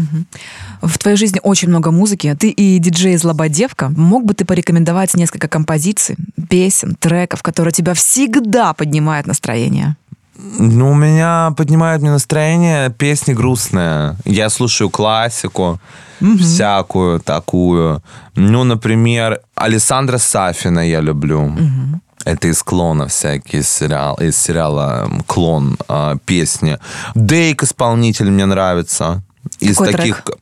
В 0.82 0.97
твоей 0.97 1.17
жизни 1.17 1.39
очень 1.43 1.69
много 1.69 1.91
музыки. 1.91 2.36
Ты 2.39 2.49
и 2.49 2.79
диджей 2.79 3.17
Злободевка. 3.17 3.89
Мог 3.89 4.25
бы 4.25 4.34
ты 4.34 4.45
порекомендовать 4.45 5.13
несколько 5.13 5.47
композиций, 5.47 6.15
песен, 6.49 6.95
треков, 6.95 7.43
которые 7.43 7.71
тебя 7.71 7.93
всегда 7.93 8.73
поднимают 8.73 9.27
настроение? 9.27 9.95
Ну, 10.38 10.91
у 10.91 10.95
меня 10.95 11.53
поднимает 11.57 12.01
мне 12.01 12.11
настроение 12.11 12.89
песни 12.89 13.34
грустные. 13.34 14.15
Я 14.25 14.49
слушаю 14.49 14.89
классику 14.89 15.79
угу. 16.21 16.38
всякую 16.38 17.19
такую. 17.19 18.01
Ну, 18.36 18.63
например, 18.63 19.41
Александра 19.55 20.17
Сафина 20.17 20.79
я 20.79 21.01
люблю. 21.01 21.41
Угу. 21.41 22.01
Это 22.25 22.47
из 22.47 22.61
клона 22.63 23.07
всякие 23.07 23.63
сериал, 23.63 24.15
из 24.21 24.38
сериала 24.38 25.09
«Клон» 25.25 25.77
э, 25.89 26.17
песни. 26.23 26.77
Дейк 27.15 27.63
исполнитель 27.63 28.29
мне 28.29 28.45
нравится. 28.45 29.23
Из 29.59 29.77
Какой 29.77 29.93
таких... 29.93 30.21
Трек? 30.21 30.38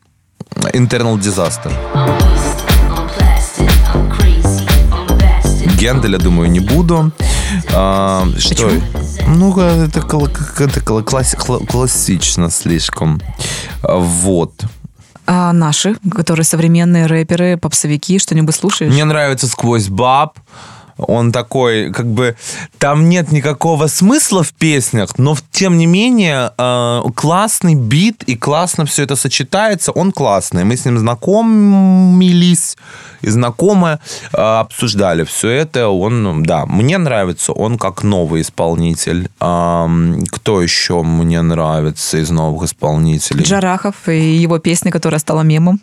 Internal 0.74 1.18
Disaster. 1.18 1.72
Генделя, 5.78 6.18
думаю, 6.18 6.52
не 6.52 6.60
буду. 6.60 7.14
А, 7.74 8.28
что? 8.38 8.72
Ну, 9.28 9.58
это, 9.58 10.00
это 10.60 10.82
класс, 10.82 11.36
классично 11.36 12.50
слишком. 12.50 13.22
Вот. 13.84 14.64
А 15.32 15.54
наши, 15.54 15.96
которые 16.16 16.44
современные 16.44 17.06
рэперы, 17.06 17.58
попсовики, 17.58 18.18
что-нибудь 18.18 18.56
слушаешь? 18.56 18.92
Мне 18.92 19.06
нравится 19.06 19.48
«Сквозь 19.48 19.88
баб» 19.88 20.40
он 21.08 21.32
такой, 21.32 21.92
как 21.92 22.06
бы, 22.08 22.36
там 22.78 23.10
нет 23.10 23.32
никакого 23.32 23.88
смысла 23.88 24.44
в 24.44 24.54
песнях, 24.54 25.18
но 25.18 25.36
тем 25.52 25.78
не 25.78 25.86
менее 25.86 26.52
э, 26.58 27.02
классный 27.16 27.76
бит 27.76 28.24
и 28.24 28.36
классно 28.36 28.86
все 28.86 29.04
это 29.04 29.16
сочетается, 29.16 29.92
он 29.92 30.12
классный. 30.12 30.64
Мы 30.64 30.76
с 30.76 30.86
ним 30.86 31.00
знакомились 31.00 32.78
и 33.22 33.30
знакомы, 33.30 34.00
э, 34.34 34.38
обсуждали 34.38 35.24
все 35.24 35.50
это. 35.50 35.88
Он, 35.88 36.44
да, 36.44 36.66
мне 36.66 36.98
нравится, 36.98 37.54
он 37.54 37.78
как 37.78 38.04
новый 38.04 38.42
исполнитель. 38.42 39.30
Э, 39.40 39.88
кто 40.30 40.62
еще 40.62 41.02
мне 41.04 41.42
нравится 41.42 42.18
из 42.18 42.30
новых 42.30 42.64
исполнителей? 42.64 43.44
Джарахов 43.44 44.08
и 44.08 44.36
его 44.36 44.60
песня, 44.60 44.92
которая 44.92 45.20
стала 45.20 45.42
мемом. 45.42 45.80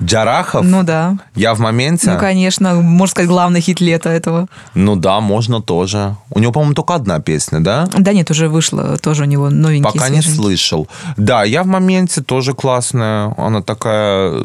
Джарахов? 0.00 0.64
Ну 0.64 0.82
да. 0.82 1.16
Я 1.34 1.54
в 1.54 1.60
моменте? 1.60 2.12
Ну, 2.12 2.18
конечно. 2.18 2.74
Можно 2.74 3.10
сказать, 3.10 3.28
главный 3.28 3.60
хит 3.60 3.80
лета 3.80 4.10
этого. 4.10 4.46
Ну 4.74 4.96
да, 4.96 5.20
можно 5.20 5.60
тоже. 5.60 6.14
У 6.30 6.38
него, 6.38 6.52
по-моему, 6.52 6.74
только 6.74 6.94
одна 6.94 7.20
песня, 7.20 7.60
да? 7.60 7.88
Да 7.96 8.12
нет, 8.12 8.30
уже 8.30 8.48
вышла 8.48 8.96
тоже 8.98 9.24
у 9.24 9.26
него 9.26 9.50
новенький. 9.50 9.84
Пока 9.84 10.06
свеженький. 10.06 10.30
не 10.30 10.36
слышал. 10.36 10.88
Да, 11.16 11.44
я 11.44 11.62
в 11.62 11.66
моменте 11.66 12.22
тоже 12.22 12.54
классная. 12.54 13.34
Она 13.36 13.62
такая... 13.62 14.40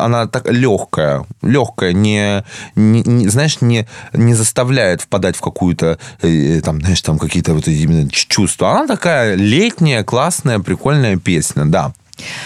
Она 0.00 0.26
так 0.26 0.50
легкая. 0.50 1.24
Легкая. 1.42 1.92
Не, 1.92 2.44
не, 2.76 3.02
не 3.02 3.28
знаешь, 3.28 3.60
не, 3.60 3.86
не 4.12 4.34
заставляет 4.34 5.02
впадать 5.02 5.36
в 5.36 5.40
какую-то... 5.40 5.98
Э, 6.20 6.60
там, 6.62 6.80
знаешь, 6.80 7.00
там 7.00 7.18
какие-то 7.18 7.54
вот 7.54 7.68
именно 7.68 8.08
чувства. 8.10 8.72
Она 8.72 8.86
такая 8.86 9.34
летняя, 9.34 10.04
классная, 10.04 10.58
прикольная 10.58 11.16
песня, 11.16 11.64
да. 11.64 11.92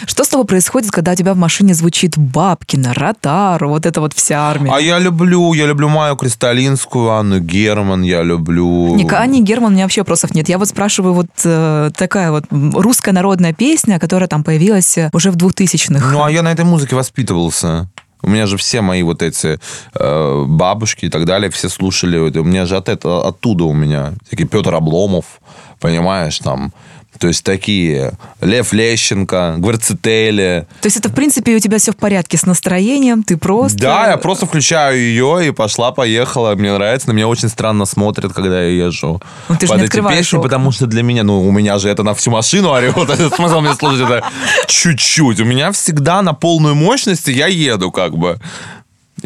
Что 0.07 0.25
с 0.25 0.29
тобой 0.29 0.47
происходит, 0.47 0.91
когда 0.91 1.12
у 1.12 1.14
тебя 1.14 1.35
в 1.35 1.37
машине 1.37 1.75
звучит 1.75 2.17
Бабкина, 2.17 2.95
Ротару, 2.95 3.69
вот 3.69 3.87
эта 3.87 4.01
вот 4.01 4.12
вся 4.14 4.49
армия? 4.49 4.73
А 4.73 4.81
я 4.81 4.99
люблю, 4.99 5.53
я 5.55 5.67
люблю 5.67 5.89
Майю 5.89 6.17
Кристалинскую, 6.17 7.11
Анну 7.11 7.41
Герман, 7.41 8.03
я 8.03 8.23
люблю... 8.23 8.95
Не, 8.95 9.05
к 9.05 9.12
Анне 9.12 9.41
Герман 9.41 9.73
у 9.73 9.75
меня 9.75 9.85
вообще 9.85 10.03
вопросов 10.03 10.35
нет. 10.35 10.49
Я 10.49 10.59
вот 10.59 10.69
спрашиваю, 10.69 11.14
вот 11.14 11.27
э, 11.45 11.91
такая 11.97 12.31
вот 12.31 12.45
русская 12.51 13.12
народная 13.12 13.53
песня, 13.53 13.99
которая 13.99 14.29
там 14.29 14.45
появилась 14.45 14.97
э, 14.99 15.11
уже 15.12 15.31
в 15.31 15.37
2000-х. 15.37 16.12
Ну, 16.12 16.23
а 16.23 16.31
я 16.31 16.43
на 16.43 16.53
этой 16.53 16.64
музыке 16.64 16.95
воспитывался. 16.95 17.89
У 18.23 18.31
меня 18.31 18.47
же 18.47 18.57
все 18.57 18.81
мои 18.81 19.03
вот 19.03 19.23
эти 19.23 19.59
э, 19.95 20.45
бабушки 20.47 21.05
и 21.05 21.09
так 21.09 21.27
далее, 21.27 21.51
все 21.51 21.69
слушали. 21.69 22.19
У 22.19 22.45
меня 22.45 22.67
же 22.67 22.77
от 22.77 22.89
этого, 22.89 23.29
оттуда 23.29 23.64
у 23.64 23.73
меня. 23.73 24.14
Такие 24.31 24.49
Петр 24.49 24.75
Обломов, 24.75 25.41
понимаешь, 25.81 26.39
там 26.39 26.73
То 27.19 27.29
есть 27.29 27.45
такие 27.45 28.12
Лев 28.41 28.73
Лещенко, 28.73 29.57
Гварцетели. 29.59 30.67
То 30.81 30.87
есть 30.87 30.97
это, 30.97 31.09
в 31.09 31.14
принципе, 31.14 31.57
у 31.57 31.59
тебя 31.59 31.79
все 31.79 31.93
в 31.93 31.97
порядке 31.97 32.37
с 32.37 32.47
настроением, 32.47 33.23
ты 33.23 33.37
просто... 33.37 33.79
Да, 33.79 34.11
я 34.11 34.17
просто 34.17 34.47
включаю 34.47 34.99
ее 34.99 35.49
и 35.49 35.51
пошла-поехала. 35.51 36.55
Мне 36.55 36.73
нравится, 36.73 37.09
на 37.09 37.12
меня 37.12 37.29
очень 37.29 37.49
странно 37.49 37.85
смотрят, 37.85 38.33
когда 38.33 38.62
я 38.62 38.87
езжу. 38.87 39.21
Ну, 39.49 39.57
ты 39.57 39.67
под 39.67 39.79
не 39.79 39.85
эти 39.85 40.01
песни, 40.01 40.39
потому 40.39 40.73
что 40.73 40.87
для 40.87 41.03
меня, 41.03 41.23
ну, 41.23 41.41
у 41.43 41.51
меня 41.51 41.79
же 41.79 41.89
это 41.89 42.03
на 42.03 42.14
всю 42.14 42.31
машину 42.31 42.71
орет. 42.71 42.95
Смысл 43.35 43.61
мне 43.61 43.75
слушать 43.75 44.03
это 44.03 44.25
чуть-чуть. 44.67 45.41
У 45.41 45.45
меня 45.45 45.73
всегда 45.73 46.23
на 46.23 46.35
полную 46.35 46.75
мощность, 46.75 47.29
я 47.29 47.47
еду 47.47 47.91
как 47.91 48.17
бы. 48.17 48.39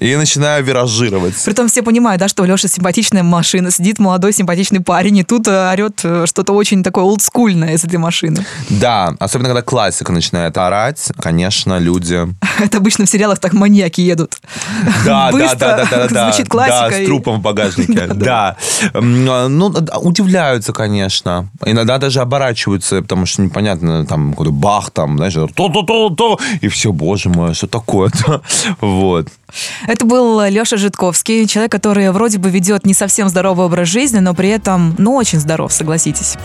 И 0.01 0.17
начинаю 0.17 0.65
виражировать. 0.65 1.35
Притом 1.45 1.69
все 1.69 1.83
понимают, 1.83 2.21
да, 2.21 2.29
что 2.29 2.43
у 2.43 2.47
Леши 2.47 2.69
симпатичная 2.69 3.23
машина, 3.23 3.71
сидит 3.71 3.99
молодой 3.99 4.33
симпатичный 4.33 4.81
парень, 4.81 5.19
и 5.19 5.25
тут 5.25 5.47
э, 5.47 5.71
орет 5.73 6.01
э, 6.05 6.25
что-то 6.27 6.55
очень 6.55 6.83
такое 6.83 7.05
олдскульное 7.05 7.75
из 7.75 7.85
этой 7.85 7.97
машины. 7.99 8.45
Да, 8.71 9.15
особенно 9.19 9.49
когда 9.51 9.63
классика 9.63 10.11
начинает 10.13 10.57
орать, 10.57 11.13
конечно, 11.21 11.79
люди... 11.79 12.19
Это 12.59 12.79
обычно 12.79 13.05
в 13.05 13.11
сериалах 13.11 13.39
так 13.41 13.53
маньяки 13.53 14.01
едут. 14.01 14.39
Да, 15.05 15.31
да, 15.33 15.55
да, 15.55 15.87
да, 15.91 16.09
да, 16.09 16.31
звучит 16.31 16.49
классика. 16.49 16.91
Да, 16.91 17.03
с 17.03 17.07
трупом 17.07 17.39
в 17.39 17.43
багажнике. 17.43 18.07
Да. 18.15 18.57
М, 18.95 19.25
Ну, 19.59 19.69
да, 19.69 19.99
удивляются, 19.99 20.73
конечно. 20.73 21.49
Иногда 21.65 21.99
даже 21.99 22.21
оборачиваются, 22.21 23.03
потому 23.03 23.27
что 23.27 23.43
непонятно, 23.43 24.07
там, 24.07 24.31
какой-то 24.31 24.53
бах, 24.53 24.91
там, 24.91 25.17
знаешь, 25.19 25.35
то-то-то-то, 25.35 26.39
и 26.61 26.69
все, 26.69 26.93
боже 26.93 27.29
мой, 27.29 27.55
что 27.55 27.67
такое-то? 27.67 28.43
Вот. 28.81 29.29
Это 29.87 30.05
был 30.05 30.41
Леша 30.47 30.77
Житковский, 30.77 31.47
человек, 31.47 31.73
который 31.73 32.11
вроде 32.11 32.39
бы 32.39 32.51
ведет 32.51 32.87
не 32.87 32.95
совсем 32.95 33.29
здоровый 33.29 33.67
образ 33.67 33.89
жизни, 33.89 34.19
но 34.19 34.35
при 34.35 34.49
этом, 34.49 34.95
ну, 34.99 35.15
очень 35.15 35.41
здоров, 35.41 35.73
согласитесь. 35.73 36.37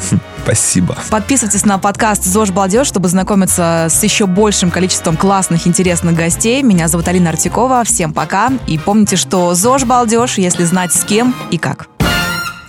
Спасибо. 0.43 0.95
Подписывайтесь 1.09 1.65
на 1.65 1.77
подкаст 1.77 2.23
«ЗОЖ 2.23 2.51
Балдеж», 2.51 2.87
чтобы 2.87 3.07
знакомиться 3.07 3.87
с 3.89 4.03
еще 4.03 4.25
большим 4.25 4.71
количеством 4.71 5.17
классных, 5.17 5.67
интересных 5.67 6.15
гостей. 6.15 6.61
Меня 6.63 6.87
зовут 6.87 7.07
Алина 7.07 7.29
Артикова. 7.31 7.83
Всем 7.83 8.13
пока. 8.13 8.51
И 8.67 8.77
помните, 8.77 9.15
что 9.15 9.53
ЗОЖ 9.53 9.85
Балдеж, 9.85 10.37
если 10.37 10.63
знать 10.63 10.93
с 10.93 11.03
кем 11.03 11.35
и 11.51 11.57
как. 11.57 11.87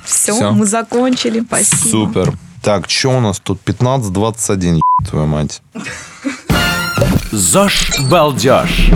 Все, 0.04 0.34
Всё. 0.34 0.52
мы 0.52 0.66
закончили. 0.66 1.40
Спасибо. 1.40 1.88
Супер. 1.90 2.32
Так, 2.62 2.88
что 2.88 3.10
у 3.10 3.20
нас 3.20 3.40
тут? 3.40 3.60
15-21, 3.64 4.80
твою 5.08 5.26
мать. 5.26 5.62
ЗОЖ 7.30 8.00
Балдеж. 8.10 8.90